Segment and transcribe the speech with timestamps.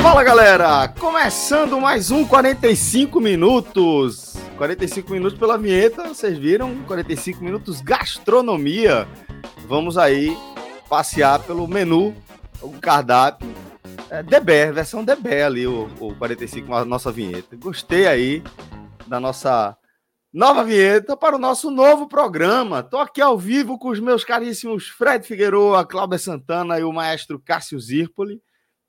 [0.00, 4.36] Fala galera, começando mais um 45 minutos.
[4.56, 6.76] 45 minutos pela vinheta, vocês viram?
[6.86, 9.08] 45 minutos gastronomia.
[9.66, 10.38] Vamos aí
[10.88, 12.14] passear pelo menu,
[12.60, 13.71] o cardápio.
[14.14, 14.22] É
[14.70, 17.56] versão DB ali, o, o 45, a nossa vinheta.
[17.56, 18.42] Gostei aí
[19.06, 19.74] da nossa
[20.30, 22.82] nova vinheta para o nosso novo programa.
[22.82, 27.40] Tô aqui ao vivo com os meus caríssimos Fred Figueroa, Cláudia Santana e o maestro
[27.40, 28.38] Cássio Zirpoli.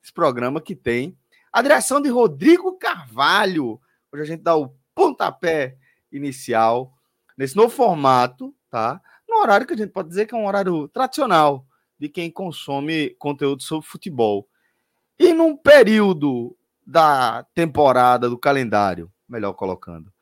[0.02, 1.16] Esse programa que tem
[1.50, 3.80] a direção de Rodrigo Carvalho.
[4.12, 5.78] Hoje a gente dá o pontapé
[6.12, 6.92] inicial
[7.34, 9.00] nesse novo formato, tá?
[9.26, 11.64] No horário que a gente pode dizer que é um horário tradicional
[11.98, 14.46] de quem consome conteúdo sobre futebol.
[15.18, 20.12] E num período da temporada, do calendário, melhor colocando,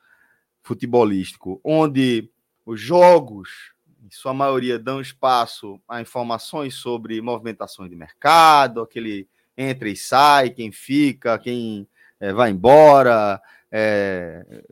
[0.63, 2.31] futebolístico, onde
[2.65, 3.73] os jogos,
[4.05, 10.51] em sua maioria, dão espaço a informações sobre movimentações de mercado, aquele entra e sai,
[10.51, 11.87] quem fica, quem
[12.21, 14.63] é, vai embora, é,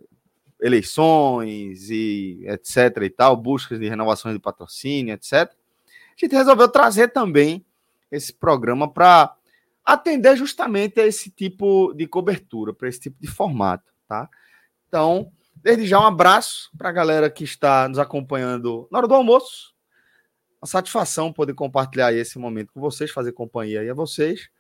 [0.61, 5.33] eleições e etc e tal, buscas de renovações de patrocínio, etc.
[5.33, 5.47] A
[6.17, 7.65] gente resolveu trazer também
[8.11, 9.35] esse programa para
[9.85, 14.29] atender justamente a esse tipo de cobertura, para esse tipo de formato, tá?
[14.89, 19.15] Então, desde já um abraço para a galera que está nos acompanhando na hora do
[19.15, 19.75] almoço.
[20.61, 24.51] Uma satisfação poder compartilhar esse momento com vocês, fazer companhia aí a vocês.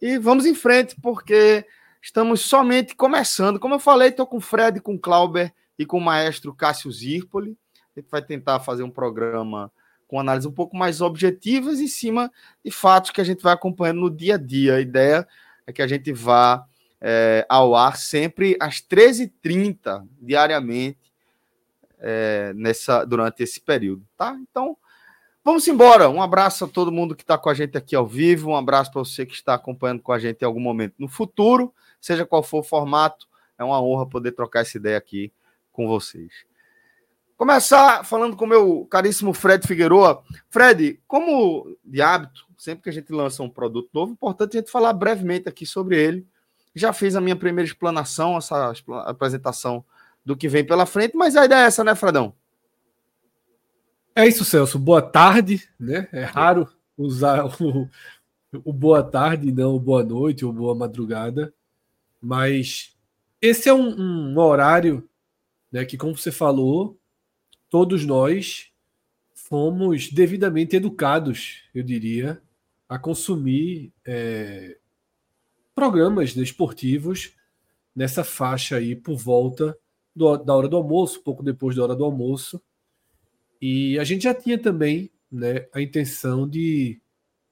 [0.00, 1.66] E vamos em frente, porque
[2.02, 3.60] estamos somente começando.
[3.60, 6.90] Como eu falei, estou com o Fred, com o Clauber e com o maestro Cássio
[6.90, 7.56] Zirpoli.
[7.94, 9.70] A gente vai tentar fazer um programa
[10.10, 12.32] com análise um pouco mais objetivas em cima
[12.64, 14.74] de fatos que a gente vai acompanhando no dia a dia.
[14.74, 15.24] A ideia
[15.64, 16.66] é que a gente vá
[17.00, 20.98] é, ao ar sempre às 13h30 diariamente
[22.00, 24.36] é, nessa, durante esse período, tá?
[24.50, 24.76] Então,
[25.44, 26.10] vamos embora.
[26.10, 28.90] Um abraço a todo mundo que está com a gente aqui ao vivo, um abraço
[28.90, 32.42] para você que está acompanhando com a gente em algum momento no futuro, seja qual
[32.42, 35.32] for o formato, é uma honra poder trocar essa ideia aqui
[35.70, 36.49] com vocês.
[37.40, 40.22] Começar falando com o meu caríssimo Fred Figueroa.
[40.50, 44.60] Fred, como de hábito, sempre que a gente lança um produto novo, é importante a
[44.60, 46.26] gente falar brevemente aqui sobre ele.
[46.74, 48.74] Já fiz a minha primeira explanação, essa
[49.06, 49.82] apresentação
[50.22, 52.34] do que vem pela frente, mas a ideia é essa, né, Fredão?
[54.14, 54.78] É isso, Celso.
[54.78, 56.08] Boa tarde, né?
[56.12, 57.88] É raro usar o,
[58.52, 61.54] o boa tarde, não o boa noite ou boa madrugada,
[62.20, 62.94] mas
[63.40, 65.08] esse é um, um horário
[65.72, 66.99] né, que, como você falou,
[67.70, 68.70] todos nós
[69.32, 72.42] fomos devidamente educados, eu diria,
[72.88, 74.76] a consumir é,
[75.74, 77.32] programas né, esportivos
[77.94, 79.78] nessa faixa aí por volta
[80.14, 82.60] do, da hora do almoço, pouco depois da hora do almoço.
[83.62, 87.00] E a gente já tinha também né, a intenção de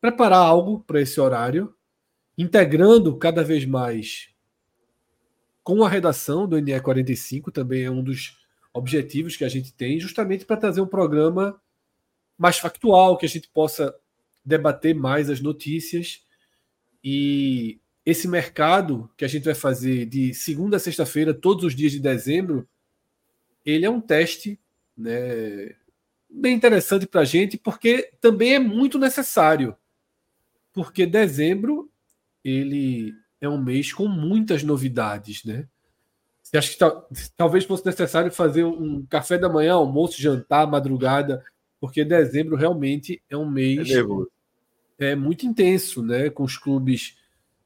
[0.01, 1.75] preparar algo para esse horário,
[2.37, 4.31] integrando cada vez mais
[5.69, 8.38] com a redação do NE 45, também é um dos
[8.73, 11.61] objetivos que a gente tem, justamente para trazer um programa
[12.37, 13.95] mais factual, que a gente possa
[14.45, 16.23] debater mais as notícias.
[17.03, 21.93] E esse mercado que a gente vai fazer de segunda a sexta-feira, todos os dias
[21.93, 22.69] de dezembro,
[23.67, 24.59] ele é um teste
[24.97, 25.75] né,
[26.28, 29.77] bem interessante para a gente, porque também é muito necessário.
[30.72, 31.91] Porque dezembro
[32.45, 35.69] ele é um mês com muitas novidades, né?
[36.48, 41.45] Você acha que talvez fosse necessário fazer um café da manhã, almoço, jantar, madrugada,
[41.78, 43.91] porque dezembro realmente é um mês
[44.98, 46.30] é, é muito intenso, né?
[46.30, 47.18] Com os clubes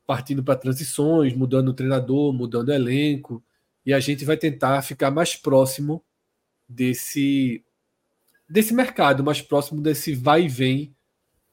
[0.05, 3.41] partindo para transições, mudando o treinador, mudando o elenco,
[3.87, 6.03] e a gente vai tentar ficar mais próximo
[6.69, 7.65] desse
[8.49, 10.93] desse mercado, mais próximo desse vai e vem,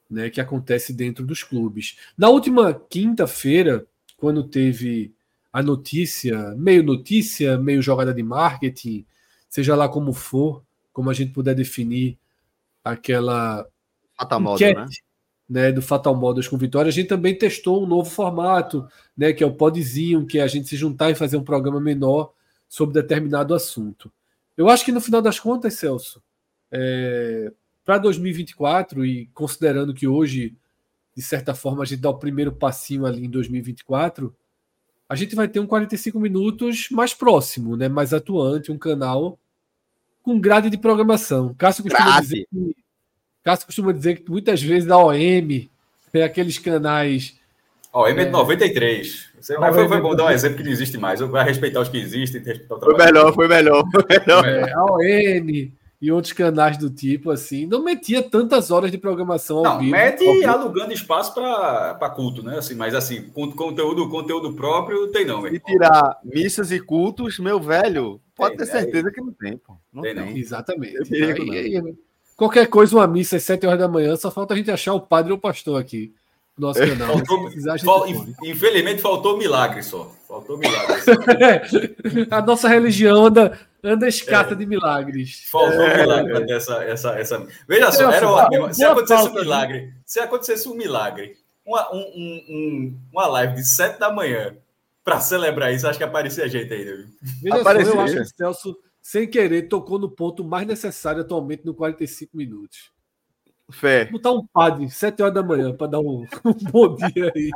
[0.10, 1.96] né, que acontece dentro dos clubes.
[2.18, 3.86] Na última quinta-feira,
[4.18, 5.14] quando teve
[5.52, 9.06] a notícia, meio notícia, meio jogada de marketing,
[9.50, 10.64] seja lá como for,
[10.94, 12.18] como a gente puder definir
[12.84, 13.68] aquela
[14.18, 14.88] Fatal Model, né?
[15.50, 15.72] né?
[15.72, 16.90] Do Fatal Models com Vitória.
[16.90, 18.88] A gente também testou um novo formato,
[19.18, 19.34] né?
[19.34, 22.34] Que é o podzinho, que é a gente se juntar e fazer um programa menor
[22.68, 24.12] sobre determinado assunto.
[24.56, 26.22] Eu acho que no final das contas, Celso,
[26.72, 27.52] é,
[27.84, 30.56] para 2024, e considerando que hoje,
[31.16, 34.36] de certa forma, a gente dá o primeiro passinho ali em 2024,
[35.10, 37.90] a gente vai ter um 45 minutos mais próximo, né?
[37.90, 39.40] mais atuante, um canal
[40.22, 41.56] com grade de programação.
[41.58, 42.76] Cássio costuma, dizer que,
[43.44, 45.68] Cássio costuma dizer que muitas vezes a OM
[46.12, 47.36] tem aqueles canais.
[47.92, 49.30] OM é de 93.
[49.42, 51.20] Você vai, foi, foi bom dar um exemplo que não existe mais.
[51.22, 52.44] Vai respeitar os que existem.
[52.44, 53.84] Respeitar o foi melhor, foi melhor.
[53.92, 54.46] Foi melhor.
[54.46, 59.58] É, a OM e outros canais do tipo, assim, não metia tantas horas de programação
[59.58, 59.92] ao não, vivo.
[59.92, 62.58] Mete alugando espaço para culto, né?
[62.58, 65.46] Assim, mas assim, conteúdo, conteúdo próprio tem não.
[65.46, 69.12] E tirar missas e cultos, meu velho, pode tem, ter certeza é...
[69.12, 69.76] que não tem, pô.
[69.92, 70.26] Não tem, tem.
[70.26, 70.38] Não.
[70.38, 71.10] Exatamente.
[71.10, 71.98] Perigo,
[72.38, 75.02] qualquer coisa, uma missa às 7 horas da manhã, só falta a gente achar o
[75.02, 76.14] padre ou o pastor aqui
[76.60, 77.18] nosso canal.
[77.18, 77.52] Faltou,
[77.84, 78.06] fal,
[78.44, 80.12] infelizmente faltou milagre só.
[80.28, 80.96] Faltou milagre.
[82.30, 84.56] a nossa religião anda anda escassa é.
[84.56, 85.46] de milagres.
[85.50, 85.98] Faltou é.
[85.98, 87.48] milagre para ter essa, essa, essa.
[87.68, 88.74] Veja só, era ótimo.
[88.74, 89.94] Se acontecesse um milagre, né?
[90.06, 94.56] se acontecesse um milagre, uma, um, um, uma live de 7 da manhã
[95.04, 96.96] para celebrar isso, acho que aparecia gente ainda.
[96.96, 97.08] Viu?
[97.42, 101.22] Veja aparecia, só, eu acho que o Celso, sem querer, tocou no ponto mais necessário
[101.22, 102.92] atualmente no 45 minutos.
[103.72, 104.06] Fé.
[104.06, 107.52] Botar um padre 7 horas da manhã para dar um, um bom dia aí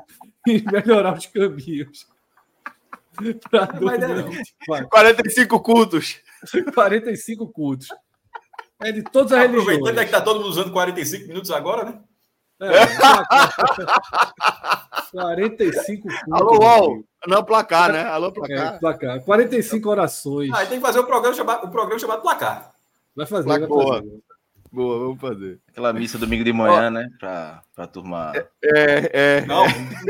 [0.48, 2.08] e melhorar os caminhos.
[3.50, 3.68] Pra
[4.90, 6.20] 45 cultos.
[6.74, 7.88] 45 cultos.
[8.82, 9.78] É de todas as Aproveitando religiões.
[9.78, 12.00] Aproveitando é que tá todo mundo usando 45 minutos agora, né?
[12.60, 12.86] É,
[15.12, 16.24] 45 cultos.
[16.32, 17.04] Alô, UOL.
[17.28, 18.04] Não, placar, né?
[18.04, 18.76] Alô, placar.
[18.76, 19.22] É, placar.
[19.22, 20.52] 45 orações.
[20.52, 22.74] Ah, tem que fazer o programa chamado, o programa chamado placar.
[23.16, 24.24] Vai fazer, vai fazer.
[24.74, 25.60] Boa, vamos fazer.
[25.70, 27.08] Aquela missa domingo de manhã, né?
[27.20, 28.32] Pra, pra turma.
[28.36, 29.12] É, é.
[29.14, 29.46] é.
[29.46, 29.66] Não,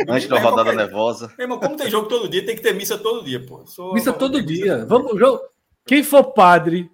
[0.07, 0.85] antes da rodada qualquer...
[0.85, 1.27] nervosa.
[1.37, 3.65] Meu irmão, como tem jogo todo dia, tem que ter missa todo dia, pô.
[3.67, 3.93] Sou...
[3.93, 4.85] Missa todo dia.
[4.85, 5.11] Vamos,
[5.85, 6.89] Quem for padre,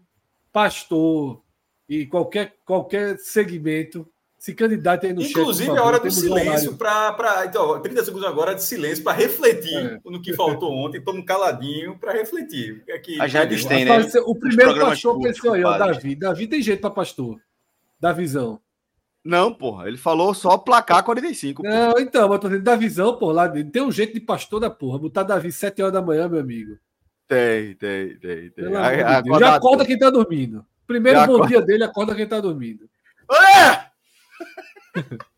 [0.52, 1.44] pastor
[1.88, 4.08] e qualquer, qualquer segmento,
[4.40, 7.46] se candidata aí no Inclusive, chat, a hora do silêncio para.
[7.46, 10.00] Então, 30 segundos agora de silêncio para refletir é.
[10.06, 11.00] no que faltou ontem.
[11.00, 12.84] Toma um caladinho para refletir.
[12.90, 14.00] É que, a Jades tem, né?
[14.26, 16.16] O primeiro pastor pensou aí, ó, Davi.
[16.16, 17.40] Davi tem jeito para pastor
[18.00, 18.62] da visão.
[19.24, 21.62] Não, porra, ele falou só placar 45.
[21.62, 21.76] Porra.
[21.76, 24.70] Não, então, mas tô dizendo da visão, porra, lá tem um jeito de pastor da
[24.70, 24.98] porra.
[25.00, 26.78] Botar Davi 7 horas da manhã, meu amigo.
[27.28, 28.76] Tem, tem, tem, tem.
[28.76, 30.66] A, a, Já acorda quem tá dormindo.
[30.88, 31.48] Primeiro Já bom acorda...
[31.50, 32.90] dia dele, acorda quem tá dormindo.
[33.32, 33.90] É!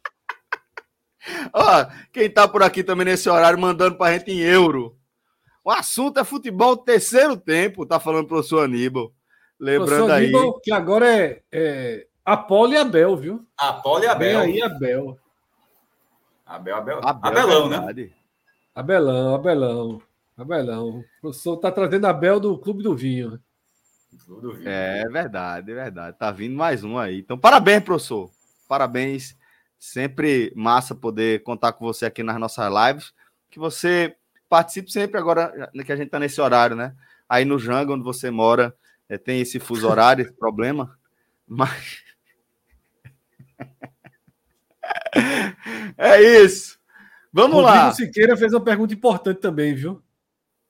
[1.54, 4.98] Ó, quem tá por aqui também nesse horário mandando pra gente em euro.
[5.64, 9.14] O assunto é futebol terceiro tempo, tá falando o professor Aníbal.
[9.60, 10.24] Lembrando professor aí.
[10.24, 13.46] Aníbal, que agora é, é Apolo e Abel, viu?
[13.58, 14.42] Apolo e Abel.
[14.42, 15.20] Vem aí Abel.
[16.46, 17.00] Abel, Abel.
[17.04, 18.12] Abel Abelão, né?
[18.76, 20.02] Abelão, Abelão.
[20.38, 21.00] Abelão.
[21.00, 23.40] O professor tá trazendo Abel do Clube do Vinho.
[24.28, 24.70] Do Vinho.
[24.70, 26.18] É verdade, é verdade.
[26.18, 27.20] Tá vindo mais um aí.
[27.20, 28.30] Então, parabéns, professor.
[28.68, 29.36] Parabéns.
[29.80, 33.14] Sempre massa poder contar com você aqui nas nossas lives.
[33.50, 34.16] Que você
[34.48, 36.94] participe sempre agora que a gente tá nesse horário, né?
[37.28, 38.76] Aí no Janga, onde você mora,
[39.08, 40.98] é, tem esse fuso horário, esse problema.
[41.48, 42.04] Mas
[45.98, 46.80] é isso.
[47.32, 47.94] Vamos Rodrigo lá.
[47.94, 50.02] Siqueira fez uma pergunta importante também, viu?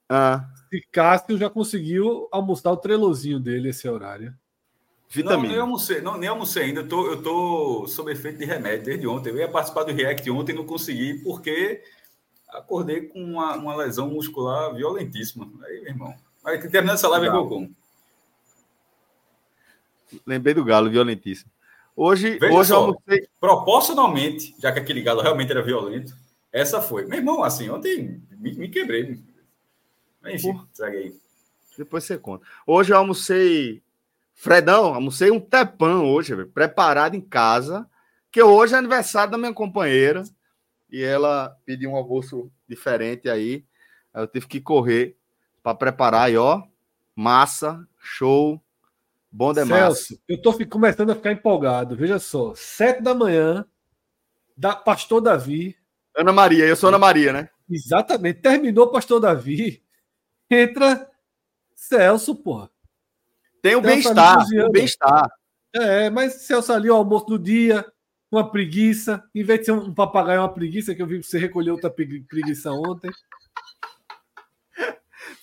[0.09, 0.45] Ah.
[0.69, 4.33] Se Cássio já conseguiu almoçar o trelozinho dele esse horário.
[5.09, 5.41] Vitamina.
[5.41, 6.81] Não, nem almocei, não, nem almocei ainda.
[6.81, 9.29] Eu tô, eu tô sob efeito de remédio desde ontem.
[9.29, 11.83] Eu ia participar do React ontem não consegui porque
[12.47, 15.49] acordei com uma, uma lesão muscular violentíssima.
[15.65, 16.15] Aí, meu irmão.
[16.43, 17.75] Mas terminando essa live, eu como.
[20.25, 21.51] Lembrei do Galo, violentíssimo.
[21.95, 23.27] Hoje, Veja hoje só, eu almocei...
[23.39, 26.13] Proporcionalmente, já que aquele Galo realmente era violento,
[26.51, 27.05] essa foi.
[27.05, 29.19] Meu irmão, assim, ontem me, me quebrei.
[30.25, 31.15] Enfim, segue aí.
[31.77, 32.45] Depois você conta.
[32.65, 33.81] Hoje eu almocei.
[34.33, 37.87] Fredão, almocei um tepão hoje, preparado em casa.
[38.31, 40.23] Que hoje é aniversário da minha companheira.
[40.91, 43.63] E ela pediu um almoço diferente aí.
[44.13, 45.15] aí eu tive que correr
[45.63, 46.63] para preparar aí, ó.
[47.15, 48.61] Massa, show.
[49.31, 49.81] Bom demais.
[49.81, 51.95] Celso, eu estou começando a ficar empolgado.
[51.95, 53.65] Veja só, sete da manhã,
[54.57, 55.77] da Pastor Davi.
[56.17, 57.49] Ana Maria, eu sou Ana Maria, né?
[57.69, 58.41] Exatamente.
[58.41, 59.81] Terminou Pastor Davi,
[60.49, 61.09] entra
[61.73, 62.69] Celso, porra.
[63.61, 65.31] Tem o bem-estar, o bem-estar.
[65.73, 67.89] É, mas Celso ali, o almoço do dia,
[68.29, 69.23] uma preguiça.
[69.33, 71.89] Em vez de ser um papagaio, uma preguiça, que eu vi que você recolheu outra
[71.89, 73.09] preguiça ontem.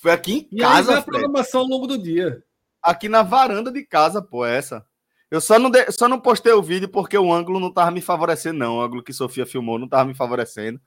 [0.02, 0.92] Foi aqui em e casa.
[0.92, 2.45] E a programação ao longo do dia
[2.88, 4.85] aqui na varanda de casa, pô, essa.
[5.30, 5.90] Eu só não, de...
[5.92, 8.76] só não postei o vídeo porque o ângulo não tava me favorecendo, não.
[8.78, 10.80] O ângulo que Sofia filmou não tava me favorecendo.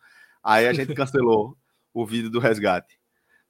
[0.44, 1.56] Aí a gente cancelou
[1.94, 3.00] o vídeo do resgate.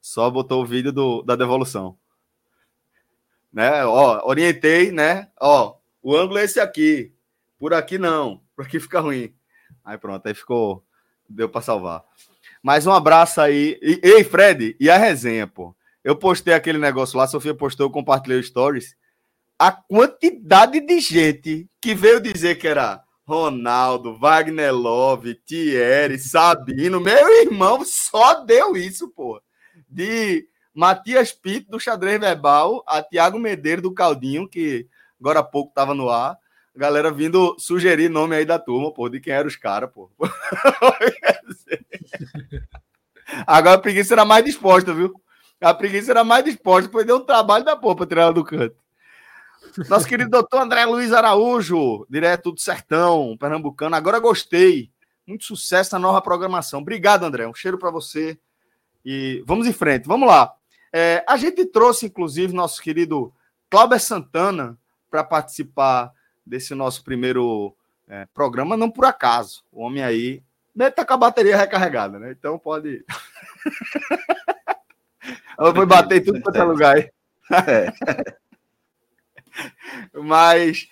[0.00, 1.96] Só botou o vídeo do, da devolução.
[3.52, 3.84] Né?
[3.86, 5.30] Ó, orientei, né?
[5.40, 7.14] Ó, o ângulo é esse aqui.
[7.58, 8.42] Por aqui não.
[8.54, 9.34] Por aqui fica ruim.
[9.84, 10.84] Aí pronto, aí ficou.
[11.28, 12.04] Deu para salvar.
[12.62, 13.78] Mas um abraço aí.
[13.80, 15.74] E, ei, Fred, e a resenha, pô?
[16.04, 18.96] Eu postei aquele negócio lá, a Sofia postou, eu compartilhei stories.
[19.58, 27.42] A quantidade de gente que veio dizer que era Ronaldo, Wagner Love, Thierry, Sabino, meu
[27.42, 29.40] irmão só deu isso, pô.
[29.88, 34.88] De Matias Pinto, do xadrez verbal, a Tiago Medeiros, do Caldinho, que
[35.20, 36.36] agora há pouco estava no ar.
[36.74, 40.10] Galera vindo sugerir nome aí da turma, pô, de quem eram os caras, pô.
[43.46, 45.14] Agora a preguiça era mais disposta, viu?
[45.62, 48.44] A preguiça era mais disposta, pois deu um trabalho da porra para tirar ela do
[48.44, 48.76] canto.
[49.88, 53.94] Nosso querido doutor André Luiz Araújo, direto do Sertão, pernambucano.
[53.94, 54.90] Agora gostei.
[55.26, 56.80] Muito sucesso na nova programação.
[56.80, 57.46] Obrigado, André.
[57.46, 58.38] Um cheiro para você.
[59.04, 60.06] E vamos em frente.
[60.06, 60.52] Vamos lá.
[60.92, 63.32] É, a gente trouxe, inclusive, nosso querido
[63.70, 64.76] Cláudio Santana
[65.08, 66.12] para participar
[66.44, 67.74] desse nosso primeiro
[68.08, 69.62] é, programa, não por acaso.
[69.70, 70.42] O homem aí
[70.94, 72.32] tá com a bateria recarregada, né?
[72.32, 73.04] Então pode.
[75.58, 77.10] Ela foi bater em tudo quanto é lugar aí.
[77.50, 77.92] É.
[80.22, 80.88] Mas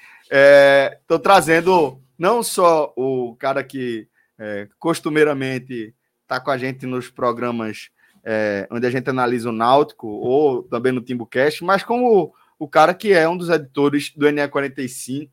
[1.01, 4.07] estou é, trazendo não só o cara que
[4.39, 7.91] é, costumeiramente está com a gente nos programas
[8.25, 12.69] é, onde a gente analisa o Náutico, ou também no TimbuCast, mas como o, o
[12.69, 15.29] cara que é um dos editores do NE45,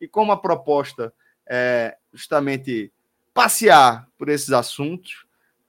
[0.00, 1.12] e como a proposta
[1.46, 2.90] é justamente
[3.34, 5.26] passear por esses assuntos,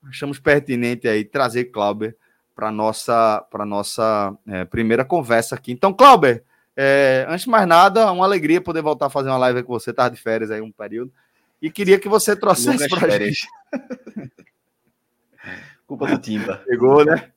[0.08, 2.16] achamos pertinente aí trazer Clauber
[2.54, 5.72] para nossa para nossa é, primeira conversa aqui.
[5.72, 6.44] Então, Clauber,
[6.76, 9.92] é, antes de mais nada, uma alegria poder voltar a fazer uma live com você,
[9.92, 11.12] tá de férias aí um período,
[11.60, 13.46] e queria que você trouxesse para gente.
[15.86, 16.62] Culpa do Timba.
[16.66, 17.30] Pegou, né?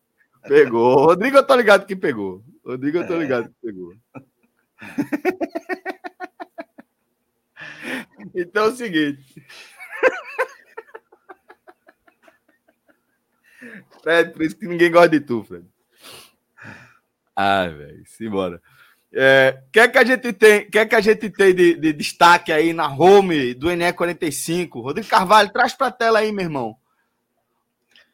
[0.48, 1.05] Pegou.
[1.05, 2.41] Rodrigo, eu tô ligado que pegou.
[2.65, 3.19] Rodrigo, eu tô é.
[3.19, 3.93] ligado que pegou.
[8.34, 9.45] então é o seguinte.
[14.06, 15.66] Fred, por isso que ninguém gosta de tu, Fred.
[17.36, 18.62] Ai, velho, simbora.
[19.12, 21.92] É, que é que a gente tem, que é que a gente tem de, de
[21.92, 24.70] destaque aí na home do NE45?
[24.74, 26.78] Rodrigo Carvalho, traz para a tela aí, meu irmão.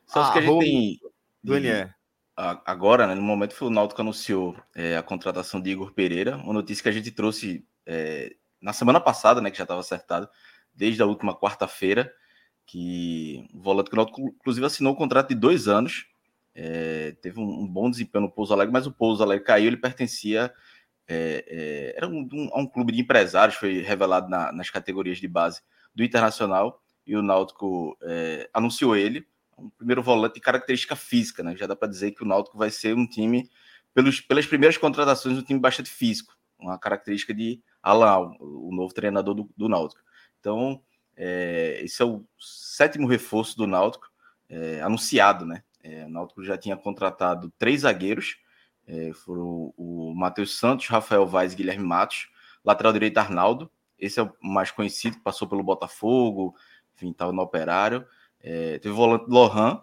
[0.06, 1.00] Só ah, que a gente tem
[1.44, 1.90] do NE.
[2.38, 6.54] Agora, né, no momento foi o Náutico anunciou é, a contratação de Igor Pereira, uma
[6.54, 10.30] notícia que a gente trouxe é, na semana passada, né, que já estava acertado,
[10.74, 12.12] desde a última quarta-feira,
[12.72, 16.06] que o volante que o inclusive, assinou um contrato de dois anos,
[16.56, 19.76] é, teve um, um, bom desempenho no Pouso Alegre, mas o Pouso Alegre caiu, ele
[19.76, 20.54] pertencia
[21.06, 25.28] é, é, era um, um, um, clube de empresários, foi revelado na, nas categorias de
[25.28, 25.62] base
[25.94, 31.58] do Internacional, e o Náutico é, anunciou ele, um primeiro volante de característica física, né?
[31.58, 33.50] Já dá para dizer que o Náutico vai ser um time,
[33.94, 39.36] pelos, pelas primeiras contratações, um time bastante físico, uma característica de Alan, o novo treinador
[39.36, 40.02] do, do Náutico.
[40.40, 40.82] Então,
[41.16, 44.10] é, esse é o sétimo reforço do Náutico,
[44.50, 45.64] é, anunciado, né?
[45.84, 48.38] É, o Náutico já tinha contratado três zagueiros,
[48.88, 52.30] é, foram o, Matheus Santos, Rafael Vaz e Guilherme Matos,
[52.64, 56.56] lateral direito Arnaldo, esse é o mais conhecido, passou pelo Botafogo,
[56.96, 58.06] enfim, estava no Operário.
[58.40, 59.80] É, teve o volante Lohan,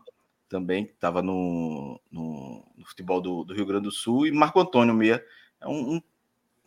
[0.49, 4.59] também, que estava no, no, no, futebol do, do, Rio Grande do Sul, e Marco
[4.59, 5.25] Antônio Meia,
[5.61, 6.03] é um, um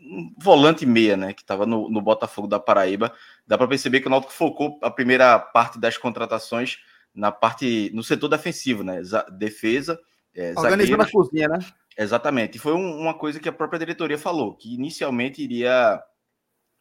[0.02, 3.14] um volante meia, né, que estava no, no, Botafogo da Paraíba.
[3.46, 6.80] Dá para perceber que o Náutico focou a primeira parte das contratações
[7.14, 9.02] na parte no setor defensivo, né,
[9.38, 10.00] defesa,
[10.34, 11.60] é, organizando a cozinha, né?
[11.98, 12.56] Exatamente.
[12.56, 16.02] E foi um, uma coisa que a própria diretoria falou, que inicialmente iria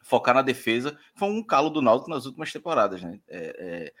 [0.01, 0.97] focar na defesa.
[1.15, 3.19] Foi um calo do Náutico nas últimas temporadas, né?
[3.27, 3.93] É, é,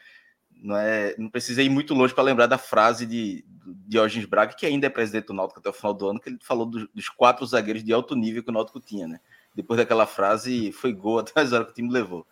[0.61, 4.53] não, é, não precisa ir muito longe para lembrar da frase de, de Diógenes Braga,
[4.53, 6.87] que ainda é presidente do Náutico até o final do ano, que ele falou dos,
[6.93, 9.19] dos quatro zagueiros de alto nível que o Náutico tinha, né?
[9.55, 12.25] Depois daquela frase, foi gol até as horas que o time levou.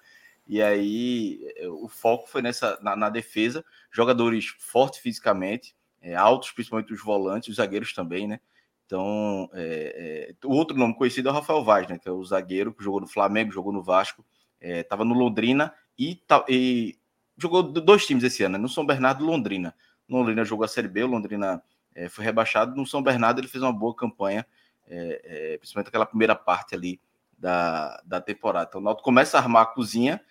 [0.48, 1.40] E aí,
[1.82, 7.50] o foco foi nessa na, na defesa, jogadores fortes fisicamente, é, altos, principalmente os volantes,
[7.50, 8.40] os zagueiros também, né?
[8.86, 12.00] Então, é, é, o outro nome conhecido é o Rafael Vaz, né?
[12.00, 14.26] Que é o zagueiro que jogou no Flamengo, jogou no Vasco,
[14.60, 16.99] estava é, no Londrina e, e
[17.40, 18.60] jogou dois times esse ano, né?
[18.60, 19.74] no São Bernardo e Londrina.
[20.08, 21.62] Londrina jogou a Série B, Londrina
[21.96, 22.76] é, foi rebaixado.
[22.76, 24.46] No São Bernardo ele fez uma boa campanha,
[24.88, 27.00] é, é, principalmente aquela primeira parte ali
[27.38, 28.68] da, da temporada.
[28.70, 30.22] Então o Náutico começa a armar a cozinha,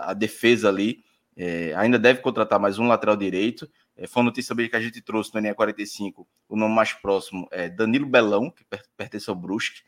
[0.00, 1.04] a defesa ali,
[1.76, 3.70] ainda deve contratar mais um lateral direito.
[4.08, 8.06] Foi uma notícia que a gente trouxe no NE45, o nome mais próximo é Danilo
[8.06, 8.64] Belão, que
[8.96, 9.82] pertence ao Brusque.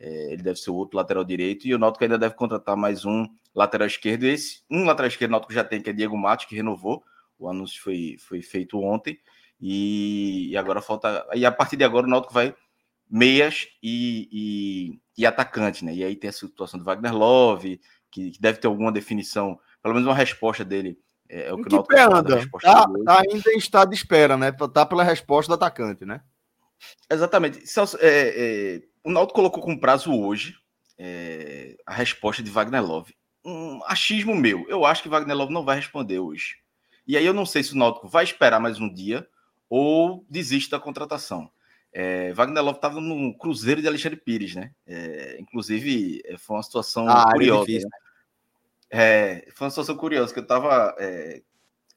[0.00, 1.68] É, ele deve ser o outro lateral direito.
[1.68, 4.24] E o Náutico ainda deve contratar mais um lateral esquerdo.
[4.24, 7.04] Esse, um lateral esquerdo o Náutico já tem, que é Diego Matos, que renovou.
[7.38, 9.18] O anúncio foi, foi feito ontem.
[9.60, 11.26] E, e agora falta.
[11.34, 12.54] E a partir de agora o Náutico vai
[13.10, 15.92] meias e, e, e atacante, né?
[15.92, 17.80] E aí tem a situação do Wagner Love,
[18.10, 20.96] que, que, deve ter alguma definição, pelo menos uma resposta dele.
[21.28, 22.48] É, é o que, que o anda?
[22.62, 24.52] Tá, tá, ainda em estado de espera, né?
[24.52, 26.22] Tá pela resposta do atacante, né?
[27.10, 27.66] Exatamente.
[27.66, 30.56] Celso, é, é, o Náutico colocou com prazo hoje
[30.98, 33.14] é, a resposta de Wagner Love.
[33.44, 34.66] Um achismo meu.
[34.68, 36.58] Eu acho que Wagner Love não vai responder hoje.
[37.06, 39.26] E aí eu não sei se o Náutico vai esperar mais um dia
[39.68, 41.50] ou desiste da contratação.
[41.92, 44.72] É, Wagner Love estava no Cruzeiro de Alexandre Pires, né?
[44.86, 47.66] É, inclusive, é, foi uma situação ah, é curiosa.
[47.66, 47.98] Difícil, né?
[48.92, 51.42] É, foi uma situação curiosa, que eu estava é,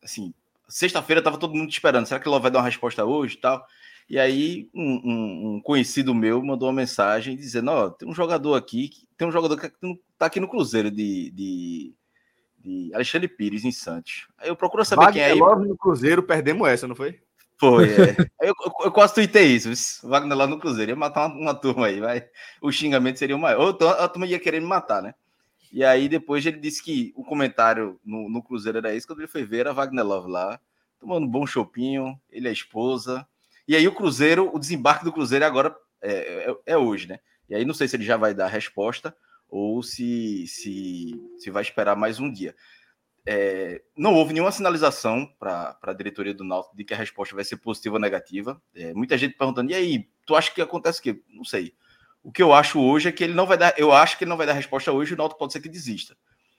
[0.01, 0.33] assim,
[0.67, 3.65] sexta-feira estava todo mundo esperando, será que Love vai dar uma resposta hoje e tal?
[4.09, 8.13] E aí, um, um, um, conhecido meu mandou uma mensagem dizendo: Ó, oh, tem um
[8.13, 11.93] jogador aqui, tem um jogador que está aqui no Cruzeiro de, de,
[12.59, 14.27] de, Alexandre Pires, em Santos.
[14.37, 15.41] Aí eu procuro saber Wagner quem é.
[15.41, 17.19] Love no Cruzeiro, perdemos essa, não foi?
[17.57, 18.15] Foi, é.
[18.41, 20.07] eu, eu, eu, quase tuitei isso.
[20.07, 22.27] Wagner lá no Cruzeiro ia matar uma, uma turma aí, vai.
[22.61, 23.75] O xingamento seria o maior.
[23.79, 25.15] Ou a turma ia querer me matar, né?
[25.71, 29.07] E aí depois ele disse que o comentário no, no Cruzeiro era isso.
[29.07, 30.59] Quando ele foi ver, era Wagner Love lá,
[30.99, 33.27] tomando um bom chopinho, ele é a esposa.
[33.67, 37.19] E aí o Cruzeiro, o desembarque do Cruzeiro agora é, é, é hoje, né?
[37.49, 39.15] E aí não sei se ele já vai dar resposta
[39.49, 42.55] ou se, se, se vai esperar mais um dia
[43.25, 47.43] é, não houve nenhuma sinalização para a diretoria do Náutico de que a resposta vai
[47.43, 48.61] ser positiva ou negativa.
[48.75, 51.23] É, muita gente perguntando, e aí, tu acha que acontece o quê?
[51.29, 51.73] Não sei.
[52.21, 54.29] O que eu acho hoje é que ele não vai dar, eu acho que ele
[54.29, 56.17] não vai dar resposta hoje, o Náutico pode ser que desista.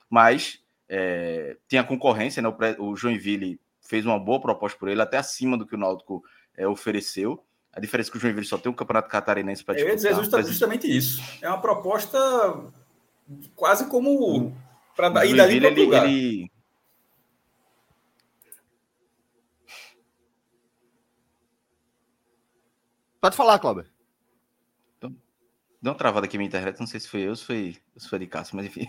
[0.08, 2.48] Mas é, tem a concorrência, né?
[2.48, 6.22] O, o Joinville fez uma boa proposta por ele, até acima do que o Náutico
[6.56, 7.42] é, ofereceu.
[7.72, 9.88] A diferença é que o Joinville só tem o Campeonato Catarinense para disputar.
[9.88, 11.22] Eu ia dizer justamente isso.
[11.42, 12.18] É uma proposta
[13.56, 14.56] quase como
[14.94, 16.50] para ir dali para ele, ele,
[23.24, 23.86] Pode falar, Cláudio.
[24.98, 25.16] Então,
[25.80, 28.18] deu uma travada aqui na internet, não sei se foi eu, se foi, se foi
[28.18, 28.86] de Cássio, mas enfim.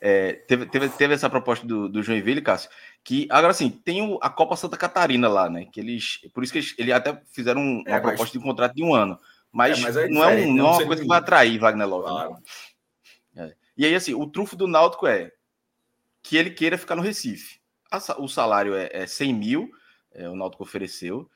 [0.00, 2.70] É, teve, teve, teve essa proposta do, do Joinville, Cássio,
[3.02, 5.66] que agora sim, tem o, a Copa Santa Catarina lá, né?
[5.66, 8.32] Que eles, por isso que eles, eles até fizeram uma é, proposta mas...
[8.32, 9.18] de um contrato de um ano.
[9.52, 11.88] Mas, é, mas é não, é um, não é uma coisa que vai atrair Wagner
[11.88, 12.04] Love.
[12.04, 12.12] Né?
[12.12, 12.42] Claro.
[13.34, 13.54] Né?
[13.76, 15.32] E aí, assim, o trunfo do Náutico é
[16.22, 17.60] que ele queira ficar no Recife.
[18.18, 19.70] o salário é, é 100 mil,
[20.12, 21.30] é, o Náutico ofereceu.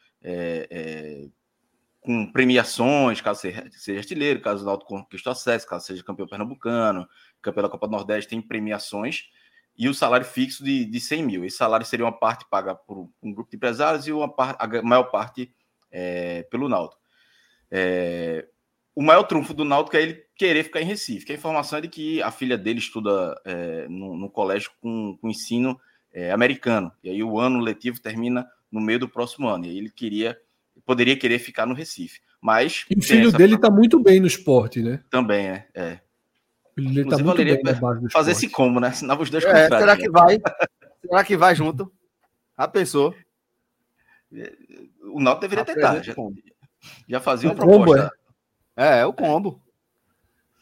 [2.00, 7.06] Com premiações, caso seja, seja artilheiro, caso o Náutico conquistou acesso, caso seja campeão pernambucano,
[7.42, 9.24] campeão da Copa do Nordeste, tem premiações
[9.76, 11.44] e o salário fixo de, de 100 mil.
[11.44, 14.82] Esse salário seria uma parte paga por um grupo de empresários e uma parte, a
[14.82, 15.52] maior parte
[15.90, 17.00] é, pelo Náutico.
[17.70, 18.46] É,
[18.94, 21.82] o maior trunfo do Náutico é ele querer ficar em Recife, que a informação é
[21.82, 25.80] de que a filha dele estuda é, no, no, colégio com, com ensino
[26.12, 29.78] é, americano, e aí o ano letivo termina no meio do próximo ano, e aí
[29.78, 30.36] ele queria
[30.84, 32.20] poderia querer ficar no Recife.
[32.40, 32.84] Mas.
[32.90, 35.00] E o filho dele está muito bem no esporte, né?
[35.10, 36.00] Também, é.
[36.76, 36.80] É.
[36.80, 38.46] O dele está muito bem na base do Fazer esporte.
[38.46, 38.88] esse combo, né?
[38.88, 40.38] Assinava os dois é, Será que vai?
[41.00, 41.92] será que vai junto?
[42.58, 43.14] Já pensou?
[45.02, 46.02] O Náutico deveria tentar.
[46.02, 46.14] Já,
[47.08, 48.12] já fazia uma proposta.
[48.76, 49.00] é.
[49.00, 49.60] é, o combo.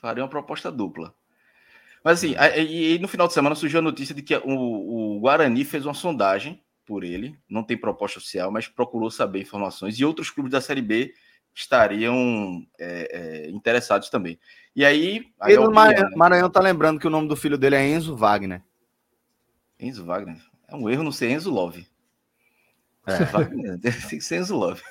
[0.01, 1.13] Faria uma proposta dupla.
[2.03, 5.21] Mas assim, e, e no final de semana surgiu a notícia de que o, o
[5.21, 10.05] Guarani fez uma sondagem por ele, não tem proposta oficial, mas procurou saber informações e
[10.05, 11.13] outros clubes da Série B
[11.55, 14.39] estariam é, é, interessados também.
[14.75, 15.25] E aí.
[15.45, 16.17] Pedro Maranhão, né?
[16.17, 18.63] Maranhão tá lembrando que o nome do filho dele é Enzo Wagner.
[19.79, 20.37] Enzo Wagner?
[20.69, 21.87] É um erro não ser Enzo Love.
[23.07, 23.25] É.
[23.25, 24.83] Wagner, tem que ser Enzo Love.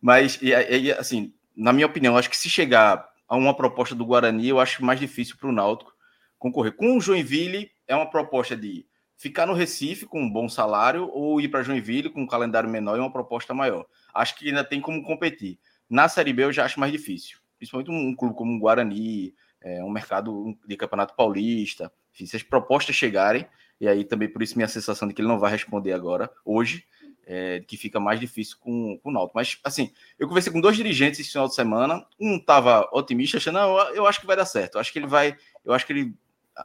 [0.00, 4.04] Mas, e, e, assim, na minha opinião, acho que se chegar a uma proposta do
[4.04, 5.92] Guarani, eu acho mais difícil para o Náutico
[6.38, 6.76] concorrer.
[6.76, 11.40] Com o Joinville, é uma proposta de ficar no Recife com um bom salário ou
[11.40, 13.86] ir para Joinville com um calendário menor e uma proposta maior.
[14.12, 15.58] Acho que ainda tem como competir.
[15.88, 19.82] Na Série B eu já acho mais difícil, principalmente um, clube como o Guarani, é,
[19.82, 23.46] um mercado de Campeonato Paulista, enfim, se as propostas chegarem,
[23.80, 26.84] e aí também por isso minha sensação de que ele não vai responder agora, hoje,
[27.26, 29.38] é, que fica mais difícil com, com o Náutico.
[29.38, 33.54] Mas, assim, eu conversei com dois dirigentes esse final de semana, um estava otimista, achando,
[33.54, 35.92] não, eu acho que vai dar certo, eu acho que ele vai, eu acho que
[35.92, 36.14] ele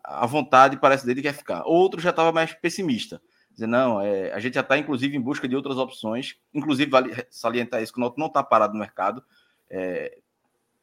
[0.03, 1.63] a vontade parece dele quer ficar.
[1.65, 3.21] Outro já estava mais pessimista.
[3.59, 6.37] Dizendo, não, é, a gente já está, inclusive, em busca de outras opções.
[6.53, 9.21] Inclusive, vale salientar isso, que o Náutico não está parado no mercado.
[9.69, 10.17] É,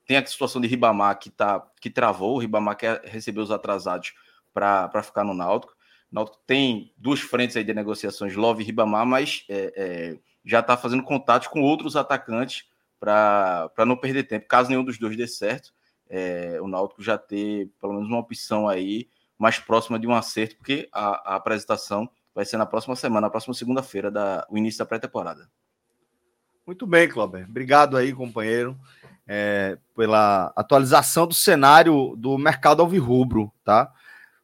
[0.04, 2.34] tem a situação de Ribamar que, tá, que travou.
[2.34, 4.12] O Ribamar quer receber os atrasados
[4.52, 5.72] para ficar no Náutico.
[6.12, 10.60] O Náutico tem duas frentes aí de negociações, Love e Ribamar, mas é, é, já
[10.60, 12.68] está fazendo contatos com outros atacantes
[13.00, 15.72] para não perder tempo, caso nenhum dos dois dê certo.
[16.08, 19.08] é, o Náutico já ter pelo menos uma opção aí
[19.38, 23.30] mais próxima de um acerto, porque a, a apresentação vai ser na próxima semana, na
[23.30, 24.12] próxima segunda-feira,
[24.50, 25.48] o início da pré-temporada.
[26.66, 27.46] Muito bem, Cláudio.
[27.48, 28.78] Obrigado aí, companheiro,
[29.26, 33.90] é, pela atualização do cenário do mercado alvirrubro, tá?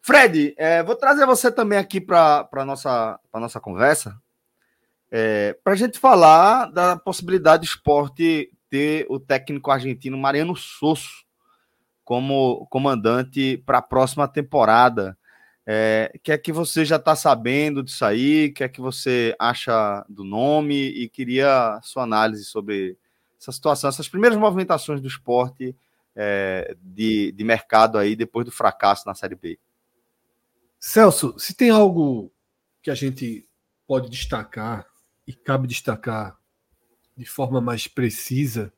[0.00, 4.18] Fred, é, vou trazer você também aqui para a nossa, nossa conversa,
[5.10, 11.26] é, para a gente falar da possibilidade do esporte ter o técnico argentino Mariano Sosso
[12.02, 15.14] como comandante para a próxima temporada.
[15.64, 18.50] É, que é que você já está sabendo disso aí?
[18.50, 20.74] Que é que você acha do nome?
[20.74, 22.96] E queria sua análise sobre
[23.40, 25.76] essa situação, essas primeiras movimentações do esporte
[26.14, 29.58] é, de, de mercado aí depois do fracasso na Série B.
[30.78, 32.32] Celso, se tem algo
[32.82, 33.46] que a gente
[33.86, 34.86] pode destacar
[35.26, 36.36] e cabe destacar
[37.16, 38.72] de forma mais precisa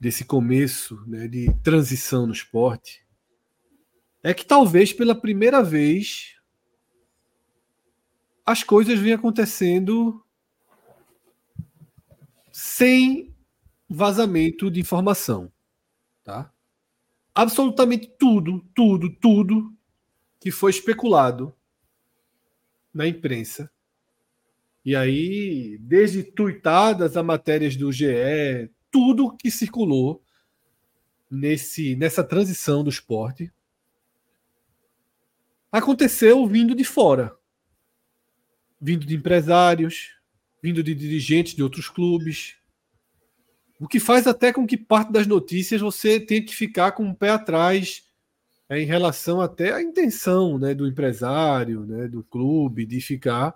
[0.00, 3.03] desse começo né, de transição no esporte,
[4.24, 6.36] é que talvez pela primeira vez
[8.44, 10.20] as coisas vêm acontecendo
[12.50, 13.32] sem
[13.88, 15.52] vazamento de informação,
[16.24, 16.52] tá?
[17.32, 19.72] Absolutamente tudo, tudo, tudo
[20.40, 21.54] que foi especulado
[22.92, 23.70] na imprensa
[24.84, 30.22] e aí, desde tuitadas a matérias do GE, tudo que circulou
[31.30, 33.50] nesse, nessa transição do esporte
[35.74, 37.36] aconteceu vindo de fora.
[38.80, 40.12] Vindo de empresários,
[40.62, 42.56] vindo de dirigentes de outros clubes.
[43.80, 47.08] O que faz até com que parte das notícias você tenha que ficar com o
[47.08, 48.04] um pé atrás
[48.68, 53.52] é, em relação até à intenção né, do empresário, né, do clube, de ficar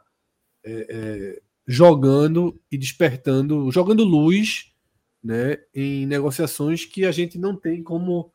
[0.64, 4.74] é, é, jogando e despertando, jogando luz
[5.22, 8.32] né, em negociações que a gente não tem como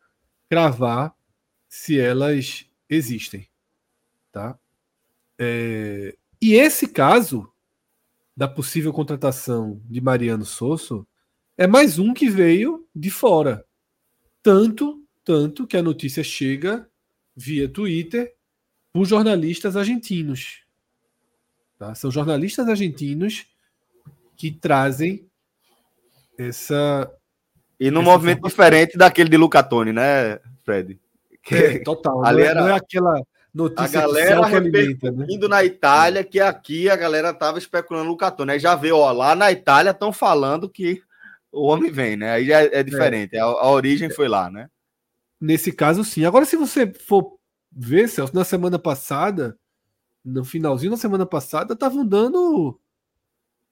[0.49, 1.13] cravar
[1.67, 3.45] se elas existem.
[4.33, 4.57] Tá?
[5.37, 7.47] É, e esse caso
[8.35, 11.07] da possível contratação de Mariano Sosso
[11.55, 13.63] é mais um que veio de fora.
[14.41, 16.89] Tanto, tanto que a notícia chega
[17.35, 18.33] via Twitter
[18.91, 20.63] por jornalistas argentinos.
[21.77, 21.93] Tá?
[21.93, 23.45] São jornalistas argentinos
[24.35, 25.29] que trazem
[26.39, 27.07] essa.
[27.79, 28.65] E num movimento formação.
[28.65, 30.99] diferente daquele de Lucatone, né, Fred?
[31.43, 31.55] Que...
[31.55, 32.25] É, total.
[32.25, 32.61] Ali não, é, era...
[32.61, 33.21] não é aquela
[33.53, 35.27] notícia a galera que alimenta, né?
[35.47, 38.53] na Itália que aqui a galera tava especulando Lucatone.
[38.53, 41.01] Aí já vê, ó, lá na Itália estão falando que
[41.51, 42.31] o homem vem, né?
[42.31, 43.35] Aí já é, é diferente.
[43.35, 43.39] É.
[43.39, 44.69] A, a, origem foi lá, né?
[45.39, 46.25] Nesse caso, sim.
[46.25, 47.37] Agora, se você for
[47.71, 49.57] ver, Celso, na semana passada,
[50.25, 52.79] no finalzinho da semana passada, estavam dando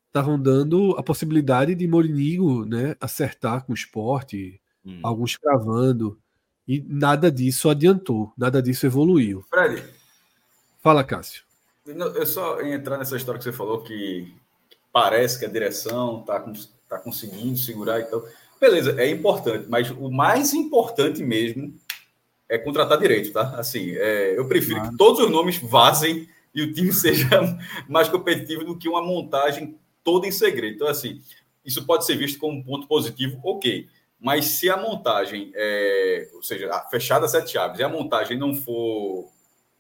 [0.08, 5.00] estavam dando a possibilidade de Morinigo né, acertar com o esporte, hum.
[5.02, 6.21] alguns cravando,
[6.68, 9.44] e nada disso adiantou, nada disso evoluiu.
[9.50, 9.84] Fred.
[10.82, 11.44] Fala, Cássio.
[11.86, 14.34] Eu só entrar nessa história que você falou que
[14.94, 16.40] parece que a direção está
[16.88, 18.24] tá conseguindo segurar e então.
[18.60, 21.74] Beleza, é importante, mas o mais importante mesmo
[22.48, 23.56] é contratar direito, tá?
[23.58, 24.92] Assim, é, eu prefiro claro.
[24.92, 27.28] que todos os nomes vazem e o time seja
[27.88, 30.76] mais competitivo do que uma montagem toda em segredo.
[30.76, 31.22] Então, assim,
[31.66, 33.88] isso pode ser visto como um ponto positivo, ok.
[34.22, 38.54] Mas se a montagem, é, ou seja, a fechada sete chaves, e a montagem não
[38.54, 39.32] for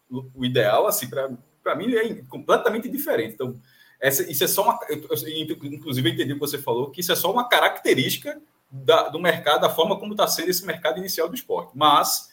[0.09, 3.35] o ideal, assim, para mim é completamente diferente.
[3.35, 3.61] Então,
[3.99, 4.79] essa, isso é só uma.
[4.89, 9.19] Inclusive, eu entendi o que você falou, que isso é só uma característica da, do
[9.19, 11.73] mercado, da forma como está sendo esse mercado inicial do esporte.
[11.75, 12.31] Mas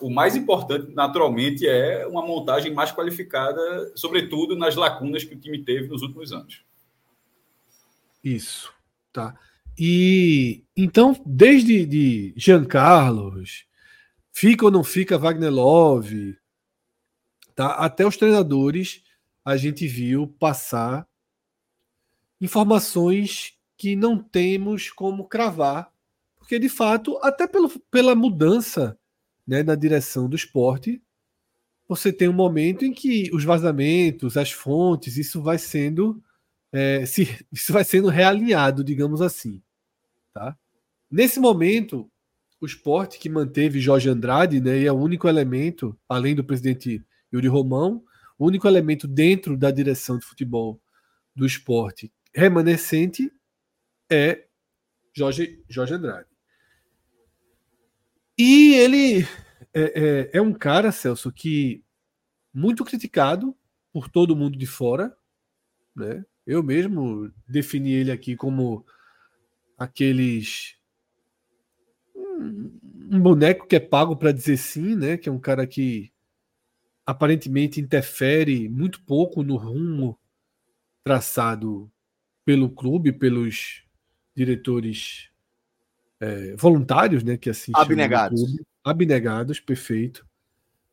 [0.00, 5.62] o mais importante, naturalmente, é uma montagem mais qualificada, sobretudo nas lacunas que o time
[5.62, 6.64] teve nos últimos anos.
[8.24, 8.72] Isso,
[9.12, 9.38] tá.
[9.82, 13.64] E então, desde de Jean Carlos,
[14.30, 16.36] fica ou não fica Wagner Love,
[17.54, 17.72] tá?
[17.76, 19.02] Até os treinadores,
[19.42, 21.08] a gente viu passar
[22.38, 25.90] informações que não temos como cravar,
[26.38, 28.98] porque de fato, até pelo, pela mudança
[29.46, 31.02] né, na direção do esporte,
[31.88, 36.22] você tem um momento em que os vazamentos, as fontes, isso vai sendo
[36.70, 39.62] é, se, isso vai sendo realinhado, digamos assim.
[41.10, 42.10] Nesse momento,
[42.60, 47.04] o esporte que manteve Jorge Andrade, né, e é o único elemento, além do presidente
[47.32, 48.04] Yuri Romão,
[48.38, 50.80] o único elemento dentro da direção de futebol
[51.34, 53.32] do esporte remanescente
[54.10, 54.46] é
[55.12, 56.28] Jorge, Jorge Andrade.
[58.38, 59.26] E ele
[59.74, 61.84] é, é, é um cara, Celso, que
[62.52, 63.56] muito criticado
[63.92, 65.14] por todo mundo de fora,
[65.94, 66.24] né?
[66.46, 68.84] Eu mesmo defini ele aqui como
[69.76, 70.76] aqueles
[72.40, 75.16] um, boneco que é pago para dizer sim, né?
[75.16, 76.12] Que é um cara que
[77.04, 80.18] aparentemente interfere muito pouco no rumo
[81.02, 81.90] traçado
[82.44, 83.82] pelo clube, pelos
[84.34, 85.28] diretores
[86.18, 87.36] é, voluntários, né?
[87.36, 90.26] Que assistem abnegados, clube, abnegados, perfeito.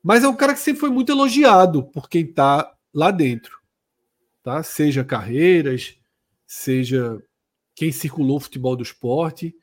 [0.03, 3.59] Mas é um cara que sempre foi muito elogiado por quem está lá dentro,
[4.43, 4.63] tá?
[4.63, 5.97] Seja carreiras,
[6.45, 7.21] seja
[7.75, 9.55] quem circulou o futebol do esporte.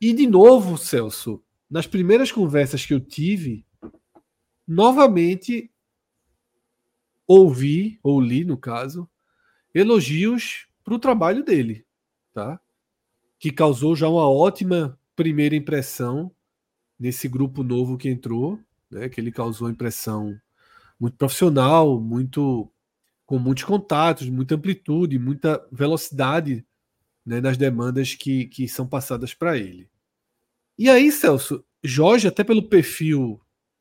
[0.00, 3.66] E de novo, Celso, nas primeiras conversas que eu tive,
[4.66, 5.70] novamente
[7.26, 9.08] ouvi, ou li no caso,
[9.74, 11.84] elogios para o trabalho dele,
[12.32, 12.60] tá?
[13.38, 16.30] Que causou já uma ótima primeira impressão
[16.98, 18.58] nesse grupo novo que entrou,
[18.90, 19.08] né?
[19.08, 20.40] Que ele causou impressão
[20.98, 22.70] muito profissional, muito
[23.26, 26.64] com muitos contatos, muita amplitude, muita velocidade
[27.28, 29.86] né, nas demandas que, que são passadas para ele.
[30.78, 33.38] E aí, Celso, Jorge, até pelo perfil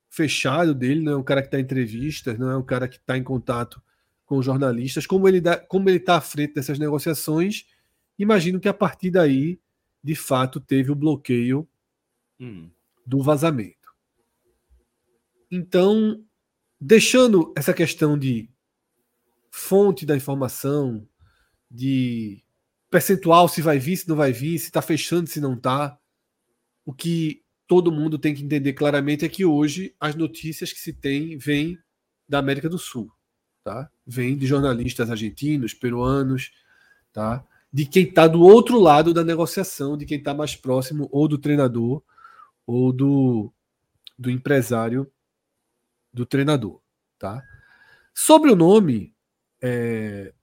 [0.10, 2.98] fechado dele, não é um cara que está em entrevistas, não é um cara que
[2.98, 3.82] está em contato
[4.26, 7.66] com jornalistas, como ele dá, como ele está à frente dessas negociações,
[8.20, 9.58] imagino que a partir daí,
[10.04, 11.66] de fato, teve o bloqueio
[12.38, 12.70] hum.
[13.06, 13.96] do vazamento.
[15.50, 16.22] Então,
[16.82, 18.50] deixando essa questão de
[19.50, 21.08] fonte da informação,
[21.72, 22.44] de
[22.89, 25.97] percentual se vai vir, se não vai vir, se está fechando, se não está.
[26.86, 30.93] O que todo mundo tem que entender claramente é que hoje as notícias que se
[30.93, 31.78] tem vêm
[32.28, 33.12] da América do Sul,
[33.63, 33.91] tá?
[34.06, 36.52] Vêm de jornalistas argentinos, peruanos,
[37.12, 37.45] tá?
[37.71, 41.38] De quem está do outro lado da negociação, de quem está mais próximo ou do
[41.38, 42.02] treinador
[42.65, 43.54] ou do,
[44.17, 45.12] do empresário
[46.13, 46.82] do treinador,
[47.19, 47.43] tá?
[48.13, 49.13] Sobre o nome,
[49.62, 50.34] é,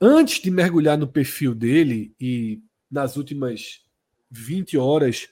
[0.00, 3.84] antes de mergulhar no perfil dele e nas últimas
[4.30, 5.28] 20 horas,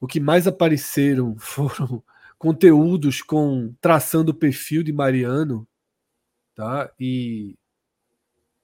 [0.00, 2.02] o que mais apareceram foram
[2.38, 5.66] conteúdos com traçando o perfil de Mariano,
[6.54, 6.92] tá?
[6.98, 7.56] E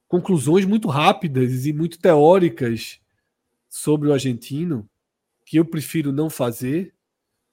[0.08, 3.00] conclusões muito rápidas e muito teóricas
[3.68, 4.88] sobre o argentino,
[5.44, 6.94] que eu prefiro não fazer,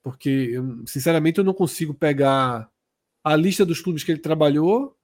[0.02, 0.54] porque
[0.86, 2.70] sinceramente eu não consigo pegar
[3.24, 4.98] a lista dos clubes que ele trabalhou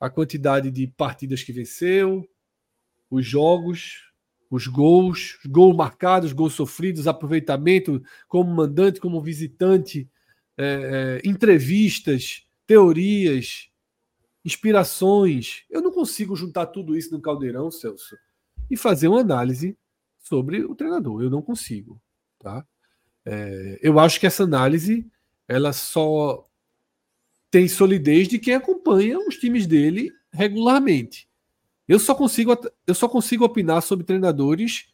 [0.00, 2.28] a quantidade de partidas que venceu,
[3.10, 4.12] os jogos,
[4.50, 10.08] os gols, gols marcados, gols sofridos, aproveitamento como mandante, como visitante,
[10.56, 13.70] é, é, entrevistas, teorias,
[14.44, 15.64] inspirações.
[15.70, 18.16] Eu não consigo juntar tudo isso no caldeirão, Celso,
[18.70, 19.76] e fazer uma análise
[20.18, 21.22] sobre o treinador.
[21.22, 22.00] Eu não consigo,
[22.38, 22.64] tá?
[23.24, 25.06] É, eu acho que essa análise
[25.48, 26.48] ela só
[27.50, 31.28] tem solidez de quem acompanha os times dele regularmente.
[31.88, 32.56] Eu só consigo,
[32.86, 34.88] eu só consigo opinar sobre treinadores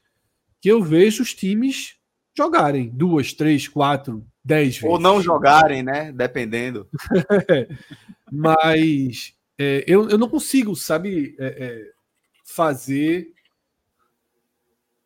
[0.60, 1.96] que eu vejo os times
[2.36, 4.84] jogarem duas, três, quatro, dez vezes.
[4.84, 6.12] Ou não jogarem, né?
[6.12, 6.88] Dependendo.
[8.30, 11.90] Mas é, eu, eu não consigo, sabe, é, é,
[12.44, 13.32] fazer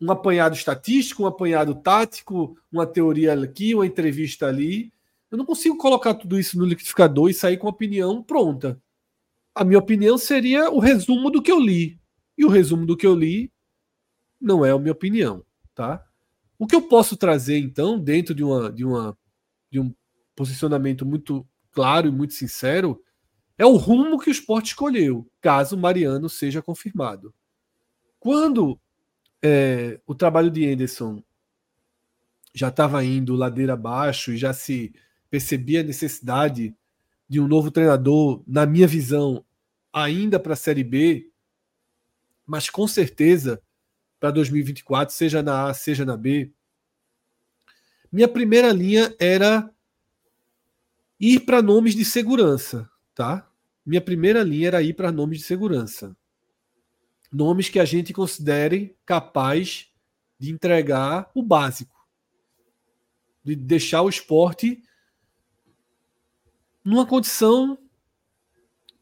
[0.01, 4.93] um apanhado estatístico, um apanhado tático, uma teoria aqui, uma entrevista ali,
[5.37, 8.81] eu não consigo colocar tudo isso no liquidificador e sair com a opinião pronta.
[9.55, 12.01] A minha opinião seria o resumo do que eu li.
[12.38, 13.53] E o resumo do que eu li
[14.40, 15.44] não é a minha opinião,
[15.75, 16.03] tá?
[16.59, 19.18] O que eu posso trazer então, dentro de uma de uma
[19.70, 19.94] de um
[20.35, 23.03] posicionamento muito claro e muito sincero,
[23.59, 27.35] é o rumo que o esporte escolheu, caso Mariano seja confirmado.
[28.18, 28.81] Quando
[29.42, 31.22] é, o trabalho de Anderson
[32.55, 34.94] já estava indo ladeira abaixo e já se
[35.31, 36.75] percebi a necessidade
[37.29, 39.45] de um novo treinador, na minha visão,
[39.93, 41.31] ainda para a Série B,
[42.47, 43.61] mas com certeza
[44.21, 46.53] para 2024, seja na A, seja na B.
[48.11, 49.71] Minha primeira linha era
[51.19, 53.51] ir para nomes de segurança, tá?
[53.85, 56.17] Minha primeira linha era ir para nomes de segurança.
[57.33, 59.91] Nomes que a gente considere capaz
[60.39, 61.97] de entregar o básico,
[63.43, 64.83] de deixar o esporte
[66.87, 67.77] numa condição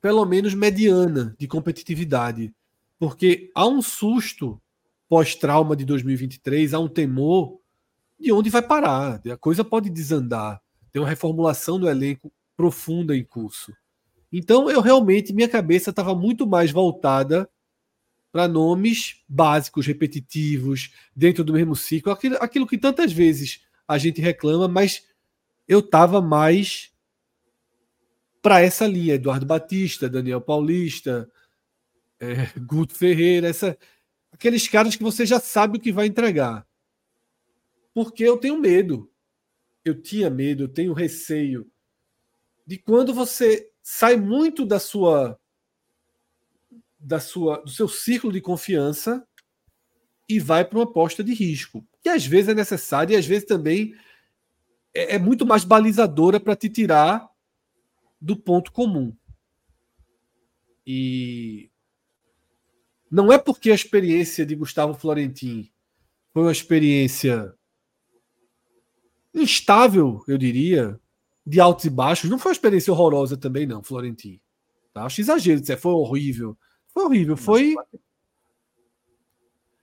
[0.00, 2.50] pelo menos mediana de competitividade,
[2.98, 4.58] porque há um susto
[5.06, 7.60] pós-trauma de 2023, há um temor
[8.18, 13.22] de onde vai parar, a coisa pode desandar, tem uma reformulação do elenco profunda em
[13.22, 13.74] curso.
[14.32, 17.46] Então eu realmente minha cabeça estava muito mais voltada
[18.32, 24.22] para nomes básicos, repetitivos, dentro do mesmo ciclo, aquilo, aquilo que tantas vezes a gente
[24.22, 25.04] reclama, mas
[25.68, 26.93] eu estava mais
[28.44, 29.14] para essa linha.
[29.14, 31.26] Eduardo Batista, Daniel Paulista,
[32.20, 33.78] é, Guto Ferreira, essa,
[34.30, 36.66] aqueles caras que você já sabe o que vai entregar.
[37.94, 39.10] porque eu tenho medo.
[39.82, 41.70] Eu tinha medo, eu tenho receio
[42.66, 45.38] de quando você sai muito da sua
[46.98, 49.26] da sua do seu círculo de confiança
[50.26, 53.44] e vai para uma aposta de risco, que às vezes é necessária e às vezes
[53.46, 53.94] também
[54.94, 57.28] é, é muito mais balizadora para te tirar
[58.24, 59.14] do ponto comum.
[60.86, 61.70] E
[63.10, 65.70] não é porque a experiência de Gustavo Florentin
[66.32, 67.54] foi uma experiência
[69.34, 70.98] instável, eu diria,
[71.46, 72.30] de altos e baixos.
[72.30, 74.40] Não foi uma experiência horrorosa também, não, Florentin.
[74.94, 75.04] Tá?
[75.04, 76.56] Acho exagero dizer, foi horrível.
[76.88, 77.36] Foi horrível.
[77.36, 77.74] Foi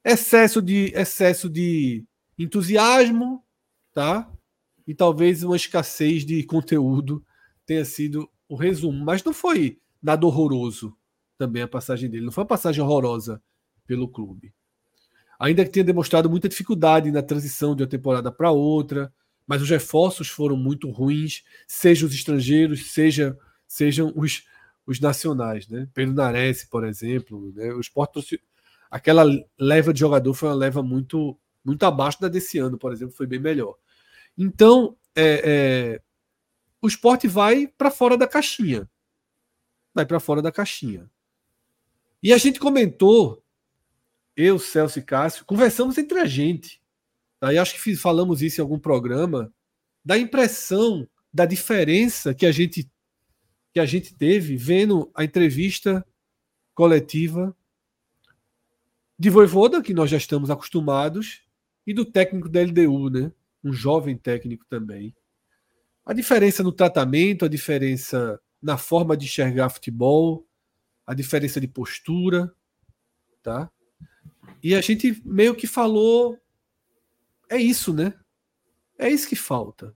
[0.04, 2.04] excesso de excesso de
[2.40, 3.46] entusiasmo,
[3.94, 4.32] tá?
[4.88, 7.24] E talvez uma escassez de conteúdo
[7.72, 10.94] tenha sido o resumo, mas não foi nada horroroso
[11.38, 12.26] também a passagem dele.
[12.26, 13.42] Não foi uma passagem horrorosa
[13.88, 14.54] pelo clube.
[15.40, 19.12] Ainda que tenha demonstrado muita dificuldade na transição de uma temporada para outra,
[19.48, 24.44] mas os reforços foram muito ruins, seja os estrangeiros, seja sejam os,
[24.86, 25.88] os nacionais, né?
[25.94, 27.72] Pedro Nares, por exemplo, né?
[27.74, 28.18] o Sport
[28.92, 29.24] aquela
[29.58, 33.26] leva de jogador foi uma leva muito muito abaixo da desse ano, por exemplo, foi
[33.28, 33.76] bem melhor.
[34.38, 36.02] Então, é, é,
[36.82, 38.90] o esporte vai para fora da caixinha.
[39.94, 41.10] Vai para fora da caixinha.
[42.24, 43.44] E a gente comentou,
[44.36, 46.82] eu, Celso e Cássio, conversamos entre a gente.
[47.42, 49.54] E acho que falamos isso em algum programa,
[50.04, 52.90] da impressão da diferença que a gente
[53.74, 56.06] que a gente teve vendo a entrevista
[56.74, 57.56] coletiva
[59.18, 61.42] de Voivoda, que nós já estamos acostumados,
[61.88, 63.32] e do técnico da LDU, né?
[63.64, 65.16] Um jovem técnico também.
[66.12, 70.46] A diferença no tratamento, a diferença na forma de enxergar futebol,
[71.08, 72.54] a diferença de postura,
[73.42, 73.72] tá?
[74.62, 76.38] E a gente meio que falou
[77.50, 78.14] é isso, né?
[79.00, 79.96] É isso que falta.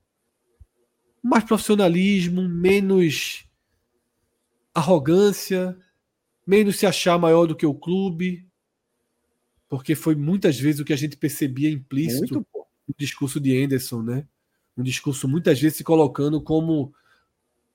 [1.22, 3.46] Mais profissionalismo, menos
[4.74, 5.78] arrogância,
[6.48, 8.48] menos se achar maior do que o clube,
[9.68, 12.48] porque foi muitas vezes o que a gente percebia implícito
[12.88, 14.26] no discurso de Anderson, né?
[14.78, 16.94] Um discurso muitas vezes se colocando como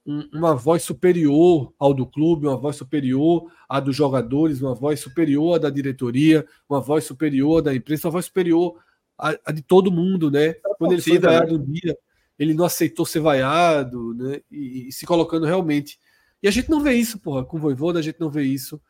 [0.06, 5.00] um, uma voz superior ao do clube, uma voz superior à dos jogadores, uma voz
[5.00, 8.78] superior à da diretoria, uma voz superior da imprensa, uma voz superior
[9.18, 10.54] à, à de todo mundo, né?
[10.78, 11.20] Quando ele foi né?
[11.20, 11.96] vaiado um dia,
[12.38, 14.40] ele não aceitou ser vaiado, né?
[14.50, 15.98] E, e, se colocando realmente.
[16.42, 18.80] E a gente não vê isso, porra, com o Voivoda, a gente não vê isso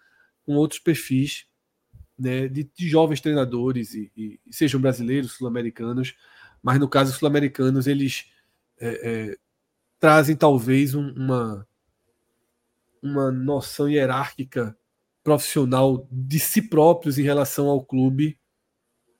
[0.44, 1.46] com outros perfis
[2.20, 6.14] né, de, de jovens treinadores, e, e, sejam brasileiros, sul-americanos,
[6.62, 8.30] mas no caso sul-americanos, eles
[8.78, 9.36] é, é,
[9.98, 11.66] trazem talvez um, uma,
[13.02, 14.76] uma noção hierárquica
[15.22, 18.38] profissional de si próprios em relação ao clube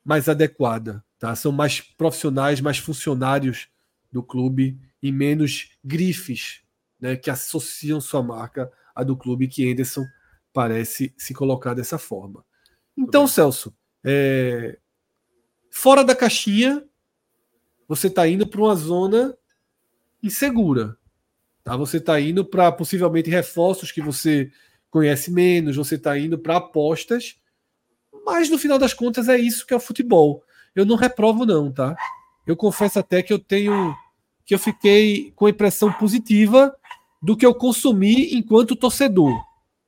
[0.05, 1.05] mais adequada.
[1.19, 1.35] Tá?
[1.37, 3.69] São mais profissionais, mais funcionários
[4.11, 6.63] do clube e menos grifes
[6.99, 10.05] né, que associam sua marca à do clube, que Anderson
[10.53, 12.45] parece se colocar dessa forma.
[12.97, 13.75] Então, Celso,
[14.05, 14.79] é...
[15.71, 16.85] fora da caixinha,
[17.91, 19.37] você está indo para uma zona
[20.23, 20.97] insegura.
[21.65, 21.77] Tá?
[21.77, 24.53] Você está indo para possivelmente reforços que você
[24.89, 27.35] conhece menos, você está indo para apostas,
[28.25, 30.45] mas no final das contas é isso que é o futebol.
[30.73, 31.97] Eu não reprovo, não, tá?
[32.47, 33.93] Eu confesso até que eu tenho.
[34.47, 36.73] que eu fiquei com a impressão positiva
[37.21, 39.37] do que eu consumi enquanto torcedor,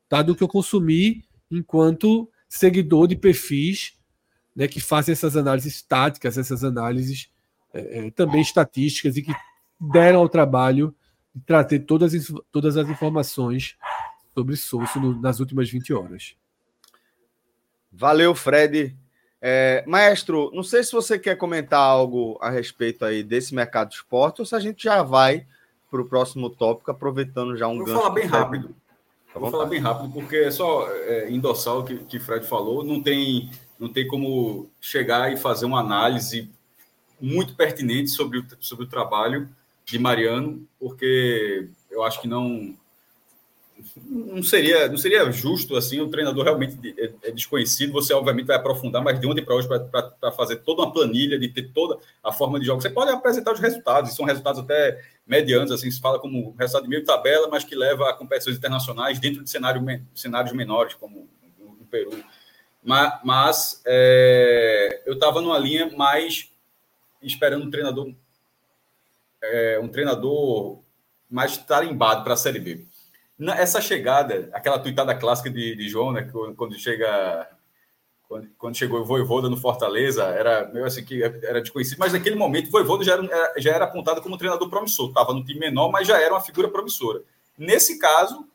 [0.09, 0.23] tá?
[0.23, 3.93] Do que eu consumi enquanto seguidor de perfis
[4.57, 7.32] né, que fazem essas análises táticas, essas análises
[7.73, 9.35] é, é, também estatísticas e que
[9.81, 10.95] deram ao trabalho
[11.35, 12.13] de trazer todas,
[12.51, 13.77] todas as informações
[14.35, 16.37] sobre Souza nas últimas 20 horas.
[17.91, 18.97] Valeu, Fred.
[19.41, 23.97] É, maestro, não sei se você quer comentar algo a respeito aí desse mercado de
[23.97, 25.47] esporte ou se a gente já vai
[25.91, 27.93] para o próximo tópico, aproveitando já um Vou gancho.
[27.95, 28.75] Vou falar bem rápido.
[29.33, 32.85] Tá Vou falar bem rápido, porque é só é, endossar o que, que Fred falou.
[32.85, 36.51] Não tem, não tem como chegar e fazer uma análise
[37.23, 39.49] muito pertinente sobre o, sobre o trabalho
[39.85, 42.77] de Mariano, porque eu acho que não
[44.07, 48.55] não seria não seria justo assim o treinador realmente é, é desconhecido você obviamente vai
[48.55, 52.31] aprofundar mas de ontem para hoje para fazer toda uma planilha de ter toda a
[52.31, 56.01] forma de jogo você pode apresentar os resultados e são resultados até medianos, assim, se
[56.01, 59.83] fala como resultado de meio tabela, mas que leva a competições internacionais dentro de cenário,
[60.15, 62.13] cenários menores, como no Peru.
[62.83, 66.52] Mas, mas é, eu estava numa linha mais
[67.23, 68.13] esperando um treinador,
[69.43, 70.81] é, um treinador
[71.31, 72.87] mais tarimbado para a Série B.
[73.57, 77.49] Essa chegada, aquela tuitada clássica de, de João, né, quando chega
[78.33, 82.35] quando, quando chegou o Voivoda no Fortaleza, era meio assim que era desconhecido, mas naquele
[82.35, 85.91] momento o Voivoda já era, já era apontado como treinador promissor, estava no time menor,
[85.91, 87.23] mas já era uma figura promissora.
[87.59, 88.49] Nesse caso,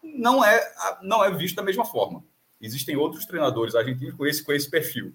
[0.00, 0.72] não é,
[1.02, 2.22] não é visto da mesma forma.
[2.60, 5.12] Existem outros treinadores argentinos com esse, com esse perfil.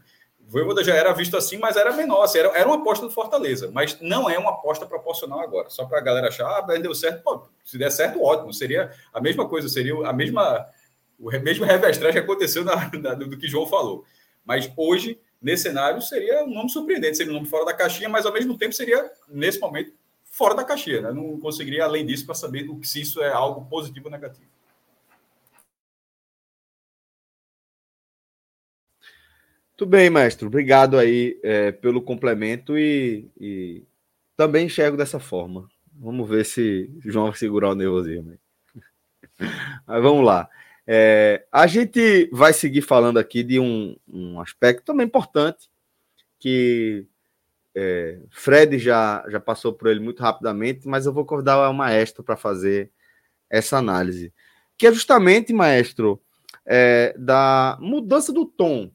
[0.50, 3.70] Voivoda já era visto assim, mas era menor, assim, era, era uma aposta do Fortaleza,
[3.72, 5.70] mas não é uma aposta proporcional agora.
[5.70, 8.52] Só para a galera achar, ah, deu certo, pô, se der certo, ótimo.
[8.52, 10.68] Seria a mesma coisa, seria a mesma
[11.20, 14.04] o mesmo revestragem que aconteceu na, na, do que João falou.
[14.44, 18.26] Mas hoje, nesse cenário, seria um nome surpreendente, seria um nome fora da caixinha, mas
[18.26, 19.94] ao mesmo tempo seria, nesse momento,
[20.24, 21.02] fora da caixinha.
[21.02, 21.12] Né?
[21.12, 24.48] Não conseguiria, além disso, para saber se isso é algo positivo ou negativo.
[29.80, 30.46] Muito bem, mestre.
[30.46, 33.82] Obrigado aí é, pelo complemento e, e,
[34.36, 35.70] também enxergo dessa forma.
[35.94, 38.38] Vamos ver se João vai segurar o nervosismo.
[39.88, 40.50] Mas vamos lá.
[40.86, 45.70] É, a gente vai seguir falando aqui de um, um aspecto também importante,
[46.38, 47.08] que
[47.74, 52.22] é, Fred já, já passou por ele muito rapidamente, mas eu vou convidar o maestro
[52.22, 52.92] para fazer
[53.50, 54.34] essa análise,
[54.78, 56.22] que é justamente, maestro,
[56.66, 58.92] é, da mudança do tom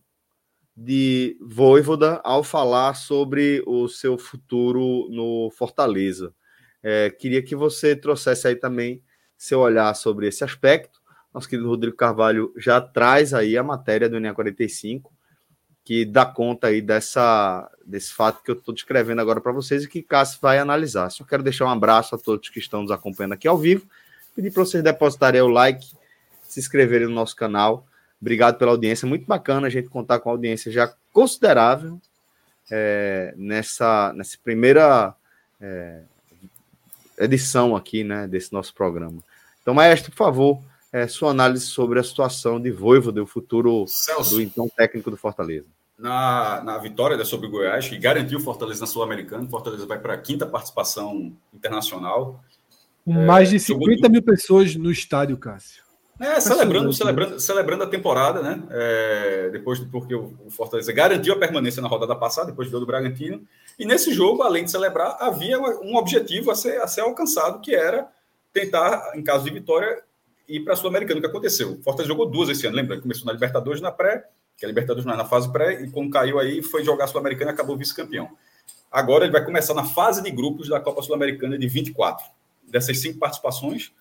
[0.77, 6.35] de Voivoda ao falar sobre o seu futuro no Fortaleza.
[6.83, 9.03] É, queria que você trouxesse aí também
[9.37, 11.05] seu olhar sobre esse aspecto
[11.35, 15.11] nosso querido Rodrigo Carvalho já traz aí a matéria do NE45,
[15.85, 19.89] que dá conta aí dessa, desse fato que eu estou descrevendo agora para vocês e
[19.89, 21.11] que Cássio vai analisar.
[21.11, 23.85] Só quero deixar um abraço a todos que estão nos acompanhando aqui ao vivo,
[24.35, 25.85] pedir para vocês depositarem o like,
[26.45, 27.85] se inscreverem no nosso canal.
[28.21, 32.01] Obrigado pela audiência, muito bacana a gente contar com a audiência já considerável
[32.71, 35.15] é, nessa, nessa primeira
[35.61, 36.01] é,
[37.19, 39.19] edição aqui né, desse nosso programa.
[39.62, 40.62] Então, maestro, por favor,
[40.93, 45.17] é, sua análise sobre a situação de Voivoda, o futuro Celso, do então técnico do
[45.17, 45.67] Fortaleza.
[45.99, 49.99] Na, na vitória da sobre o Goiás, que garantiu o Fortaleza na Sul-Americana, Fortaleza vai
[49.99, 52.43] para a quinta participação internacional.
[53.07, 55.84] Mais de 50 é, mil pessoas no estádio, Cássio.
[56.21, 58.62] É, celebrando, celebrando, celebrando a temporada, né?
[58.71, 63.43] É, depois porque o, Fortaleza garantiu a permanência na rodada passada, depois do do Bragantino.
[63.77, 67.75] E nesse jogo, além de celebrar, havia um objetivo a ser, a ser alcançado, que
[67.75, 68.09] era
[68.53, 70.03] tentar, em caso de vitória,
[70.49, 71.73] e para a Sul-Americana, o que aconteceu?
[71.73, 73.01] O Fortaleza jogou duas esse ano, lembra?
[73.01, 76.11] Começou na Libertadores na pré, que a Libertadores não é na fase pré, e quando
[76.11, 78.31] caiu aí foi jogar a Sul-Americana e acabou vice-campeão.
[78.91, 82.25] Agora ele vai começar na fase de grupos da Copa Sul-Americana de 24.
[82.62, 83.93] Dessas cinco participações,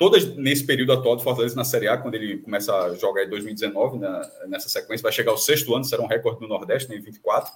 [0.00, 3.28] todas nesse período atual do Fortaleza na Série A, quando ele começa a jogar em
[3.28, 6.96] 2019, né, nessa sequência, vai chegar ao sexto ano, será um recorde no Nordeste, né,
[6.96, 7.52] em 24,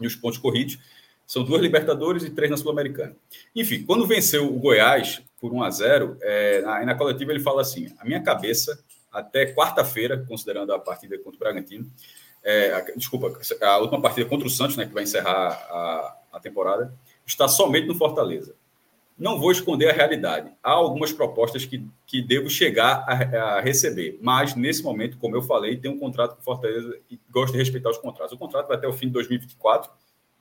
[0.00, 0.80] e os pontos corridos.
[1.24, 3.14] São duas Libertadores e três na Sul-Americana.
[3.54, 7.62] Enfim, quando venceu o Goiás por 1 a 0 é, aí na coletiva ele fala
[7.62, 8.76] assim: a minha cabeça,
[9.12, 11.88] até quarta-feira, considerando a partida contra o Bragantino,
[12.42, 13.32] é, a, desculpa,
[13.62, 16.92] a última partida contra o Santos, né, que vai encerrar a, a temporada,
[17.24, 18.56] está somente no Fortaleza.
[19.16, 20.50] Não vou esconder a realidade.
[20.62, 25.42] Há algumas propostas que, que devo chegar a, a, receber, mas nesse momento, como eu
[25.42, 28.32] falei, tem um contrato com Fortaleza e gosto de respeitar os contratos.
[28.32, 29.90] O contrato vai até o fim de 2024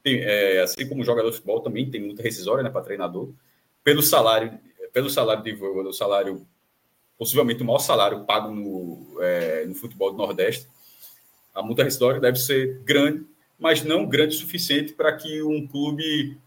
[0.04, 3.30] tem, é, assim como jogador de futebol também tem muita rescisória né, para treinador,
[3.84, 4.60] pelo salário,
[4.92, 6.46] pelo salário de o salário,
[7.18, 10.68] possivelmente o maior salário pago no, é, no futebol do Nordeste,
[11.56, 13.26] a multa rescisória deve ser grande,
[13.58, 16.38] mas não grande o suficiente para que um clube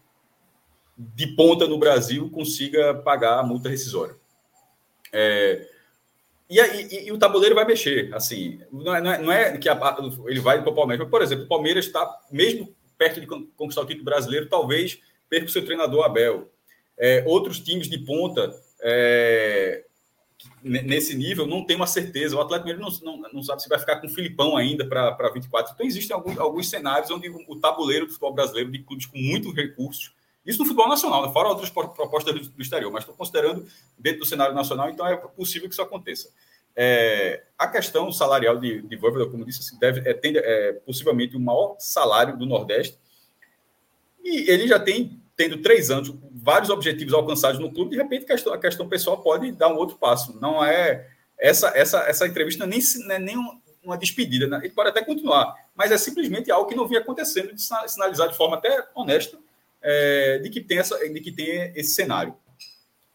[0.97, 4.15] de ponta no Brasil consiga pagar a multa rescisória.
[5.13, 5.67] É,
[6.49, 9.67] e, e, e, o tabuleiro vai mexer, assim, não é, não é, não é que
[9.67, 13.81] a, ele vai para o Palmeiras, por exemplo, o Palmeiras está, mesmo perto de conquistar
[13.81, 16.49] o título brasileiro, talvez perca o seu treinador Abel.
[16.97, 19.83] É, outros times de ponta é,
[20.63, 22.35] nesse nível não tem uma certeza.
[22.35, 25.73] O Atlético não, não, não sabe se vai ficar com o Filipão ainda para 24.
[25.73, 29.53] Então, existem alguns, alguns cenários onde o tabuleiro do futebol brasileiro, de clubes com muitos
[29.53, 30.13] recursos,
[30.47, 31.33] isso no futebol nacional, né?
[31.33, 33.67] fora outras propostas do, exterior, mas estou considerando
[33.99, 36.29] dentro do cenário nacional, então é possível que isso aconteça.
[36.73, 41.35] É, a questão salarial de, de Voivoda, como disse, assim, deve, é, tende, é possivelmente
[41.35, 42.97] o maior salário do Nordeste.
[44.23, 47.91] E ele já tem, tendo três anos, vários objetivos alcançados no clube.
[47.91, 50.39] De repente, a questão, a questão pessoal pode dar um outro passo.
[50.39, 52.79] Não é essa essa, essa entrevista nem,
[53.09, 53.35] é nem
[53.83, 54.47] uma despedida.
[54.47, 54.59] Né?
[54.63, 58.37] Ele pode até continuar, mas é simplesmente algo que não vinha acontecendo, de sinalizar de
[58.37, 59.37] forma até honesta
[59.81, 62.35] é, de, que tem essa, de que tem esse cenário.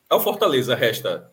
[0.08, 1.30] Ao Fortaleza resta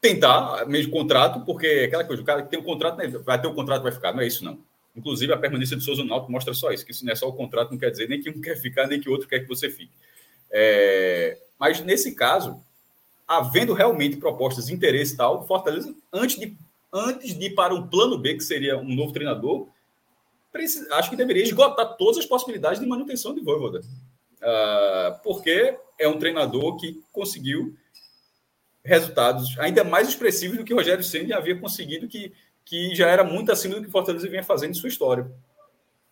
[0.00, 3.40] tentar mesmo contrato, porque é aquela coisa, o cara que tem um contrato, né, vai
[3.40, 4.12] ter o um contrato, vai ficar.
[4.12, 4.58] Não é isso, não.
[4.96, 7.32] Inclusive, a permanência de Souza Náutico mostra só isso, que isso não é só o
[7.32, 9.70] contrato, não quer dizer nem que um quer ficar, nem que outro quer que você
[9.70, 9.92] fique.
[10.50, 12.62] É, mas, nesse caso,
[13.26, 16.56] havendo realmente propostas de interesse e tal, Fortaleza, antes de
[16.92, 19.68] antes de ir para um plano B, que seria um novo treinador,
[20.92, 23.80] acho que deveria esgotar todas as possibilidades de manutenção de Voivoda.
[24.40, 27.76] Uh, porque é um treinador que conseguiu
[28.84, 32.32] resultados ainda mais expressivos do que o Rogério Senna havia conseguido, que,
[32.64, 35.30] que já era muito acima do que o Fortaleza vinha fazendo em sua história.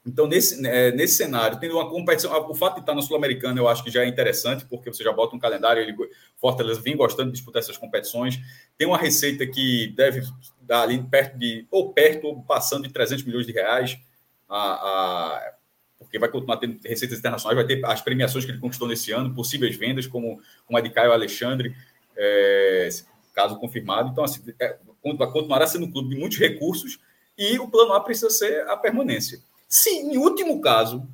[0.07, 3.67] Então, nesse, né, nesse cenário, tendo uma competição, o fato de estar na Sul-Americana eu
[3.67, 5.97] acho que já é interessante, porque você já bota um calendário, ele,
[6.37, 8.39] Fortaleza vem gostando de disputar essas competições,
[8.79, 10.23] tem uma receita que deve
[10.61, 13.99] dar ali perto de, ou perto, ou passando de 300 milhões de reais,
[14.49, 15.53] a, a,
[15.99, 19.35] porque vai continuar tendo receitas internacionais, vai ter as premiações que ele conquistou nesse ano,
[19.35, 21.75] possíveis vendas, como, como a de Caio Alexandre,
[22.17, 22.89] é,
[23.35, 24.11] caso confirmado.
[24.11, 24.79] Então, assim, é,
[25.33, 26.99] continuará sendo um clube de muitos recursos,
[27.39, 29.41] e o plano A precisa ser a permanência.
[29.69, 31.07] Se, em último caso,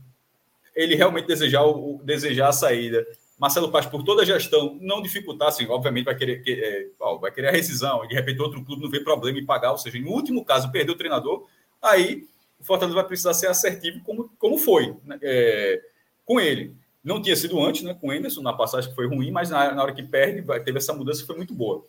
[0.74, 3.06] ele realmente desejar, o, desejar a saída,
[3.38, 6.86] Marcelo Paz, por toda a gestão, não dificultar, assim, obviamente vai querer, que, é,
[7.20, 9.78] vai querer a rescisão, e de repente outro clube não vê problema em pagar, ou
[9.78, 11.46] seja, em último caso, perder o treinador,
[11.82, 12.28] aí
[12.62, 15.82] o Fortaleza vai precisar ser assertivo como, como foi né, é,
[16.24, 16.74] com ele.
[17.02, 19.74] Não tinha sido antes, né, com o Emerson, na passagem que foi ruim, mas na,
[19.74, 21.84] na hora que perde, teve essa mudança que foi muito boa.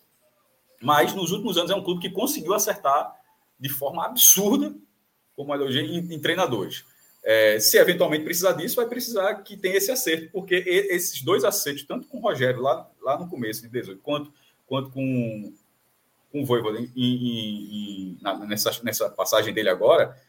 [0.82, 3.16] Mas nos últimos anos é um clube que conseguiu acertar
[3.60, 4.76] de forma absurda
[5.36, 6.84] como analogia, em, em treinadores.
[7.24, 11.84] É, se eventualmente precisar disso, vai precisar que tenha esse acerto, porque esses dois acertos,
[11.84, 14.34] tanto com o Rogério lá, lá no começo de 18, quanto,
[14.68, 15.54] quanto com,
[16.32, 18.18] com o Voivoda em,
[18.48, 20.20] nessa, nessa passagem dele agora,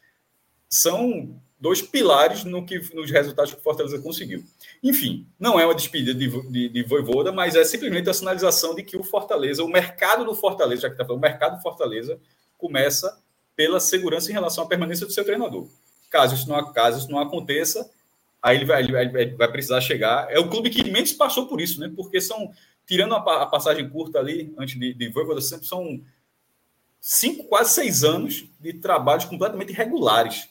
[0.75, 4.45] são dois pilares no que, nos resultados que o Fortaleza conseguiu.
[4.83, 8.83] Enfim, não é uma despedida de, de, de Voivoda, mas é simplesmente a sinalização de
[8.83, 12.18] que o Fortaleza, o mercado do Fortaleza, já que está falando, o mercado do Fortaleza
[12.59, 13.18] começa
[13.57, 15.68] pela segurança em relação à permanência do seu treinador.
[16.11, 17.89] Caso isso não, caso isso não aconteça,
[18.43, 20.31] aí ele vai, ele vai, vai precisar chegar.
[20.31, 21.91] É o clube que menos passou por isso, né?
[21.95, 22.53] Porque são,
[22.87, 26.03] tirando a, a passagem curta ali, antes de, de Voivoda, sempre são
[27.01, 30.49] cinco, quase seis anos de trabalhos completamente irregulares.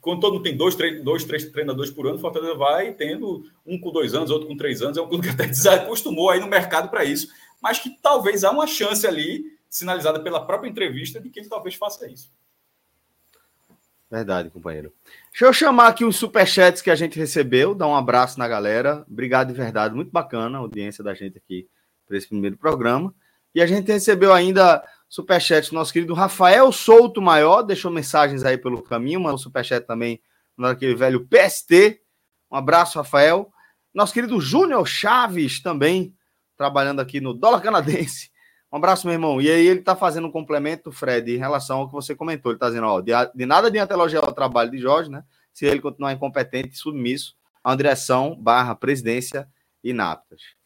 [0.00, 3.78] Quando todo mundo tem dois, três, dois, três treinadores por ano, Fortaleza vai tendo um
[3.80, 4.96] com dois anos, outro com três anos.
[4.96, 7.28] É um clube que até desacostumou aí no mercado para isso,
[7.60, 11.74] mas que talvez há uma chance ali sinalizada pela própria entrevista de que ele talvez
[11.74, 12.32] faça isso.
[14.10, 14.90] Verdade, companheiro.
[15.30, 19.04] Deixa eu chamar aqui os superchats que a gente recebeu, dar um abraço na galera.
[19.10, 21.68] Obrigado de verdade, muito bacana a audiência da gente aqui
[22.06, 23.14] para esse primeiro programa.
[23.54, 28.58] E a gente recebeu ainda superchat do nosso querido Rafael Souto Maior, deixou mensagens aí
[28.58, 30.20] pelo caminho, mandou superchat também
[30.56, 32.00] naquele velho PST.
[32.50, 33.50] Um abraço, Rafael.
[33.94, 36.14] Nosso querido Júnior Chaves também,
[36.56, 38.30] trabalhando aqui no Dólar Canadense.
[38.70, 39.40] Um abraço, meu irmão.
[39.40, 42.52] E aí ele está fazendo um complemento, Fred, em relação ao que você comentou.
[42.52, 45.24] Ele está dizendo, ó, de, de nada adianta elogiar o trabalho de Jorge, né?
[45.54, 47.34] Se ele continuar incompetente e submisso
[47.64, 49.48] uma direção barra presidência
[49.82, 50.57] inaptas.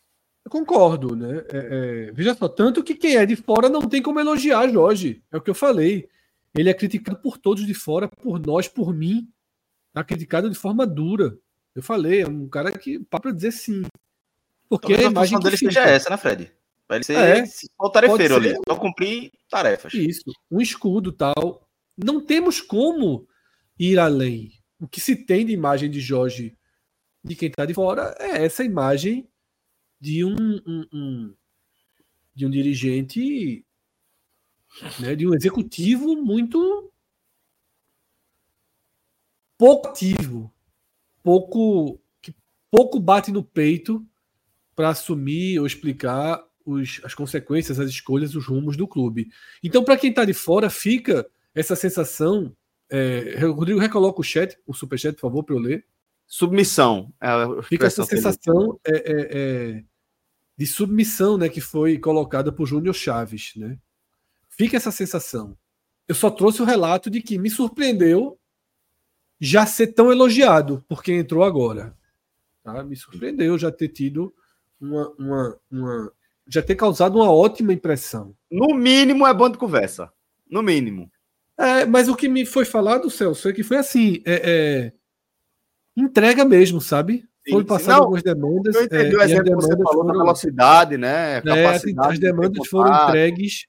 [0.44, 1.44] Eu concordo, né?
[1.52, 5.22] É, é, veja só, tanto que quem é de fora não tem como elogiar Jorge.
[5.30, 6.08] É o que eu falei.
[6.54, 9.28] Ele é criticado por todos de fora, por nós, por mim.
[9.88, 11.38] Está criticado de forma dura.
[11.74, 13.82] Eu falei, é um cara que, para dizer sim.
[14.68, 16.52] Porque a imagem dele seja essa, né, Fred?
[16.88, 17.44] Vai ele ser é,
[17.78, 19.94] o tarefeiro ali, só cumprir tarefas.
[19.94, 21.66] Isso, um escudo tal.
[21.96, 23.26] Não temos como
[23.78, 24.50] ir além.
[24.80, 26.56] O que se tem de imagem de Jorge
[27.24, 29.28] de quem está de fora é essa imagem
[30.02, 30.34] de um,
[30.66, 31.34] um, um
[32.34, 33.64] de um dirigente,
[34.98, 36.90] né, de um executivo muito
[39.56, 40.52] pouco ativo,
[41.22, 42.34] pouco que
[42.68, 44.04] pouco bate no peito
[44.74, 49.30] para assumir ou explicar os, as consequências, as escolhas, os rumos do clube.
[49.62, 51.24] Então, para quem está de fora, fica
[51.54, 52.56] essa sensação.
[52.90, 55.86] É, Rodrigo, recoloca o chat, o superchat, por favor, para eu ler.
[56.26, 57.12] Submissão.
[57.20, 59.84] É fica essa sensação é, é, é,
[60.62, 63.52] de submissão né, que foi colocada por Júnior Chaves.
[63.56, 63.76] Né?
[64.48, 65.58] Fica essa sensação.
[66.06, 68.38] Eu só trouxe o relato de que me surpreendeu
[69.40, 71.96] já ser tão elogiado por quem entrou agora.
[72.62, 72.84] Tá?
[72.84, 74.32] Me surpreendeu já ter tido
[74.80, 76.12] uma, uma, uma
[76.46, 78.32] já ter causado uma ótima impressão.
[78.48, 80.12] No mínimo é bom de conversa.
[80.48, 81.10] No mínimo.
[81.58, 84.92] É, mas o que me foi falado, Celso, é que foi assim: é, é...
[85.96, 87.28] entrega mesmo, sabe?
[87.48, 88.74] Foi passando algumas demandas.
[88.74, 90.18] Eu entendi é, o exemplo que você falou foram...
[90.18, 91.38] velocidade, né?
[91.38, 93.66] É, as demandas de foram entregues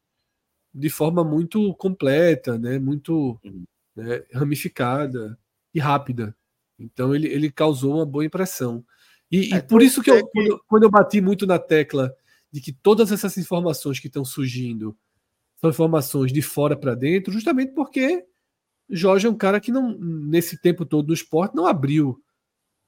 [0.74, 2.78] de forma muito completa, né?
[2.78, 3.64] Muito uhum.
[3.96, 4.24] né?
[4.34, 5.38] ramificada
[5.74, 6.36] e rápida.
[6.80, 8.84] Então ele, ele causou uma boa impressão.
[9.32, 12.14] E, e é, por isso que, eu, quando, quando eu bati muito na tecla
[12.52, 14.96] de que todas essas informações que estão surgindo
[15.60, 18.24] são informações de fora para dentro, justamente porque
[18.90, 22.23] Jorge é um cara que não, nesse tempo todo do esporte não abriu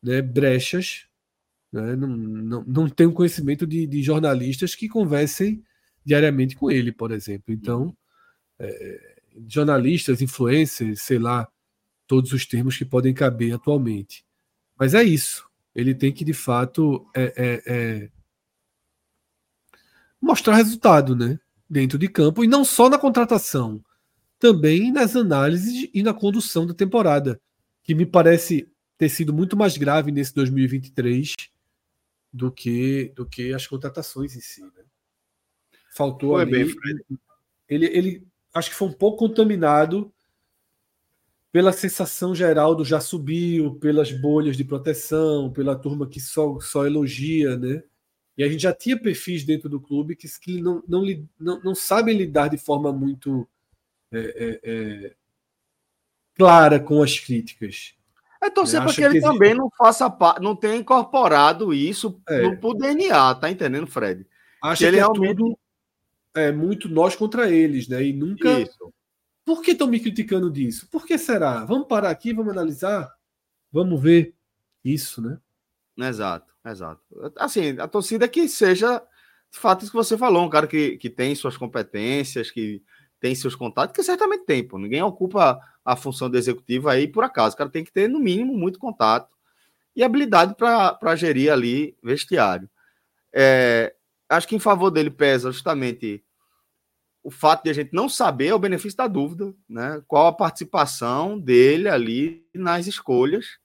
[0.06, 1.08] né, brechas,
[1.72, 5.64] né, não, não, não tem um conhecimento de, de jornalistas que conversem
[6.06, 7.51] diariamente com ele, por exemplo.
[7.51, 7.97] Então,
[8.60, 9.16] é,
[9.47, 11.47] jornalistas, influencers, sei lá,
[12.06, 14.24] todos os termos que podem caber atualmente.
[14.78, 15.49] Mas é isso.
[15.74, 18.10] Ele tem que, de fato, é, é, é
[20.22, 21.39] mostrar resultado né?
[21.68, 23.84] dentro de campo, e não só na contratação,
[24.38, 27.41] também nas análises e na condução da temporada,
[27.84, 28.68] que me parece
[28.98, 31.34] ter sido muito mais grave nesse 2023
[32.32, 34.62] do que, do que as contratações em si.
[34.62, 34.84] Né?
[35.93, 36.66] Faltou foi ali.
[36.66, 36.76] Bem,
[37.68, 40.12] ele, ele acho que foi um pouco contaminado
[41.52, 46.86] pela sensação geral do já subiu, pelas bolhas de proteção, pela turma que só, só
[46.86, 47.82] elogia, né?
[48.38, 51.04] E a gente já tinha perfis dentro do clube que, que não, não,
[51.39, 53.48] não, não sabem lidar de forma muito
[54.12, 55.16] é, é, é,
[56.34, 57.96] clara com as críticas.
[58.42, 59.32] É torcer para que ele existe...
[59.32, 62.42] também não faça não tenha incorporado isso é.
[62.50, 64.26] no DNA, tá entendendo, Fred?
[64.62, 65.36] Acho que, ele é realmente...
[65.36, 65.58] tudo
[66.36, 68.04] é muito nós contra eles, né?
[68.04, 68.60] E nunca.
[68.60, 68.94] Isso.
[69.46, 70.88] Por que estão me criticando disso?
[70.92, 71.64] Por que será?
[71.64, 73.10] Vamos parar aqui, vamos analisar,
[73.72, 74.34] vamos ver
[74.84, 75.40] isso, né?
[75.98, 77.02] Exato, exato.
[77.38, 79.02] Assim, a torcida que seja,
[79.52, 82.84] de fato, isso que você falou, um cara que, que tem suas competências, que
[83.20, 84.78] tem seus contatos, que certamente tem, pô.
[84.78, 87.54] Ninguém ocupa a função do executivo aí por acaso.
[87.54, 89.30] O cara tem que ter, no mínimo, muito contato
[89.96, 92.68] e habilidade para gerir ali vestiário.
[93.32, 93.94] É,
[94.28, 96.24] acho que em favor dele pesa justamente
[97.24, 100.02] o fato de a gente não saber é o benefício da dúvida, né?
[100.08, 103.58] Qual a participação dele ali nas escolhas,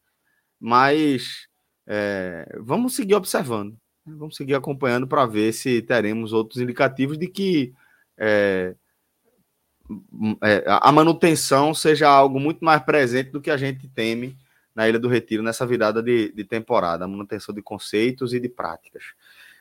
[0.58, 1.46] mas
[1.86, 3.72] é, vamos seguir observando,
[4.06, 4.14] né?
[4.16, 7.74] vamos seguir acompanhando para ver se teremos outros indicativos de que
[8.16, 8.74] é,
[10.66, 14.36] a manutenção seja algo muito mais presente do que a gente teme
[14.74, 18.48] na Ilha do Retiro nessa virada de, de temporada, a manutenção de conceitos e de
[18.48, 19.02] práticas.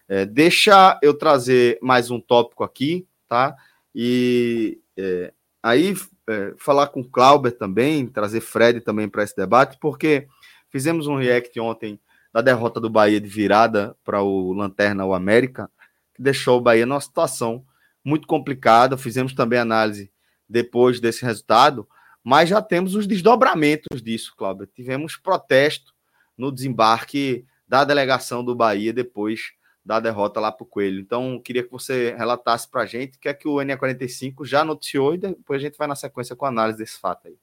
[0.08, 3.56] É, deixa eu trazer mais um tópico aqui, tá?
[3.94, 5.96] E é, aí
[6.28, 10.28] é, falar com o Clauber também, trazer Fred também para esse debate, porque
[10.70, 12.00] fizemos um react ontem
[12.32, 15.70] da derrota do Bahia de virada para o Lanterna o América,
[16.14, 17.66] que deixou o Bahia numa situação
[18.04, 18.98] muito complicada.
[18.98, 20.12] Fizemos também análise
[20.50, 21.88] depois desse resultado,
[22.24, 24.66] mas já temos os desdobramentos disso, Cláudio.
[24.66, 25.94] Tivemos protesto
[26.38, 29.54] no desembarque da delegação do Bahia depois
[29.86, 31.00] da derrota lá para o Coelho.
[31.00, 34.64] Então, queria que você relatasse para a gente o que é que o NE45 já
[34.64, 37.38] noticiou e depois a gente vai na sequência com a análise desse fato aí.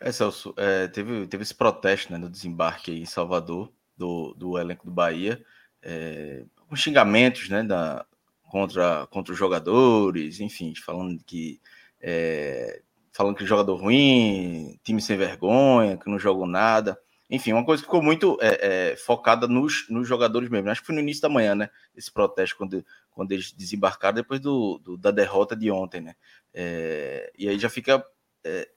[0.00, 4.86] É, Celso, é, teve, teve esse protesto né, no desembarque em Salvador, do, do elenco
[4.86, 5.44] do Bahia,
[5.82, 8.06] é, com xingamentos né, da,
[8.50, 11.60] contra, contra os jogadores, enfim, falando que
[12.00, 12.82] é,
[13.12, 16.98] falando que jogador ruim, time sem vergonha, que não jogou nada.
[17.28, 20.68] Enfim, uma coisa que ficou muito é, é, focada nos, nos jogadores mesmo.
[20.68, 21.70] Acho que foi no início da manhã, né?
[21.94, 26.14] Esse protesto, quando, quando eles desembarcaram depois do, do da derrota de ontem, né?
[26.52, 28.04] É, e aí já fica
[28.42, 28.68] é,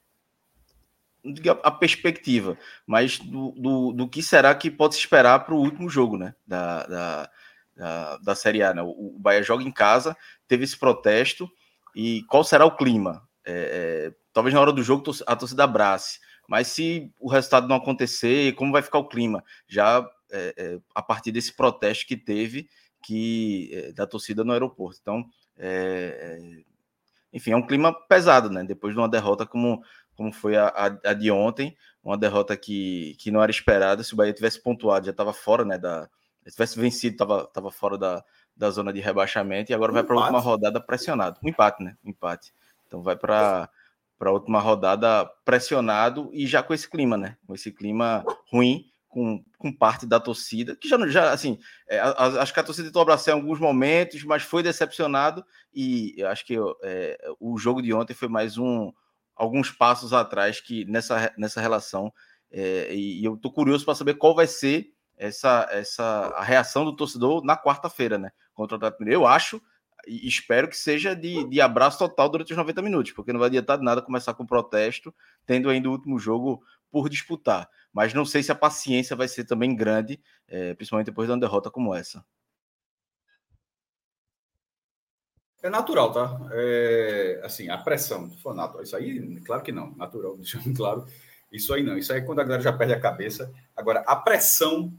[1.62, 2.56] a perspectiva,
[2.86, 6.34] mas do, do, do, que será que pode se esperar para o último jogo, né?
[6.46, 7.30] Da, da,
[7.76, 8.82] da, Série A, né?
[8.82, 10.16] O, Bahia joga em casa,
[10.46, 11.48] teve esse protesto,
[11.94, 13.22] e qual será o clima?
[13.44, 16.18] É, é, talvez na hora do jogo a torcida abrace
[16.48, 19.42] mas se o resultado não acontecer, como vai ficar o clima?
[19.66, 22.68] Já é, é, a partir desse protesto que teve
[23.02, 24.98] que é, da torcida no aeroporto.
[25.00, 25.24] Então,
[25.56, 26.38] é,
[27.32, 28.64] enfim, é um clima pesado, né?
[28.64, 29.82] Depois de uma derrota como,
[30.14, 34.02] como foi a, a, a, de ontem, uma derrota que, que não era esperada.
[34.02, 35.78] Se o Bahia tivesse pontuado, já estava fora, né?
[35.78, 36.08] Da,
[36.44, 38.24] se tivesse vencido, estava tava fora da,
[38.56, 41.40] da zona de rebaixamento e agora um vai para a última rodada pressionado.
[41.42, 41.96] Um empate, né?
[42.04, 42.52] Um empate.
[42.86, 43.68] Então vai para
[44.16, 47.36] para a última rodada pressionado e já com esse clima, né?
[47.46, 52.52] Com esse clima ruim, com, com parte da torcida, que já, já assim, é, acho
[52.52, 56.56] que a torcida tentou abraçar em alguns momentos, mas foi decepcionado e eu acho que
[56.82, 58.92] é, o jogo de ontem foi mais um
[59.36, 62.12] alguns passos atrás que nessa, nessa relação
[62.50, 66.04] é, e, e, eu tô curioso para saber qual vai ser essa, essa
[66.36, 68.30] a reação do torcedor na quarta-feira, né?
[68.52, 69.22] Contra o Atlético Mineiro.
[69.22, 69.60] Eu acho
[70.06, 73.48] e espero que seja de, de abraço total durante os 90 minutos, porque não vai
[73.48, 75.14] adiantar nada começar com protesto,
[75.46, 77.68] tendo ainda o último jogo por disputar.
[77.92, 81.40] Mas não sei se a paciência vai ser também grande, é, principalmente depois de uma
[81.40, 82.24] derrota como essa.
[85.62, 86.38] É natural, tá?
[86.52, 91.06] É, assim, a pressão, for natural, isso aí, claro que não, natural, deixando claro,
[91.50, 93.50] isso aí não, isso aí é quando a galera já perde a cabeça.
[93.74, 94.92] Agora, a pressão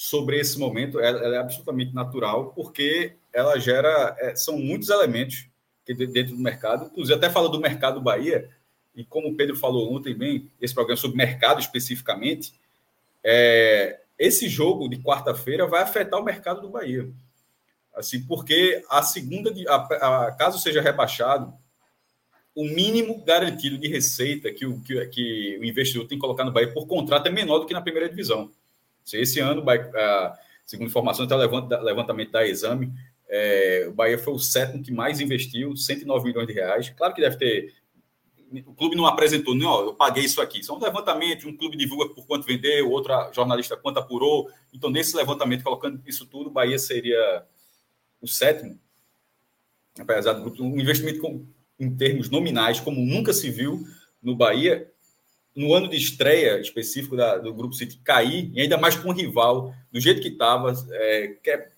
[0.00, 4.16] sobre esse momento ela, ela é absolutamente natural, porque ela gera.
[4.20, 5.48] É, são muitos elementos
[5.84, 8.48] dentro do mercado, inclusive até fala do mercado Bahia,
[8.94, 12.52] e como o Pedro falou ontem bem, esse programa sobre mercado especificamente,
[13.24, 17.10] é, esse jogo de quarta-feira vai afetar o mercado do Bahia.
[17.92, 21.52] Assim, porque a segunda, a, a, caso seja rebaixado,
[22.54, 26.52] o mínimo garantido de receita que o, que, que o investidor tem que colocar no
[26.52, 28.52] Bahia por contrato é menor do que na primeira divisão.
[29.08, 29.64] Se esse ano,
[30.66, 32.92] segundo informações até o levantamento da exame,
[33.26, 36.90] é, o Bahia foi o sétimo que mais investiu, 109 milhões de reais.
[36.90, 37.74] Claro que deve ter.
[38.66, 40.60] O clube não apresentou, não, eu paguei isso aqui.
[40.60, 44.50] Isso é um levantamento, um clube divulga por quanto vendeu, outra jornalista quanto apurou.
[44.72, 47.46] Então, nesse levantamento, colocando isso tudo, o Bahia seria
[48.20, 48.78] o sétimo.
[49.98, 51.46] Apesar do um investimento com,
[51.80, 53.86] em termos nominais, como nunca se viu
[54.22, 54.90] no Bahia,
[55.54, 59.12] no ano de estreia específico da, do Grupo City cair, e ainda mais com um
[59.12, 61.70] rival, do jeito que estava, é, que é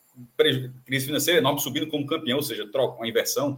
[0.85, 3.57] crise financeira enorme, subindo como campeão, ou seja, troca uma inversão.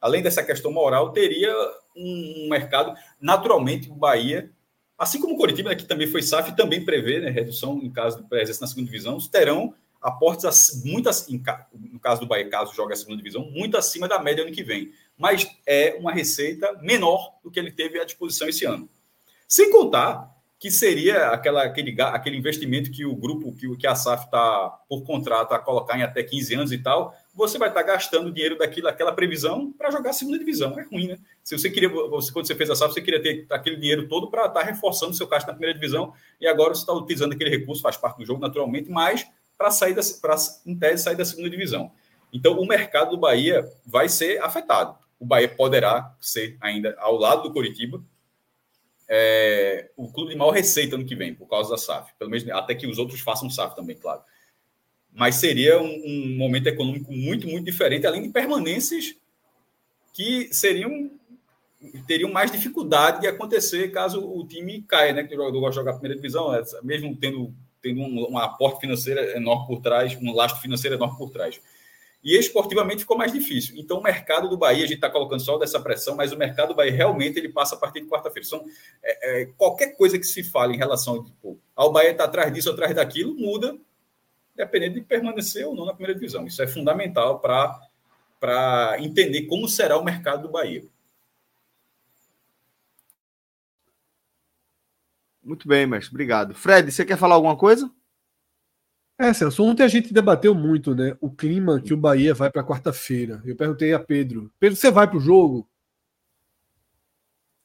[0.00, 1.52] Além dessa questão moral, teria
[1.96, 4.50] um mercado, naturalmente, o Bahia,
[4.98, 8.22] assim como o Coritiba, né, que também foi SAF, também prevê né, redução em caso
[8.22, 12.96] de presença na segunda divisão, terão aportes muitas, no caso do Bahia, caso jogue a
[12.96, 14.92] segunda divisão, muito acima da média ano que vem.
[15.16, 18.88] Mas é uma receita menor do que ele teve à disposição esse ano.
[19.46, 20.34] Sem contar
[20.64, 25.02] que seria aquela, aquele, aquele investimento que o grupo, que, que a SAF está por
[25.02, 28.56] contrato a colocar em até 15 anos e tal, você vai estar tá gastando dinheiro
[28.56, 30.78] daquilo, daquela previsão para jogar a segunda divisão.
[30.78, 31.18] É ruim, né?
[31.42, 34.30] Se você queria, você, quando você fez a SAF, você queria ter aquele dinheiro todo
[34.30, 37.50] para estar tá reforçando seu caixa na primeira divisão, e agora você está utilizando aquele
[37.50, 39.26] recurso, faz parte do jogo naturalmente, mas
[39.58, 41.92] para sair da, para, em tese, sair da segunda divisão.
[42.32, 44.96] Então, o mercado do Bahia vai ser afetado.
[45.20, 48.02] O Bahia poderá ser ainda ao lado do Coritiba,
[49.08, 52.12] é, o clube de maior receita no que vem, por causa da SAF.
[52.18, 54.22] Pelo menos até que os outros façam SAF também, claro.
[55.12, 59.14] Mas seria um, um momento econômico muito, muito diferente, além de permanências
[60.12, 61.10] que seriam
[62.06, 65.24] teriam mais dificuldade de acontecer caso o time caia, né?
[65.24, 67.52] Que o jogador gosta de jogar a primeira divisão, é, mesmo tendo,
[67.82, 71.60] tendo um, um aporte financeiro enorme por trás, um lastro financeiro enorme por trás.
[72.24, 73.74] E esportivamente ficou mais difícil.
[73.76, 76.68] Então, o mercado do Bahia, a gente está colocando só dessa pressão, mas o mercado
[76.68, 78.48] do Bahia realmente ele passa a partir de quarta-feira.
[79.02, 82.52] É, é, qualquer coisa que se fale em relação tipo, ao Bahia estar tá atrás
[82.52, 83.76] disso atrás daquilo, muda,
[84.56, 86.46] dependendo de permanecer ou não na primeira divisão.
[86.46, 90.82] Isso é fundamental para entender como será o mercado do Bahia.
[95.42, 96.10] Muito bem, mestre.
[96.10, 96.54] Obrigado.
[96.54, 97.90] Fred, você quer falar alguma coisa?
[99.16, 101.16] É, Celso, ontem a gente debateu muito, né?
[101.20, 103.40] O clima que o Bahia vai para quarta-feira.
[103.44, 105.68] Eu perguntei a Pedro: Pedro, você vai para o jogo?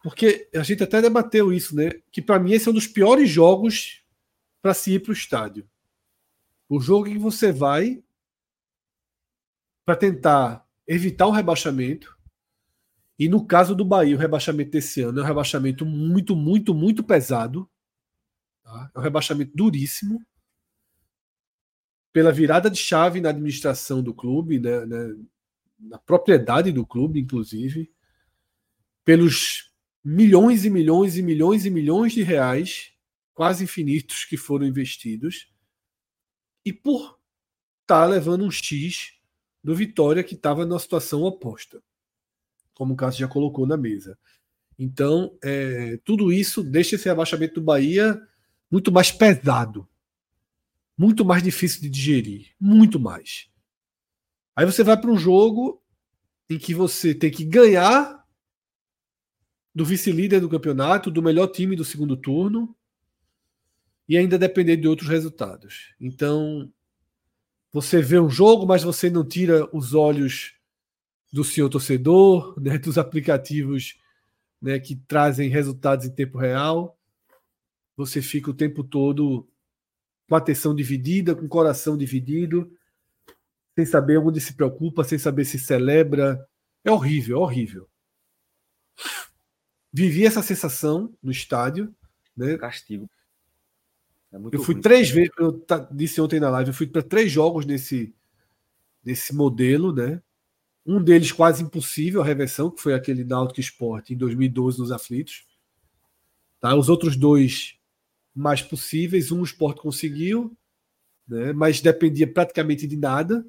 [0.03, 1.89] Porque a gente até debateu isso, né?
[2.11, 4.03] Que para mim esse é um dos piores jogos
[4.61, 5.67] para se ir para o estádio.
[6.69, 8.03] O jogo em que você vai
[9.83, 12.15] para tentar evitar o rebaixamento.
[13.17, 17.03] E no caso do Bahia, o rebaixamento desse ano é um rebaixamento muito, muito, muito
[17.03, 17.67] pesado.
[18.63, 18.91] Tá?
[18.95, 20.23] É um rebaixamento duríssimo
[22.11, 25.15] pela virada de chave na administração do clube, né, né,
[25.79, 27.91] na propriedade do clube, inclusive,
[29.05, 29.71] pelos
[30.03, 32.91] milhões e milhões e milhões e milhões de reais,
[33.33, 35.51] quase infinitos, que foram investidos,
[36.65, 37.19] e por
[37.81, 39.13] estar tá levando um X
[39.63, 41.81] do Vitória, que estava na situação oposta,
[42.73, 44.17] como o Cássio já colocou na mesa.
[44.77, 48.21] Então, é, tudo isso deixa esse abaixamento do Bahia
[48.71, 49.88] muito mais pesado
[50.99, 52.53] muito mais difícil de digerir.
[52.59, 53.49] Muito mais.
[54.53, 55.81] Aí você vai para um jogo
[56.49, 58.21] em que você tem que ganhar
[59.73, 62.75] do vice-líder do campeonato, do melhor time do segundo turno
[64.09, 65.95] e ainda depender de outros resultados.
[66.01, 66.69] Então,
[67.71, 70.53] você vê um jogo, mas você não tira os olhos
[71.31, 73.97] do seu torcedor, né, dos aplicativos
[74.61, 76.99] né, que trazem resultados em tempo real.
[77.95, 79.48] Você fica o tempo todo
[80.29, 82.71] com atenção dividida, com coração dividido,
[83.75, 86.47] sem saber onde se preocupa, sem saber se celebra.
[86.85, 87.89] É horrível, é horrível.
[89.91, 91.93] Vivi essa sensação no estádio.
[92.37, 92.57] Né?
[92.57, 93.09] Castigo.
[94.31, 94.81] É eu fui ruim.
[94.83, 98.13] três vezes, eu disse ontem na live, eu fui para três jogos nesse,
[99.03, 100.21] nesse modelo, né?
[100.85, 105.47] Um deles quase impossível, a reversão, que foi aquele Náutico Sport em 2012 nos Aflitos.
[106.59, 106.75] Tá?
[106.75, 107.78] Os outros dois
[108.39, 109.31] mais possíveis.
[109.31, 110.57] Um o Sport conseguiu,
[111.27, 113.45] né, mas dependia praticamente de nada.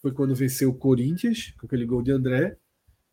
[0.00, 2.56] Foi quando venceu o Corinthians, com aquele gol de André.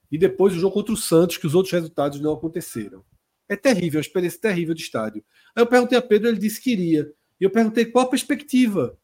[0.10, 3.04] E depois o jogo contra o Santos, que os outros resultados não aconteceram.
[3.50, 5.24] É terrível, a experiência terrível de estádio.
[5.56, 7.12] Aí eu perguntei a Pedro, ele disse que iria.
[7.40, 8.98] E eu perguntei qual a perspectiva.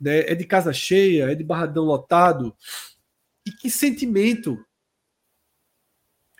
[0.00, 0.20] Né?
[0.20, 1.30] É de casa cheia?
[1.30, 2.56] É de barradão lotado?
[3.46, 4.58] E que sentimento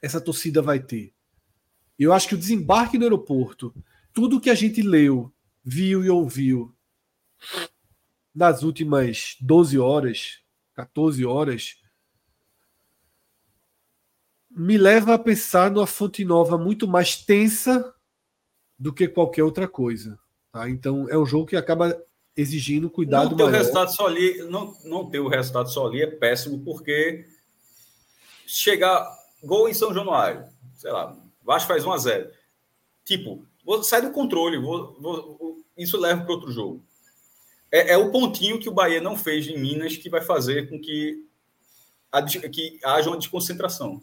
[0.03, 1.12] essa torcida vai ter?
[1.99, 3.74] Eu acho que o desembarque no aeroporto
[4.12, 5.32] tudo que a gente leu,
[5.64, 6.74] viu e ouviu
[8.34, 10.40] nas últimas 12 horas,
[10.74, 11.76] 14 horas,
[14.50, 17.94] me leva a pensar numa fonte nova muito mais tensa
[18.78, 20.18] do que qualquer outra coisa.
[20.52, 20.68] Tá?
[20.68, 21.96] Então é um jogo que acaba
[22.36, 23.54] exigindo cuidado não ter maior.
[23.54, 27.26] o resultado só ali, não, não ter o resultado só ali é péssimo porque
[28.46, 29.06] chegar
[29.42, 32.30] gol em São Januário, sei lá, Vasco faz 1 a 0.
[33.04, 33.46] Tipo,
[33.82, 36.82] sai do controle, vou, vou, isso leva para outro jogo.
[37.70, 40.80] É, é, o pontinho que o Bahia não fez em Minas que vai fazer com
[40.80, 41.24] que,
[42.11, 44.02] a, que haja uma desconcentração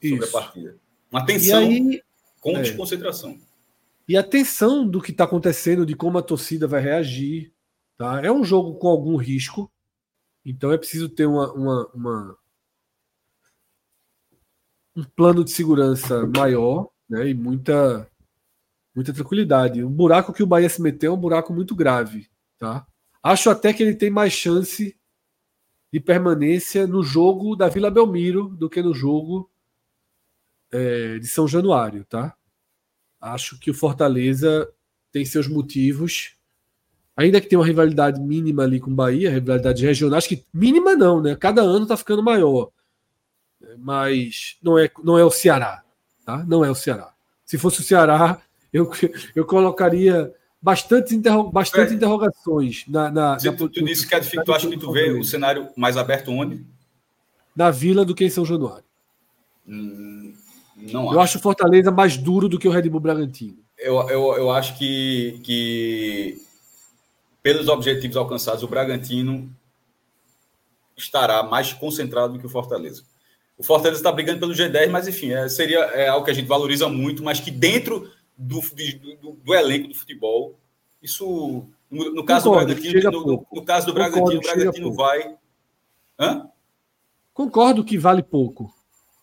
[0.00, 0.14] isso.
[0.14, 0.78] sobre a partida.
[1.10, 2.02] Uma tensão aí,
[2.40, 2.62] com é.
[2.62, 3.38] desconcentração.
[4.08, 7.52] E a tensão do que está acontecendo, de como a torcida vai reagir.
[7.96, 8.20] Tá?
[8.22, 9.70] É um jogo com algum risco,
[10.44, 12.38] então é preciso ter uma, uma, uma
[14.96, 17.28] um plano de segurança maior né?
[17.28, 18.08] e muita,
[18.94, 19.82] muita tranquilidade.
[19.82, 22.28] O buraco que o Bahia se meteu é um buraco muito grave.
[22.58, 22.86] Tá?
[23.22, 24.96] Acho até que ele tem mais chance
[25.92, 29.50] de permanência no jogo da Vila Belmiro do que no jogo
[30.72, 32.34] é, de São Januário, tá?
[33.20, 34.68] Acho que o Fortaleza
[35.12, 36.34] tem seus motivos,
[37.14, 40.96] ainda que tenha uma rivalidade mínima ali com o Bahia, rivalidade regional, acho que mínima
[40.96, 41.36] não, né?
[41.36, 42.70] Cada ano tá ficando maior,
[43.78, 45.84] mas não é, não é o Ceará,
[46.24, 46.42] tá?
[46.44, 47.14] Não é o Ceará.
[47.44, 48.40] Se fosse o Ceará,
[48.72, 48.90] eu,
[49.34, 51.96] eu colocaria bastante, interro bastante é.
[51.96, 53.10] interrogações na.
[53.10, 55.68] na, na tu, tu disse que é difícil, tu acha que tu vê o cenário
[55.76, 56.64] mais aberto onde?
[57.54, 58.84] Na Vila do que em São Januário.
[59.66, 60.34] Hum,
[60.76, 61.20] não eu acho.
[61.20, 63.58] acho o Fortaleza mais duro do que o Red Bull Bragantino.
[63.76, 66.40] Eu, eu, eu acho que, que,
[67.42, 69.50] pelos objetivos alcançados, o Bragantino
[70.96, 73.02] estará mais concentrado do que o Fortaleza.
[73.58, 76.48] O Fortaleza está brigando pelo G10, mas enfim, é, seria é algo que a gente
[76.48, 78.10] valoriza muito, mas que dentro
[78.42, 78.60] do,
[79.20, 80.58] do, do elenco do futebol.
[81.02, 84.92] Isso, no, no caso Concordo, do Bragantino, no, no, caso do Bragantino, Concordo, o Bragantino
[84.92, 85.36] vai.
[86.18, 86.48] Hã?
[87.32, 88.72] Concordo que vale pouco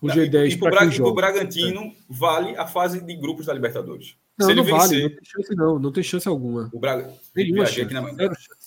[0.01, 1.09] o G10 para quem joga.
[1.09, 1.93] o Bragantino é.
[2.09, 4.15] vale a fase de grupos da Libertadores.
[4.38, 6.70] Não, Se não vale, não tem chance não, não tem chance alguma.
[6.74, 7.13] O Braga...
[7.36, 8.01] Nenhuma chance, na...
[8.01, 8.59] chance.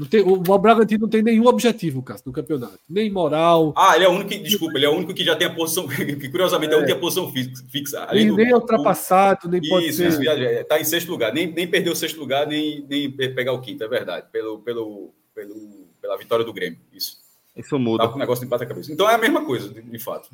[0.00, 2.78] Não tem, o, o Bragantino não tem nenhum objetivo, Cássio, no campeonato.
[2.88, 3.74] Nem moral.
[3.76, 5.54] Ah, ele é o único que, desculpa, ele é o único que já tem a
[5.54, 7.30] posição, que curiosamente é, é o único que tem a posição
[7.68, 8.08] fixa.
[8.10, 10.08] Nem, do, nem ultrapassado, nem pode isso, ser.
[10.08, 11.34] Isso, está em sexto lugar.
[11.34, 14.26] Nem, nem perdeu o sexto lugar, nem, nem pegar o quinto, é verdade.
[14.32, 16.78] Pelo, pelo, pelo, pela vitória do Grêmio.
[16.90, 17.18] Isso.
[17.54, 18.04] Isso muda.
[18.04, 18.90] Tá com o negócio de empate a cabeça.
[18.90, 20.30] Então é a mesma coisa, de, de fato.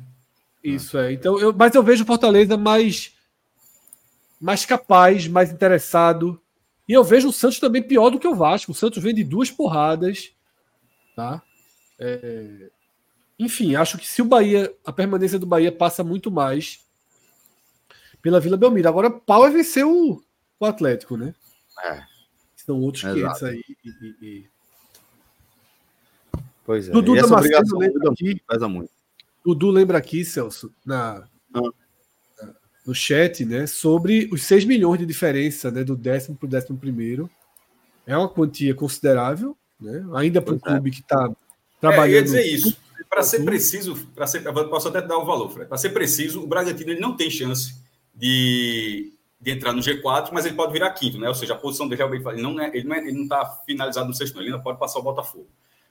[0.63, 1.11] Isso é.
[1.11, 3.11] Então, eu, mas eu vejo o Fortaleza mais,
[4.39, 6.39] mais capaz, mais interessado.
[6.87, 8.71] E eu vejo o Santos também pior do que o Vasco.
[8.71, 10.31] O Santos vem de duas porradas
[11.17, 11.41] Tá?
[11.97, 12.69] É...
[13.39, 16.85] Enfim, acho que se o Bahia, a permanência do Bahia passa muito mais
[18.21, 18.87] pela Vila Belmiro.
[18.87, 20.23] Agora, pau é vencer o,
[20.59, 21.33] o Atlético, né?
[21.83, 22.03] É.
[22.55, 23.39] São outros Exato.
[23.39, 23.63] 500 aí.
[23.83, 24.49] E, e...
[26.63, 26.91] Pois é.
[26.91, 28.91] Dudu e essa Damasceno lembra aqui, pesa muito.
[29.43, 31.61] Dudu lembra aqui, Celso, na, ah.
[32.87, 36.77] No chat, né, sobre os 6 milhões de diferença né, do décimo para o décimo
[36.77, 37.29] primeiro.
[38.05, 40.05] É uma quantia considerável, né?
[40.15, 40.59] Ainda para um é.
[40.61, 41.29] clube que está
[41.81, 42.13] trabalhando.
[42.13, 42.77] É, ia dizer isso.
[43.09, 45.67] Para ser preciso, para ser, posso até dar o valor, Fred.
[45.67, 47.75] Para ser preciso, o Bragantino ele não tem chance
[48.15, 51.27] de, de entrar no G4, mas ele pode virar quinto, né?
[51.27, 54.13] Ou seja, a posição dele realmente ele não é, ele não é, está finalizado no
[54.13, 55.47] sexto, ele ainda pode passar o Botafogo.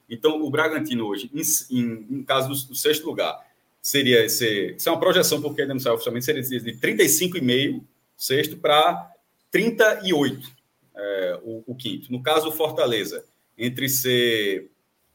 [0.09, 1.41] Então, o Bragantino hoje, em,
[1.75, 3.39] em, em caso do, do, sexto lugar,
[3.87, 7.81] seria ser, isso é uma projeção, porque ainda não saiu oficialmente, seria de 35,5
[8.17, 9.13] sexto para
[9.49, 10.51] 38
[10.93, 12.11] é, o, o, quinto.
[12.11, 13.23] No caso do Fortaleza,
[13.57, 14.69] entre ser.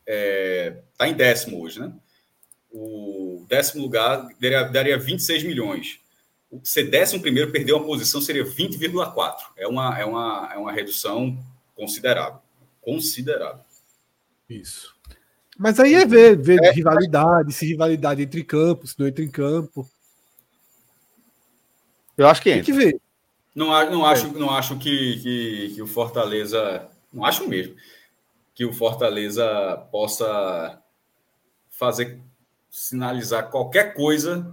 [0.07, 1.93] Está é, em décimo hoje, né?
[2.71, 6.01] O décimo lugar daria, daria 26 milhões.
[6.51, 9.37] O ser décimo primeiro, perder uma posição, seria 20,4.
[9.59, 11.39] É uma, é, uma, é uma redução
[11.75, 12.41] considerável.
[12.81, 13.63] Considerável.
[14.49, 14.92] Isso.
[15.59, 19.31] Mas aí é ver, ver é, rivalidade, se rivalidade entre campos, se não entra em
[19.31, 19.89] campo.
[22.17, 22.65] Eu acho que entra.
[22.65, 23.01] Tem que ver.
[23.55, 26.89] Não, não, acho, não acho que, que, que o Fortaleza.
[27.13, 27.75] Não acho mesmo
[28.55, 30.81] que o Fortaleza possa
[31.71, 32.21] fazer
[32.71, 34.51] sinalizar qualquer coisa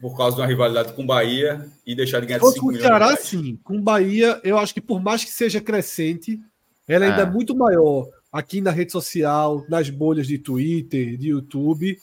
[0.00, 2.82] por causa de uma rivalidade com o Bahia e deixar de ganhar de 5 milhões.
[2.82, 3.56] Com o Ceará, sim.
[3.64, 6.38] Com o Bahia, eu acho que por mais que seja crescente,
[6.86, 7.22] ela ainda é.
[7.22, 12.00] é muito maior aqui na rede social, nas bolhas de Twitter, de YouTube,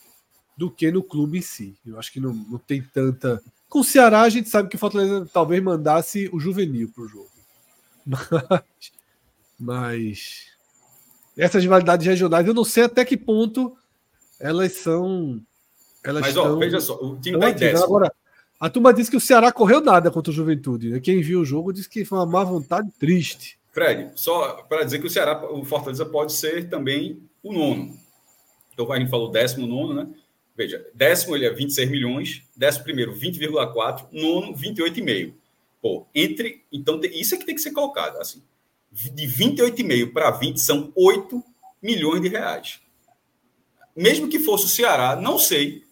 [0.57, 1.75] do que no clube em si.
[1.85, 3.41] Eu acho que não, não tem tanta.
[3.69, 7.07] Com o Ceará, a gente sabe que o Fortaleza talvez mandasse o juvenil para o
[7.07, 7.29] jogo.
[8.05, 8.61] Mas
[9.59, 10.47] mas
[11.37, 13.75] essas rivalidades regionais, eu não sei até que ponto
[14.39, 15.41] elas são.
[16.03, 18.13] Elas Mas, ó, veja só, o time tá em Agora,
[18.59, 20.89] a turma disse que o Ceará correu nada contra o Juventude.
[20.89, 20.99] Né?
[20.99, 23.57] Quem viu o jogo disse que foi uma má vontade triste.
[23.75, 27.99] Fred, só para dizer que o Ceará, o Fortaleza pode ser também o nono.
[28.73, 30.07] Então, a gente falou décimo nono, né?
[30.55, 35.33] Veja, décimo ele é 26 milhões, décimo primeiro 20,4, nono 28,5.
[35.81, 36.63] Pô, entre.
[36.71, 38.15] Então, isso é que tem que ser colocado.
[38.15, 38.41] Assim,
[38.89, 41.43] de 28,5 para 20 são 8
[41.83, 42.79] milhões de reais.
[43.93, 45.84] Mesmo que fosse o Ceará, não sei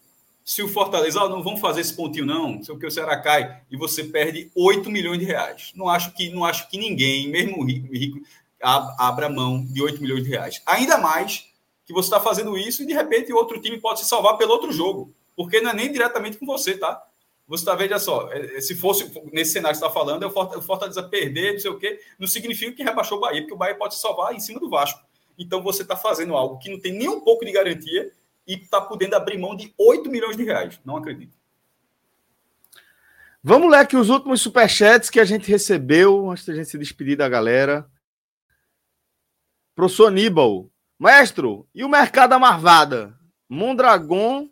[0.44, 3.78] se o Fortaleza, oh, não vamos fazer esse pontinho, não, se o Ceará cai e
[3.78, 5.72] você perde 8 milhões de reais.
[5.74, 8.22] Não acho que, não acho que ninguém, mesmo rico, rico
[8.62, 10.62] abra mão de 8 milhões de reais.
[10.66, 11.50] Ainda mais
[11.86, 14.72] que você está fazendo isso e de repente outro time pode se salvar pelo outro
[14.72, 17.02] jogo, porque não é nem diretamente com você, tá?
[17.46, 20.62] Você está vendo, só, é, é, se fosse nesse cenário que está falando, é o
[20.62, 23.76] Fortaleza perder, não sei o quê, não significa que rebaixou o Bahia, porque o Bahia
[23.76, 25.02] pode se salvar em cima do Vasco.
[25.38, 28.12] Então você está fazendo algo que não tem nem um pouco de garantia
[28.48, 30.80] e está podendo abrir mão de 8 milhões de reais.
[30.86, 31.38] Não acredito.
[33.42, 37.18] Vamos ler aqui os últimos superchats que a gente recebeu antes da gente se despedir
[37.18, 37.90] da galera.
[39.76, 40.70] Professor Aníbal.
[41.00, 43.18] Mestre, e o mercado da marvada?
[43.50, 44.50] Mondragon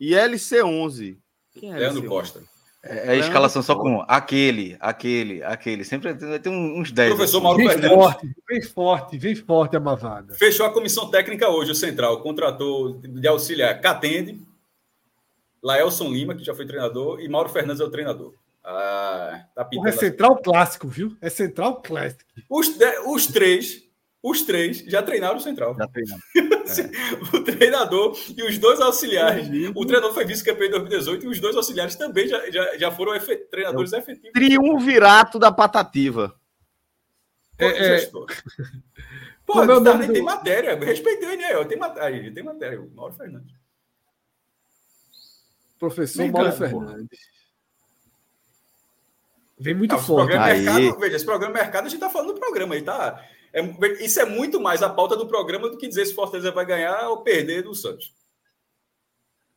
[0.00, 1.18] e LC11.
[1.52, 2.08] Quem é Leandro LC11?
[2.08, 2.55] Costa.
[2.88, 5.84] É, é a escalação só com aquele, aquele, aquele.
[5.84, 7.14] Sempre tem, uns 10.
[7.14, 7.96] Professor Mauro vem Fernandes.
[7.96, 10.34] Forte, vem forte, vem forte a Mavada.
[10.34, 12.20] Fechou a comissão técnica hoje, o Central.
[12.20, 14.40] Contratou de auxiliar Catende,
[15.62, 18.34] Laelson Lima, que já foi treinador, e Mauro Fernandes é o treinador.
[18.64, 21.16] Ah, tá é central clássico, viu?
[21.20, 22.24] É central clássico.
[22.50, 22.68] Os,
[23.06, 23.85] os três
[24.28, 25.76] os três já treinaram o Central.
[25.76, 26.22] Já treinaram.
[26.66, 27.36] É.
[27.36, 29.46] o treinador e os dois auxiliares.
[29.72, 33.14] O treinador foi vice-campeão em 2018 e os dois auxiliares também já, já, já foram
[33.14, 33.48] efet...
[33.48, 34.32] treinadores é efetivos.
[34.32, 36.34] Triunvirato da patativa.
[37.56, 38.10] Pô, é, é...
[39.46, 40.74] Pô, meu nome tem matéria.
[40.74, 41.64] Respeitei, né?
[41.66, 42.34] Tem matéria.
[42.34, 42.80] Tem matéria.
[42.80, 43.54] O Mauro Fernandes.
[45.78, 47.18] Professor Vem Mauro Fernandes.
[49.56, 50.32] Vem muito Não, forte.
[50.32, 53.24] Programa mercado, veja, esse programa mercado, a gente está falando do programa aí, tá?
[53.56, 56.66] É, isso é muito mais a pauta do programa do que dizer se Fortaleza vai
[56.66, 58.14] ganhar ou perder do Santos.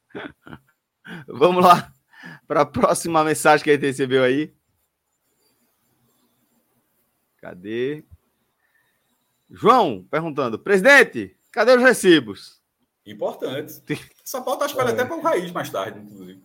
[1.28, 1.94] Vamos lá
[2.48, 4.54] para a próxima mensagem que a gente recebeu aí.
[7.42, 8.06] Cadê?
[9.50, 12.62] João perguntando: presidente, cadê os recibos?
[13.06, 13.82] Importante.
[14.24, 14.94] Essa pauta acho que vale é.
[14.94, 16.42] até para o Raiz mais tarde, inclusive.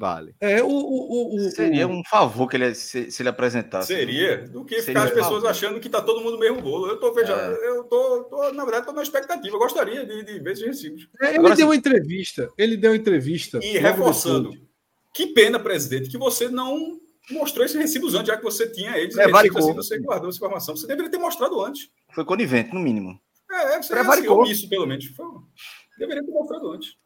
[0.00, 0.34] Vale.
[0.40, 3.88] É, o, o, o, Seria um favor que ele se, se ele apresentasse.
[3.88, 5.50] Seria, do que Seria ficar as pessoas favor.
[5.50, 6.86] achando que está todo mundo no mesmo bolo.
[6.86, 7.68] Eu tô vejando, é.
[7.68, 9.54] eu tô, tô, na verdade, estou na expectativa.
[9.54, 11.06] Eu gostaria de, de ver esses recibos.
[11.20, 12.48] É, ele Agora, deu uma entrevista.
[12.56, 13.60] Ele deu uma entrevista.
[13.62, 14.50] E reforçando.
[15.12, 16.98] Que pena, presidente, que você não
[17.30, 19.18] mostrou esses recibos antes, já que você tinha eles.
[19.18, 20.74] É, assim, você guardou essa informação.
[20.74, 21.90] Você deveria ter mostrado antes.
[22.14, 23.20] Foi conivente, no mínimo.
[23.52, 25.04] É, você é, isso, pelo menos.
[25.08, 25.26] Foi,
[25.98, 26.96] deveria ter mostrado antes.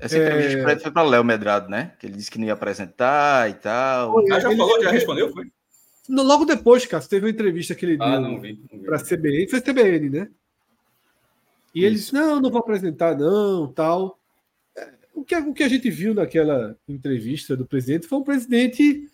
[0.00, 0.78] Essa entrevista é...
[0.78, 1.92] foi para Léo Medrado, né?
[1.98, 4.18] Que ele disse que não ia apresentar e tal.
[4.18, 5.50] Ah, já ele, falou, já respondeu, foi?
[6.08, 10.08] Logo depois, cara, teve uma entrevista que ele ah, deu para a CBN, foi CBN,
[10.08, 10.28] né?
[11.74, 11.86] E Isso.
[11.86, 14.18] ele disse: não, não vou apresentar, não, tal.
[14.76, 19.08] É, o que, o que a gente viu naquela entrevista do presidente foi um presidente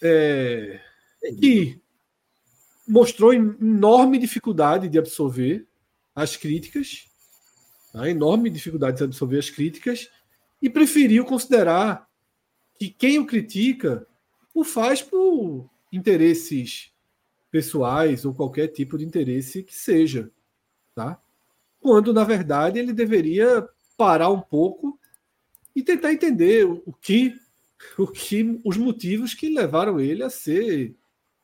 [0.00, 0.80] é,
[1.38, 1.78] que
[2.88, 5.66] mostrou enorme dificuldade de absorver
[6.14, 7.09] as críticas
[7.92, 10.08] a enorme dificuldade de absorver as críticas
[10.62, 12.08] e preferiu considerar
[12.78, 14.06] que quem o critica
[14.54, 16.92] o faz por interesses
[17.50, 20.30] pessoais ou qualquer tipo de interesse que seja,
[20.94, 21.20] tá?
[21.80, 24.98] Quando na verdade ele deveria parar um pouco
[25.74, 27.34] e tentar entender o que
[27.96, 30.94] o que os motivos que levaram ele a ser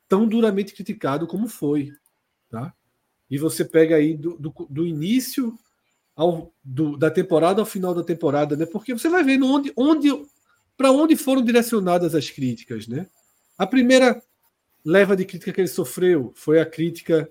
[0.06, 1.92] tão duramente criticado como foi,
[2.50, 2.74] tá?
[3.28, 5.58] E você pega aí do, do, do início
[6.16, 8.64] ao, do, da temporada ao final da temporada, né?
[8.64, 10.08] Porque você vai vendo onde, onde
[10.76, 13.06] para onde foram direcionadas as críticas, né?
[13.58, 14.20] A primeira
[14.82, 17.30] leva de crítica que ele sofreu foi a crítica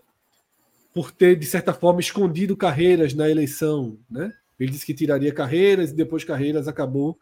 [0.93, 4.31] por ter de certa forma escondido carreiras na eleição, né?
[4.59, 7.17] Ele disse que tiraria carreiras e depois carreiras acabou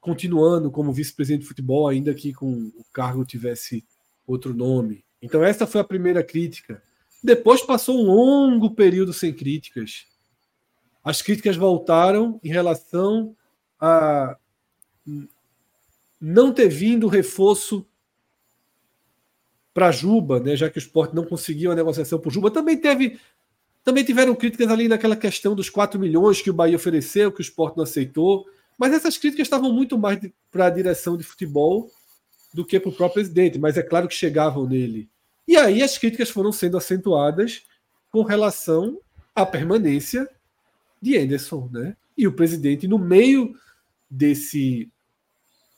[0.00, 3.84] continuando como vice-presidente de futebol, ainda que com o cargo tivesse
[4.26, 5.04] outro nome.
[5.20, 6.82] Então essa foi a primeira crítica.
[7.22, 10.06] Depois passou um longo período sem críticas
[11.04, 13.34] as críticas voltaram em relação
[13.80, 14.36] a
[16.20, 17.84] não ter vindo reforço
[19.74, 22.50] para Juba, né, já que o esporte não conseguiu a negociação por Juba.
[22.50, 23.18] Também teve
[23.84, 27.42] também tiveram críticas ali naquela questão dos 4 milhões que o Bahia ofereceu, que o
[27.42, 28.46] esporte não aceitou.
[28.78, 31.90] Mas essas críticas estavam muito mais para a direção de futebol
[32.54, 33.58] do que para o próprio presidente.
[33.58, 35.08] Mas é claro que chegavam nele.
[35.48, 37.64] E aí as críticas foram sendo acentuadas
[38.10, 39.00] com relação
[39.34, 40.28] à permanência
[41.02, 41.96] de Anderson, né?
[42.16, 43.54] E o presidente, no meio
[44.08, 44.88] desse,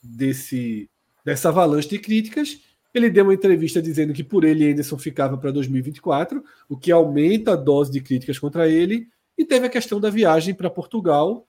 [0.03, 0.89] desse
[1.25, 2.61] dessa avalanche de críticas,
[2.93, 7.55] Ele deu uma entrevista dizendo que por ele Anderson ficava para 2024, o que aumenta
[7.55, 9.09] a dose de críticas contra ele.
[9.37, 11.45] E teve a questão da viagem para Portugal,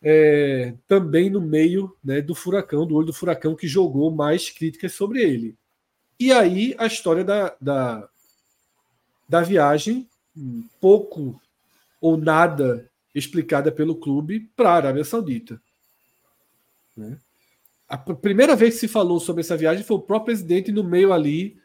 [0.00, 4.92] é, também no meio né, do furacão, do olho do furacão, que jogou mais críticas
[4.94, 5.54] sobre ele.
[6.18, 8.08] E aí a história da, da,
[9.28, 10.08] da viagem,
[10.80, 11.38] pouco
[12.02, 15.62] ou nada explicada pelo clube para a Arábia Saudita.
[16.96, 17.16] Né?
[17.88, 21.12] A primeira vez que se falou sobre essa viagem foi o próprio presidente no meio
[21.12, 21.56] ali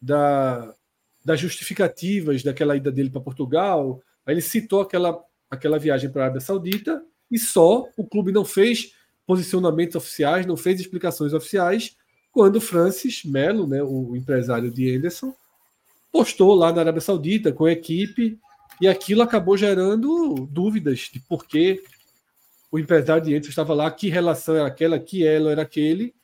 [0.00, 0.74] da,
[1.22, 4.00] das justificativas daquela ida dele para Portugal.
[4.24, 8.44] Aí ele citou aquela, aquela viagem para a Arábia Saudita e só o clube não
[8.44, 8.94] fez
[9.26, 11.94] posicionamentos oficiais, não fez explicações oficiais,
[12.32, 15.34] quando Francis Melo, né, o empresário de Anderson,
[16.10, 18.38] postou lá na Arábia Saudita com a equipe
[18.80, 21.82] e aquilo acabou gerando dúvidas de por que
[22.70, 26.14] o empresário de Anderson estava lá, que relação era aquela, que elo era aquele,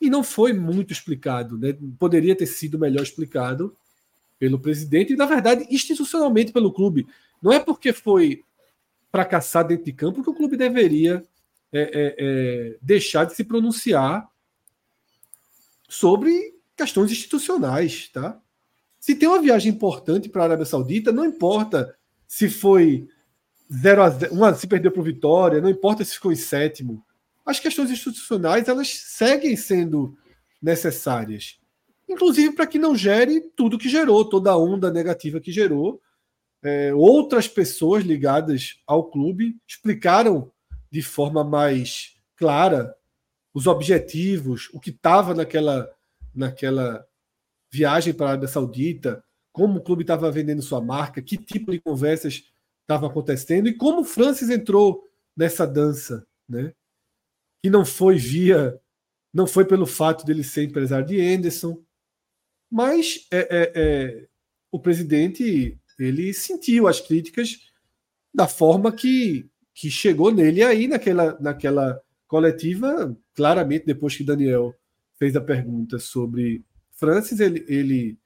[0.00, 1.58] e não foi muito explicado.
[1.58, 1.76] Né?
[1.98, 3.76] Poderia ter sido melhor explicado
[4.38, 7.06] pelo presidente e, na verdade, institucionalmente pelo clube.
[7.42, 8.42] Não é porque foi
[9.12, 11.22] fracassar dentro de campo que o clube deveria
[11.72, 14.26] é, é, é, deixar de se pronunciar
[15.88, 18.08] sobre questões institucionais.
[18.08, 18.40] Tá?
[18.98, 21.94] Se tem uma viagem importante para a Arábia Saudita, não importa
[22.30, 23.08] se foi
[23.72, 27.04] 0 a 0, uma, se perdeu para o Vitória, não importa se ficou em sétimo.
[27.44, 30.16] As questões institucionais elas seguem sendo
[30.62, 31.58] necessárias,
[32.08, 36.00] inclusive para que não gere tudo que gerou, toda a onda negativa que gerou.
[36.62, 40.52] É, outras pessoas ligadas ao clube explicaram
[40.88, 42.94] de forma mais clara
[43.52, 45.90] os objetivos, o que estava naquela,
[46.32, 47.04] naquela
[47.72, 51.80] viagem para a Arábia Saudita, como o clube estava vendendo sua marca, que tipo de
[51.80, 52.44] conversas
[52.82, 55.04] estava acontecendo e como o Francis entrou
[55.36, 56.72] nessa dança, né?
[57.62, 58.80] Que não foi via,
[59.32, 61.82] não foi pelo fato dele ser empresário de Anderson,
[62.70, 64.28] mas é, é, é,
[64.70, 67.58] o presidente ele sentiu as críticas
[68.32, 74.74] da forma que, que chegou nele e aí naquela, naquela coletiva, claramente depois que Daniel
[75.18, 78.18] fez a pergunta sobre Francis, ele, ele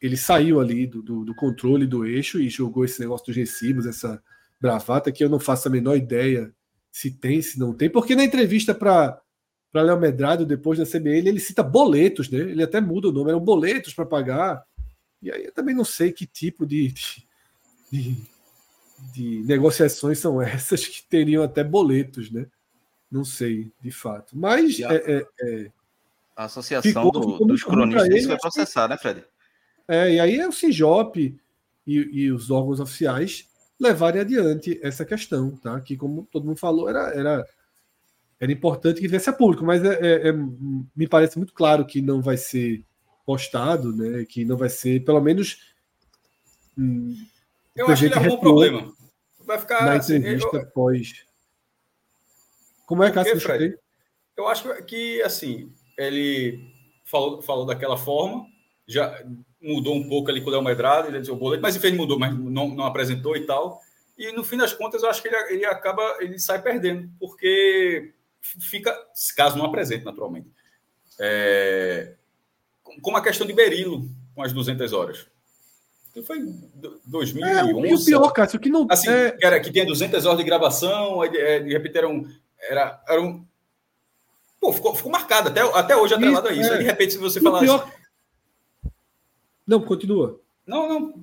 [0.00, 3.86] ele saiu ali do, do, do, controle do eixo e jogou esse negócio dos recibos,
[3.86, 4.22] essa
[4.60, 6.52] bravata que eu não faço a menor ideia
[6.92, 9.20] se tem, se não tem, porque na entrevista para
[9.76, 12.38] para Léo Medrado, depois da CBL, ele cita boletos, né?
[12.38, 14.64] Ele até muda o nome, eram boletos para pagar.
[15.20, 16.94] E aí eu também não sei que tipo de,
[17.92, 18.16] de,
[19.12, 22.46] de, negociações são essas que teriam até boletos, né?
[23.10, 24.36] Não sei, de fato.
[24.36, 25.72] Mas a, é, é, é,
[26.34, 29.24] a associação ficou, do, ficou dos cronistas ele, vai processar, né, Fred?
[29.88, 31.18] É, e aí é o Sinjop
[31.86, 35.80] e, e, os órgãos oficiais levarem adiante essa questão, tá?
[35.80, 37.46] Que, como todo mundo falou, era, era,
[38.40, 42.02] era importante que viesse a público, mas é, é, é, me parece muito claro que
[42.02, 42.84] não vai ser
[43.24, 44.24] postado, né?
[44.24, 45.74] Que não vai ser, pelo menos.
[46.76, 47.16] Hum,
[47.74, 48.92] eu acho que ele arrumou um problema.
[49.44, 49.84] Vai ficar.
[49.84, 50.66] Na assim, entrevista eu...
[50.66, 51.24] pós.
[52.86, 53.78] Como é que Fred?
[54.36, 56.72] Eu acho que, assim, ele
[57.04, 58.46] falou, falou daquela forma,
[58.86, 59.24] já
[59.60, 61.96] mudou um pouco ali com o Léo Medrado, ele disse o boleto, mas enfim, ele
[61.96, 63.80] mudou, mas não, não apresentou e tal.
[64.16, 68.12] E no fim das contas, eu acho que ele, ele acaba, ele sai perdendo, porque
[68.40, 68.96] fica,
[69.36, 70.48] caso não apresente, naturalmente.
[71.18, 72.14] É,
[73.02, 75.26] como a questão de Berilo com as 200 horas.
[76.12, 76.38] Que foi
[77.04, 77.42] 2011.
[77.44, 78.86] É, e o pior, Cássio, que não.
[78.90, 79.36] Assim, é...
[79.42, 82.26] era, que tinha 200 horas de gravação, aí, é, de repente era um.
[82.58, 83.44] Era, era um
[84.58, 86.72] Pô, ficou, ficou marcado até, até hoje atrelado isso, a isso.
[86.72, 86.78] É.
[86.78, 87.60] De repente, se você falar.
[87.60, 87.92] Pior...
[89.66, 90.40] Não, continua.
[90.66, 91.14] Não, não.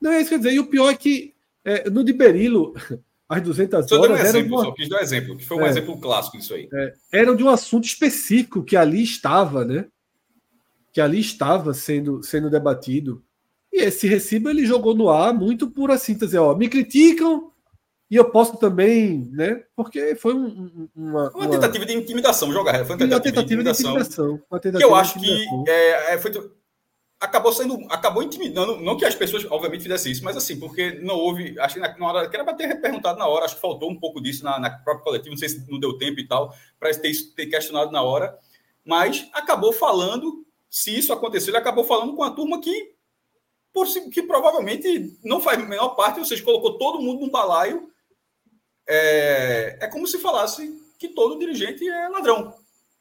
[0.00, 0.52] Não, é isso que eu dizer.
[0.52, 1.34] E o pior é que
[1.64, 2.74] é, no de Berilo,
[3.28, 4.20] as 200 só horas.
[4.20, 4.64] Um exemplo, uma...
[4.64, 6.68] Só quis dar um exemplo, que foi um é, exemplo clássico disso aí.
[6.72, 9.86] É, eram de um assunto específico que ali estava, né?
[10.92, 13.22] Que ali estava sendo, sendo debatido.
[13.72, 17.50] E esse recibo ele jogou no ar muito por assim, dizer, ó, me criticam
[18.08, 19.64] e eu posso também, né?
[19.74, 22.72] Porque foi um, uma, uma, tentativa de intimidação, jogar.
[22.84, 23.94] Foi uma tentativa, uma tentativa de intimidação.
[23.94, 26.30] De intimidação tentativa que eu acho que é, é, foi,
[27.18, 31.16] acabou sendo, acabou intimidando, não que as pessoas, obviamente, fizessem isso, mas assim, porque não
[31.16, 33.90] houve, acho que na, na hora, que era ter perguntado na hora, acho que faltou
[33.90, 36.54] um pouco disso na, na própria coletiva, não sei se não deu tempo e tal,
[36.78, 38.38] para ter, ter questionado na hora,
[38.84, 42.94] mas acabou falando, se isso aconteceu, ele acabou falando com a turma que,
[43.72, 47.90] por, que provavelmente não faz a menor parte, ou seja, colocou todo mundo num balaio,
[48.86, 52.54] é, é como se falasse que todo dirigente é ladrão.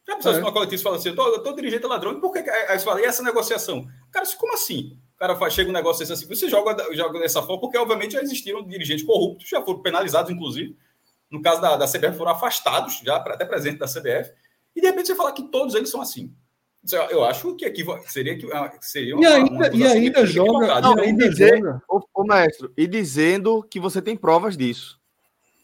[0.07, 0.39] Já pensou é.
[0.39, 3.01] uma coletiva fala assim, eu tô dirigente é ladrão, e por que aí você fala,
[3.01, 3.87] e essa negociação?
[4.15, 4.97] Cara, como assim?
[5.13, 8.21] O cara faz, chega um negócio assim, você joga, joga dessa forma, porque obviamente já
[8.21, 10.77] existiram dirigentes corruptos, já foram penalizados, inclusive.
[11.29, 14.31] No caso da, da CBF, foram afastados, já até presente da CBF.
[14.73, 16.33] E de repente você fala que todos eles são assim.
[17.09, 18.47] Eu acho que aqui seria que
[18.81, 21.81] seria uma, e ainda, uma e ainda joga, não, e ainda dizer, joga.
[21.89, 24.97] O, o, mestre, e dizendo que você tem provas disso,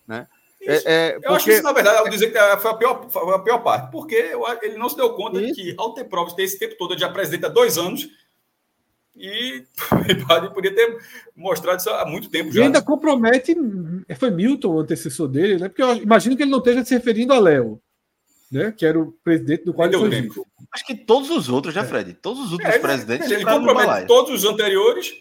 [0.06, 0.28] né?
[0.62, 1.28] É, é, porque...
[1.28, 3.60] Eu acho que isso, na verdade, eu dizer que foi a pior, foi a pior
[3.60, 5.56] parte, porque ele não se deu conta isso.
[5.56, 8.10] que, ao ter provas, ter esse tempo todo, de apresenta há dois anos,
[9.16, 9.64] e
[10.08, 10.98] ele podia ter
[11.36, 12.62] mostrado isso há muito tempo já.
[12.62, 13.56] E ainda compromete,
[14.18, 15.70] foi Milton o antecessor dele, né?
[15.70, 17.82] Porque eu imagino que ele não esteja se referindo a Léo
[18.52, 18.74] né?
[18.76, 20.44] Que era o presidente do qual ele foi.
[20.74, 21.90] Acho que todos os outros, já, né, é.
[21.90, 22.14] Fred?
[22.16, 23.32] Todos os outros é, presidentes.
[23.32, 25.14] Ele compromete todos os anteriores,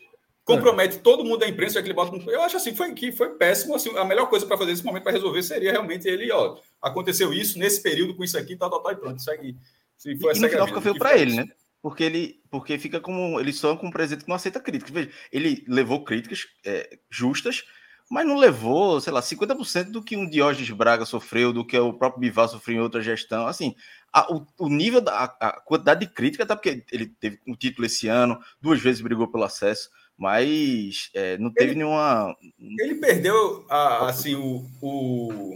[0.44, 1.00] compromete é.
[1.00, 2.16] todo mundo da imprensa que ele bota.
[2.28, 3.76] Eu acho assim foi, que foi péssimo.
[3.76, 7.32] Assim, a melhor coisa para fazer nesse momento para resolver seria realmente ele, ó, aconteceu
[7.32, 9.22] isso nesse período com isso aqui, tal, tal, tal, e pronto.
[9.22, 9.56] Segue.
[9.96, 11.46] Se foi e no final fica feio para ele, né?
[11.82, 14.92] Porque ele, porque fica como ele só com um presidente que não aceita críticas.
[14.92, 17.64] Veja, ele levou críticas é, justas
[18.10, 21.92] mas não levou, sei lá, 50% do que um Diógenes Braga sofreu, do que o
[21.92, 23.46] próprio Bivar sofreu em outra gestão.
[23.46, 23.72] Assim,
[24.12, 27.86] a, o, o, nível da a quantidade de crítica, até porque ele teve um título
[27.86, 29.88] esse ano, duas vezes brigou pelo acesso,
[30.18, 32.36] mas é, não teve ele, nenhuma.
[32.80, 35.54] Ele perdeu, a, assim, o, o.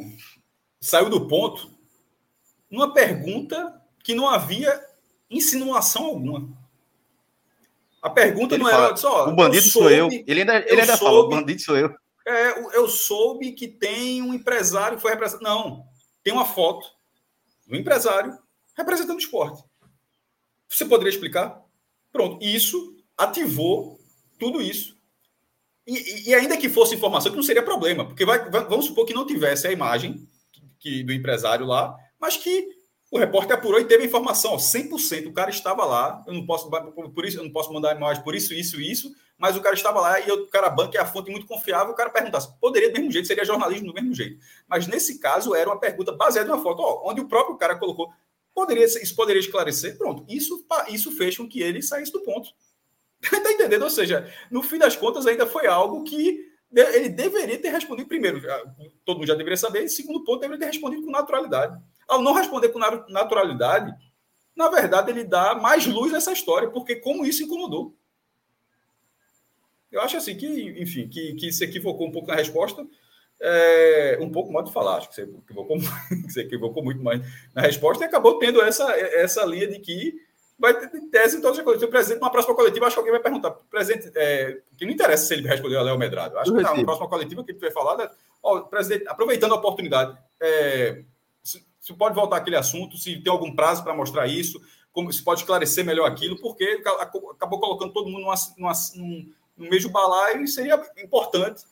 [0.80, 1.68] Saiu do ponto
[2.70, 4.80] numa pergunta que não havia
[5.36, 6.48] insinuação alguma.
[8.02, 9.28] A pergunta ele não fala, era só.
[9.28, 10.08] O bandido sou eu.
[10.10, 11.94] Ele ainda, ele ainda soube, fala: o bandido sou eu
[12.26, 15.44] é, eu soube que tem um empresário que foi representado.
[15.44, 15.84] Não,
[16.22, 16.86] tem uma foto
[17.66, 18.36] do empresário
[18.76, 19.62] representando o esporte.
[20.68, 21.62] Você poderia explicar?
[22.10, 24.00] Pronto, isso ativou
[24.38, 24.96] tudo isso.
[25.86, 29.12] E, e, ainda que fosse informação, que não seria problema, porque vai, vamos supor que
[29.12, 32.73] não tivesse a imagem que, que, do empresário lá, mas que
[33.14, 36.68] o repórter apurou e teve informação, ó, 100%, o cara estava lá, eu não posso
[36.68, 40.00] por isso, eu não posso mandar imagem por isso, isso, isso, mas o cara estava
[40.00, 42.94] lá e o cara banca é a fonte muito confiável, o cara perguntasse, poderia do
[42.94, 44.44] mesmo jeito, seria jornalismo do mesmo jeito.
[44.66, 47.76] Mas nesse caso era uma pergunta baseada em uma foto, ó, onde o próprio cara
[47.78, 48.12] colocou,
[48.52, 50.24] poderia isso poderia esclarecer, pronto.
[50.28, 52.50] Isso isso fez com que ele saísse do ponto.
[53.30, 53.84] tá entendendo?
[53.84, 58.42] Ou seja, no fim das contas ainda foi algo que ele deveria ter respondido primeiro,
[59.04, 61.80] todo mundo já deveria saber, e segundo ponto, deveria ter respondido com naturalidade.
[62.08, 63.94] Ao não responder com naturalidade,
[64.56, 67.94] na verdade, ele dá mais luz nessa história, porque como isso incomodou.
[69.90, 70.46] Eu acho assim que,
[70.80, 72.86] enfim, que, que se equivocou um pouco na resposta.
[73.40, 75.76] É, um pouco mais de falar, acho que você equivocou,
[76.28, 77.20] você equivocou muito mais
[77.54, 80.14] na resposta e acabou tendo essa, essa linha de que
[80.58, 81.88] vai ter tese em todas as coletivas.
[81.88, 83.50] O presidente, numa próxima coletiva, acho que alguém vai perguntar.
[83.50, 86.38] Presidente, é, que não interessa se ele respondeu a Léo Medrado.
[86.38, 88.08] Acho que na próxima coletiva que ele vai falar, né,
[88.42, 91.02] ó, presidente, aproveitando a oportunidade, é,
[91.84, 94.58] se, pode voltar aquele assunto, se tem algum prazo para mostrar isso,
[94.90, 99.68] como se pode esclarecer melhor aquilo, porque acabou colocando todo mundo numa, numa, num, no
[99.68, 101.62] mesmo balaio seria importante,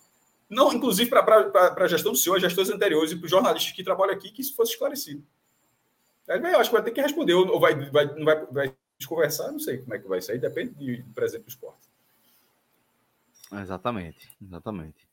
[0.51, 3.82] não inclusive para a gestão do senhor, as gestões anteriores e para os jornalistas que
[3.82, 5.24] trabalham aqui, que isso fosse esclarecido.
[6.28, 8.76] Aí, eu acho que vai ter que responder, ou vai, vai, não vai, vai
[9.09, 11.89] conversar, não sei como é que vai sair, depende do presente do esporte.
[13.51, 15.11] Exatamente, exatamente.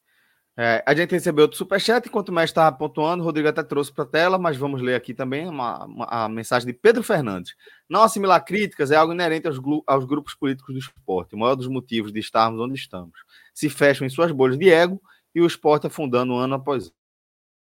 [0.58, 3.94] É, a gente recebeu outro superchat, enquanto o mestre estava pontuando, o Rodrigo até trouxe
[3.94, 7.56] para a tela, mas vamos ler aqui também uma, uma, a mensagem de Pedro Fernandes.
[7.88, 9.58] Não assimilar críticas é algo inerente aos,
[9.88, 13.18] aos, grupos políticos do esporte, o maior dos motivos de estarmos onde estamos.
[13.54, 15.02] Se fecham em suas bolhas de ego
[15.34, 16.92] e o esporte afundando ano após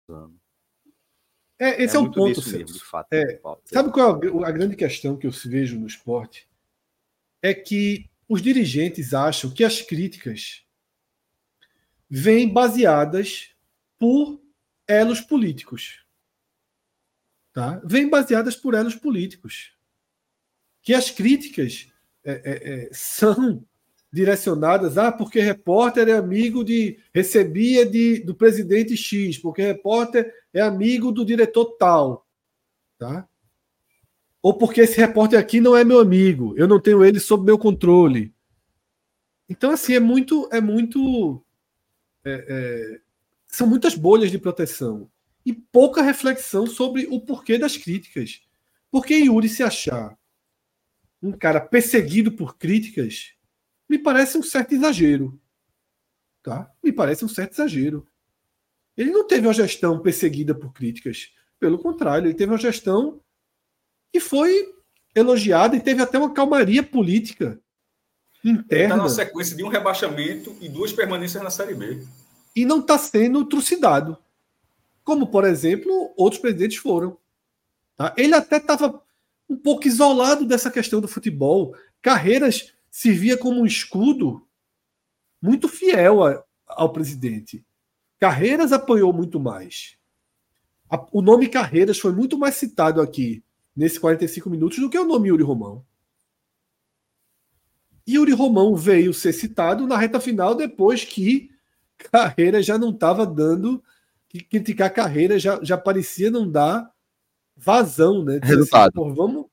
[0.10, 0.38] ano.
[1.58, 3.08] É, esse é, é o ponto, mesmo, de fato.
[3.14, 6.50] É, sabe qual é a grande questão que eu vejo no esporte?
[7.42, 10.63] É que os dirigentes acham que as críticas
[12.16, 13.56] vêm baseadas
[13.98, 14.40] por
[14.88, 16.06] elos políticos.
[17.52, 17.82] Tá?
[17.84, 19.76] Vêm baseadas por elos políticos.
[20.84, 21.92] Que as críticas
[22.24, 23.66] é, é, é, são
[24.12, 27.00] direcionadas ah, porque repórter é amigo de.
[27.12, 32.28] recebia de, do presidente X, porque repórter é amigo do diretor tal.
[33.00, 33.28] Tá?
[34.40, 37.58] Ou porque esse repórter aqui não é meu amigo, eu não tenho ele sob meu
[37.58, 38.32] controle.
[39.50, 41.44] Então, assim, é muito, é muito
[42.26, 43.02] é, é,
[43.48, 45.10] são muitas bolhas de proteção
[45.46, 48.42] e pouca reflexão sobre o porquê das críticas.
[48.90, 50.18] Por que Yuri se achar
[51.22, 53.34] um cara perseguido por críticas
[53.90, 55.40] me parece um certo exagero.
[56.42, 56.72] Tá?
[56.84, 58.08] Me parece um certo exagero.
[58.98, 61.32] Ele não teve uma gestão perseguida por críticas.
[61.60, 63.22] Pelo contrário, ele teve uma gestão
[64.12, 64.74] que foi
[65.16, 67.62] elogiada e teve até uma calmaria política
[68.44, 68.96] interna.
[68.96, 72.04] Está na sequência de um rebaixamento e duas permanências na Série B.
[72.56, 74.18] E não está sendo trucidado.
[75.04, 77.18] Como, por exemplo, outros presidentes foram.
[77.96, 78.14] Tá?
[78.18, 79.02] Ele até estava
[79.50, 81.76] um pouco isolado dessa questão do futebol.
[82.02, 84.46] Carreiras servia como um escudo
[85.42, 87.66] muito fiel a, ao presidente.
[88.20, 89.98] Carreiras apoiou muito mais.
[90.90, 93.44] A, o nome Carreiras foi muito mais citado aqui
[93.76, 95.84] nesses 45 minutos do que o nome Yuri Romão.
[98.08, 101.54] Yuri Romão veio ser citado na reta final depois que
[102.12, 103.84] Carreira já não estava dando.
[104.28, 106.92] Que criticar carreira já, já parecia não dar
[107.56, 108.40] vazão, né?
[108.42, 109.04] Assim, Resultado.
[109.04, 109.46] Assim, vamos.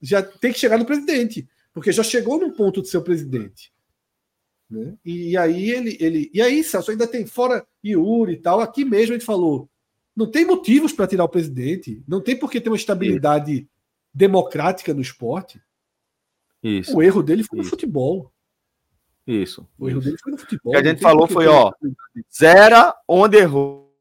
[0.00, 3.72] Já tem que chegar no presidente, porque já chegou no ponto de ser o presidente.
[4.68, 4.94] Né?
[5.04, 6.30] E, e, aí ele, ele.
[6.34, 8.60] E aí, Celso, ainda tem fora Yuri e tal.
[8.60, 9.68] Aqui mesmo a gente falou.
[10.16, 12.02] Não tem motivos para tirar o presidente.
[12.06, 13.68] Não tem por que ter uma estabilidade Isso.
[14.12, 15.62] democrática no esporte.
[16.62, 16.96] Isso.
[16.96, 17.66] O erro dele foi Isso.
[17.66, 18.32] no futebol.
[19.26, 19.68] Isso.
[19.78, 20.72] O erro dele foi no futebol.
[20.72, 21.70] O que a gente falou foi, ó,
[22.34, 23.92] zero onde errou,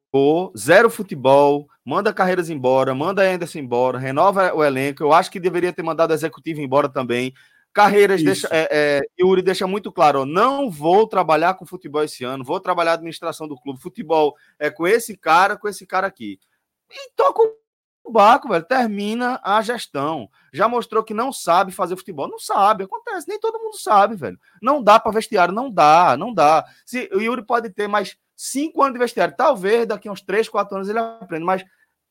[0.57, 5.03] zero futebol, manda Carreiras embora, manda Anderson embora, renova o elenco.
[5.03, 7.34] Eu acho que deveria ter mandado o executivo embora também.
[7.73, 12.23] Carreiras deixa, é, é, Yuri deixa muito claro: ó, não vou trabalhar com futebol esse
[12.23, 13.79] ano, vou trabalhar administração do clube.
[13.79, 16.39] Futebol é com esse cara, com esse cara aqui.
[16.89, 17.66] E toca o
[18.11, 18.63] barco, velho.
[18.63, 20.29] Termina a gestão.
[20.53, 22.27] Já mostrou que não sabe fazer futebol.
[22.27, 23.27] Não sabe, acontece.
[23.27, 24.39] Nem todo mundo sabe, velho.
[24.61, 26.65] Não dá para vestiário, não dá, não dá.
[26.85, 30.75] Se, o Yuri pode ter mais cinco anos de vestiário, talvez daqui uns três, quatro
[30.75, 31.65] anos ele aprenda, mas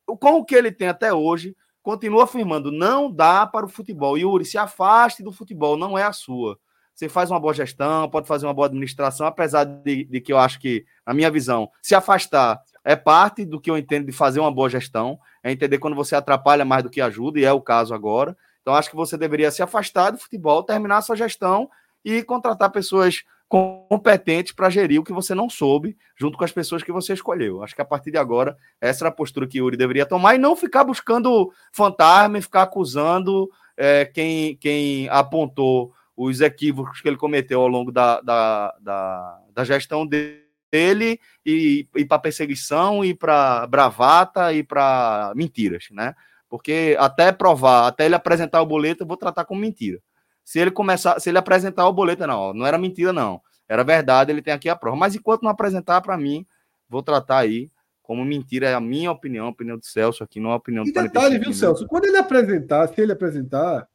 [0.05, 4.19] com o que ele tem até hoje, continua afirmando: não dá para o futebol.
[4.19, 6.59] Yuri, se afaste do futebol, não é a sua.
[6.97, 10.39] Você faz uma boa gestão, pode fazer uma boa administração, apesar de, de que eu
[10.39, 14.39] acho que, na minha visão, se afastar é parte do que eu entendo de fazer
[14.39, 17.61] uma boa gestão, é entender quando você atrapalha mais do que ajuda, e é o
[17.61, 18.37] caso agora.
[18.63, 21.69] Então, acho que você deveria se afastar do futebol, terminar sua gestão
[22.05, 26.85] e contratar pessoas competentes para gerir o que você não soube, junto com as pessoas
[26.85, 27.61] que você escolheu.
[27.61, 30.39] Acho que a partir de agora, essa era a postura que Yuri deveria tomar e
[30.39, 37.17] não ficar buscando fantasma e ficar acusando é, quem, quem apontou os equívocos que ele
[37.17, 43.67] cometeu ao longo da, da, da, da gestão dele e, e para perseguição e para
[43.67, 46.15] bravata e para mentiras, né?
[46.49, 50.01] Porque até provar, até ele apresentar o boleto, eu vou tratar como mentira.
[50.45, 53.41] Se ele começar, se ele apresentar o boleto, não, não era mentira, não.
[53.69, 54.97] Era verdade, ele tem aqui a prova.
[54.97, 56.47] Mas enquanto não apresentar para mim,
[56.89, 57.71] vou tratar aí
[58.01, 58.69] como mentira.
[58.69, 60.93] É a minha opinião, a opinião do Celso aqui, não é a opinião do E
[60.93, 61.87] detalhe, viu, Celso?
[61.89, 63.89] Quando ele apresentar, se ele apresentar,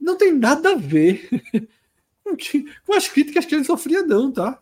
[0.00, 1.28] não tem nada a ver
[2.84, 4.60] com as críticas que ele sofria, não, tá?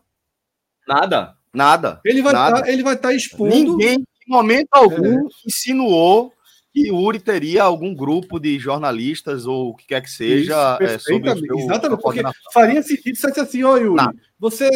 [0.89, 2.01] Nada, nada.
[2.03, 3.53] Ele vai estar tá, ele vai estar tá expondo.
[3.53, 5.29] Ninguém, em momento algum, é.
[5.45, 6.33] insinuou
[6.73, 10.97] que Uri teria algum grupo de jornalistas ou o que quer que seja Isso, é,
[10.97, 12.21] sobre o seu, Exatamente, porque
[12.51, 14.15] faria sentido se fosse assim, ó, Yuri, Nada.
[14.39, 14.67] você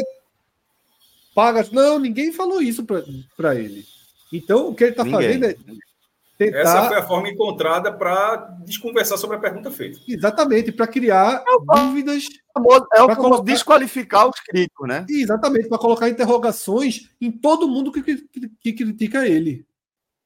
[1.34, 1.68] paga.
[1.72, 2.86] Não, ninguém falou isso
[3.36, 3.84] para ele.
[4.32, 5.56] Então, o que ele está fazendo é
[6.38, 6.60] tentar...
[6.60, 8.36] Essa foi a forma encontrada para
[8.66, 10.00] desconversar sobre a pergunta feita.
[10.08, 12.28] Exatamente, para criar é dúvidas.
[12.94, 13.44] É o colocar...
[13.44, 15.06] desqualificar os críticos, né?
[15.10, 19.66] Exatamente, para colocar interrogações em todo mundo que, que, que critica ele.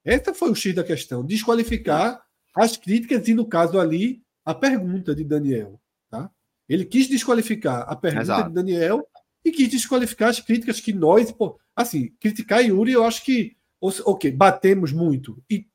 [0.03, 2.21] Essa foi o X da questão, desqualificar
[2.55, 5.79] as críticas e, no caso ali, a pergunta de Daniel.
[6.09, 6.29] Tá?
[6.67, 8.49] Ele quis desqualificar a pergunta Exato.
[8.49, 9.07] de Daniel
[9.43, 14.31] e quis desqualificar as críticas que nós, pô, assim, criticar Yuri, eu acho que, ok,
[14.31, 15.67] batemos muito e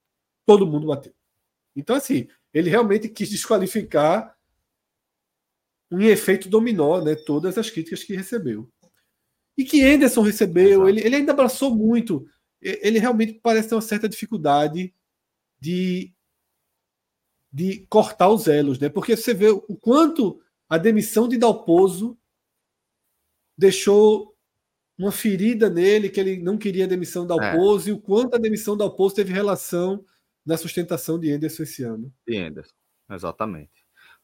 [0.47, 1.12] todo mundo bateu.
[1.74, 4.36] Então, assim, ele realmente quis desqualificar
[5.90, 7.14] um efeito dominó, né?
[7.14, 8.69] Todas as críticas que recebeu.
[9.56, 12.27] E que Anderson recebeu, ele, ele ainda abraçou muito
[12.62, 14.94] ele realmente parece ter uma certa dificuldade
[15.60, 16.14] de,
[17.52, 18.89] de cortar os elos, né?
[18.89, 22.16] Porque você vê o quanto a demissão de Dalpozo
[23.59, 24.35] deixou
[24.97, 27.90] uma ferida nele, que ele não queria a demissão de Dalpozo, é.
[27.90, 30.05] e o quanto a demissão de Dalpozo teve relação
[30.44, 32.12] na sustentação de Enderson esse ano.
[32.27, 32.74] De Enderson,
[33.10, 33.70] exatamente.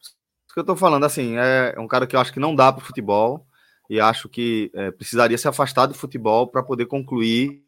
[0.01, 2.73] Isso que eu estou falando, assim, é um cara que eu acho que não dá
[2.73, 3.47] para o futebol,
[3.89, 7.63] e acho que é, precisaria se afastar do futebol para poder concluir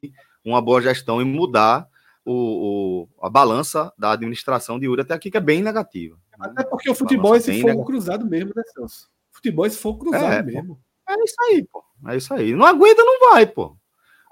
[0.44, 1.88] uma boa gestão e mudar
[2.24, 6.16] o, o, a balança da administração de Uri até aqui, que é bem negativa.
[6.38, 6.48] Né?
[6.50, 7.86] Até porque o futebol é esse fogo negativa.
[7.86, 9.08] cruzado mesmo, né, Celso?
[9.32, 10.76] Futebol é esse fogo cruzado é, mesmo.
[10.76, 11.12] Pô.
[11.12, 11.84] É isso aí, pô.
[12.08, 12.54] É isso aí.
[12.54, 13.76] Não aguenta, não vai, pô.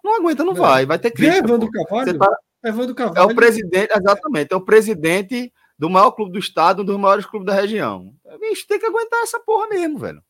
[0.04, 0.56] Não aguenta, não é.
[0.56, 0.86] vai.
[0.86, 1.38] Vai ter crítica.
[1.38, 2.18] Evandro Carvalho?
[2.18, 2.38] Tá...
[2.64, 3.30] Evandro Carvalho.
[3.30, 7.24] É o presidente, exatamente, é o presidente do maior clube do estado, um dos maiores
[7.24, 8.12] clubes da região.
[8.40, 10.22] Bicho, tem que aguentar essa porra mesmo, velho.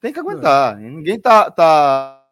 [0.00, 0.80] Tem que aguentar.
[0.80, 0.88] É.
[0.88, 2.24] Ninguém tá, tá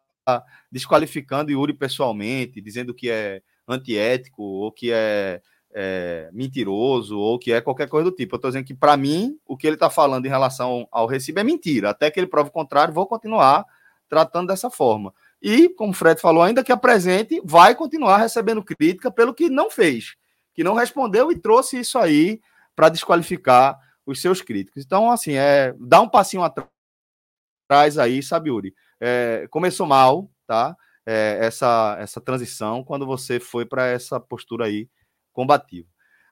[0.71, 5.41] desqualificando Yuri pessoalmente, dizendo que é antiético ou que é,
[5.71, 8.35] é mentiroso ou que é qualquer coisa do tipo.
[8.35, 11.39] Eu estou dizendo que, para mim, o que ele está falando em relação ao Recife
[11.39, 11.91] é mentira.
[11.91, 13.65] Até que ele prove o contrário, vou continuar
[14.09, 15.13] tratando dessa forma.
[15.41, 19.69] E, como o Fred falou, ainda que apresente, vai continuar recebendo crítica pelo que não
[19.69, 20.15] fez,
[20.53, 22.41] que não respondeu e trouxe isso aí
[22.75, 24.83] para desqualificar os seus críticos.
[24.83, 28.73] Então, assim, é dá um passinho atrás aí, sabe, Yuri?
[28.99, 30.75] É, começou mal, tá?
[31.05, 34.89] É, essa, essa transição quando você foi para essa postura aí
[35.31, 35.87] combativa.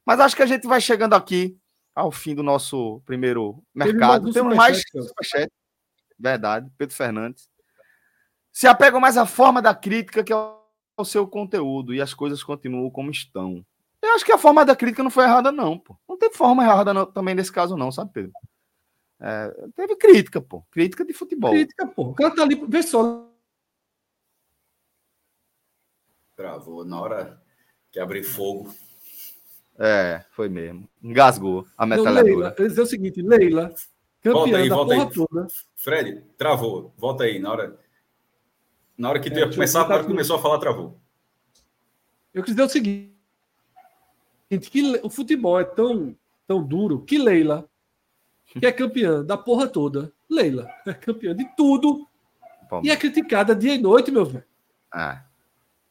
[0.06, 1.58] Mas acho que a gente vai chegando aqui
[1.94, 4.32] ao fim do nosso primeiro mercado.
[4.34, 5.52] Temos mais superchat.
[6.20, 7.50] Verdade, Pedro Fernandes.
[8.56, 12.90] Se apegam mais à forma da crítica que ao seu conteúdo e as coisas continuam
[12.90, 13.66] como estão.
[14.02, 15.94] Eu acho que a forma da crítica não foi errada, não, pô.
[16.08, 18.32] Não teve forma errada não, também nesse caso, não, sabe, Pedro?
[19.20, 20.64] É, teve crítica, pô.
[20.72, 21.52] Crítica de futebol.
[21.52, 22.04] Crítica, pô.
[22.04, 23.30] O cara tá ali, vê só.
[26.38, 27.44] Travou na hora
[27.92, 28.74] que abrir fogo.
[29.78, 30.88] É, foi mesmo.
[31.04, 32.24] Engasgou a metralhadora.
[32.24, 33.74] Leila, dizer o seguinte, Leila,
[34.22, 35.12] campeã aí, da porra aí.
[35.12, 35.48] toda.
[35.76, 36.94] Fred, travou.
[36.96, 37.85] Volta aí, na hora...
[38.98, 40.98] Na hora que é, começar, na hora que começou a falar, travou.
[42.34, 43.12] Eu quis dizer o seguinte,
[44.72, 46.16] que o futebol é tão,
[46.48, 47.68] tão duro que Leila,
[48.46, 52.08] que é campeã da porra toda, Leila é campeã de tudo
[52.70, 54.44] Bom, e é criticada dia e noite, meu velho.
[54.92, 55.24] Ah.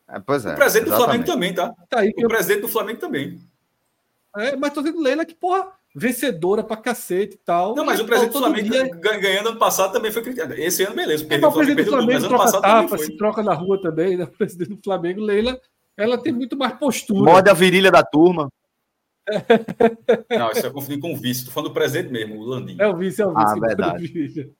[0.08, 0.52] É, pois é.
[0.52, 0.88] O presidente exatamente.
[0.88, 1.74] do Flamengo também, tá?
[1.88, 2.28] tá aí, o eu...
[2.28, 3.40] presidente do Flamengo também.
[4.36, 7.76] É, mas tô dizendo Leila que, porra, vencedora pra cacete e tal.
[7.76, 8.88] Não, mas o presidente do Flamengo dia...
[8.88, 10.54] ganhando ano passado também foi criticado.
[10.54, 11.24] Esse ano, beleza.
[11.30, 14.24] É, o presidente do Flamengo tudo, troca tapa, se troca na rua também, né?
[14.34, 15.60] O presidente do Flamengo, Leila,
[15.96, 17.30] ela tem muito mais postura.
[17.30, 18.50] Morde a virilha da turma.
[20.28, 21.44] Não, isso é confundir com o vice.
[21.44, 22.76] Tô falando do presidente mesmo, o Landim.
[22.78, 23.46] É o vice, é o vice.
[23.46, 24.52] Ah, verdade.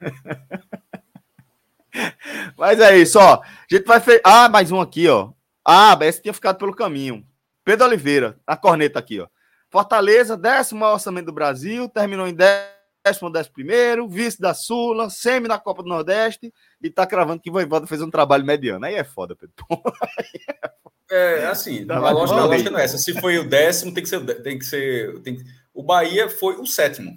[2.56, 3.34] Mas é isso, ó.
[3.34, 4.00] A gente vai.
[4.00, 4.20] Fe...
[4.24, 5.32] Ah, mais um aqui, ó.
[5.64, 7.24] Ah, esse tinha ficado pelo caminho.
[7.64, 9.28] Pedro Oliveira, a corneta aqui, ó.
[9.76, 15.48] Fortaleza, décimo maior orçamento do Brasil, terminou em décimo, décimo primeiro, vice da Sula, semi
[15.48, 16.50] na Copa do Nordeste
[16.82, 18.86] e tá cravando que o Voivoda fez um trabalho mediano.
[18.86, 19.54] Aí é foda, Pedro.
[21.08, 22.98] É, assim, a lógica, a lógica não é essa.
[22.98, 24.42] Se foi o décimo, tem que ser.
[24.42, 25.44] Tem que ser tem que...
[25.72, 27.16] O Bahia foi o sétimo.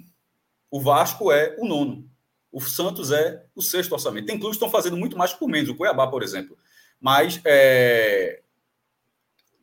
[0.70, 2.08] O Vasco é o nono.
[2.52, 4.26] O Santos é o sexto orçamento.
[4.26, 5.70] Tem clubes que estão fazendo muito mais por menos.
[5.70, 6.56] O Cuiabá, por exemplo.
[7.00, 8.42] Mas, é...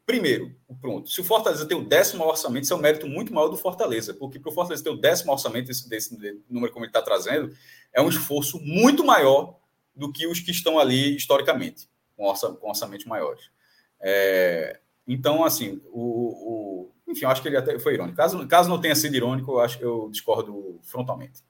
[0.07, 1.09] primeiro, pronto.
[1.09, 4.13] Se o Fortaleza tem o décimo orçamento, isso é um mérito muito maior do Fortaleza.
[4.13, 6.17] Porque para o Fortaleza ter o décimo orçamento, desse, desse
[6.49, 7.53] número como ele está trazendo,
[7.93, 9.59] é um esforço muito maior
[9.93, 13.51] do que os que estão ali historicamente, com, orça, com orçamentos maiores.
[13.99, 18.15] É, então, assim, o, o, enfim, eu acho que ele até foi irônico.
[18.15, 21.43] Caso, caso não tenha sido irônico, eu acho que eu discordo frontalmente.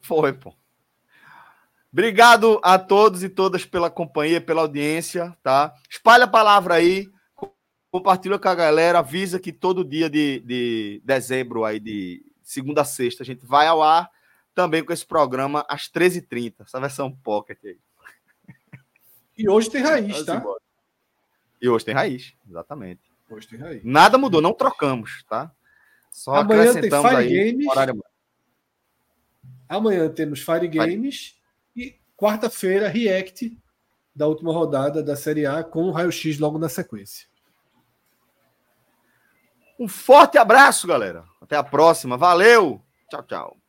[0.00, 0.54] Foi, pô.
[1.92, 5.74] Obrigado a todos e todas pela companhia, pela audiência, tá?
[5.88, 7.08] Espalha a palavra aí,
[7.94, 12.84] compartilha com a galera, avisa que todo dia de, de dezembro aí, de segunda a
[12.84, 14.10] sexta, a gente vai ao ar
[14.52, 17.78] também com esse programa às 13h30, essa versão pocket aí.
[19.38, 20.42] E hoje tem raiz, tá?
[21.62, 23.00] E hoje tem raiz, exatamente.
[23.30, 23.84] Hoje tem raiz.
[23.84, 25.52] Nada mudou, não trocamos, tá?
[26.10, 27.66] Só Amanhã acrescentamos tem Fire aí Games.
[27.68, 28.04] Horário.
[29.68, 31.36] Amanhã temos Fire Games
[31.76, 33.56] e quarta-feira React
[34.12, 37.32] da última rodada da Série A com o raio-x logo na sequência.
[39.78, 41.24] Um forte abraço, galera.
[41.40, 42.16] Até a próxima.
[42.16, 42.80] Valeu.
[43.10, 43.63] Tchau, tchau.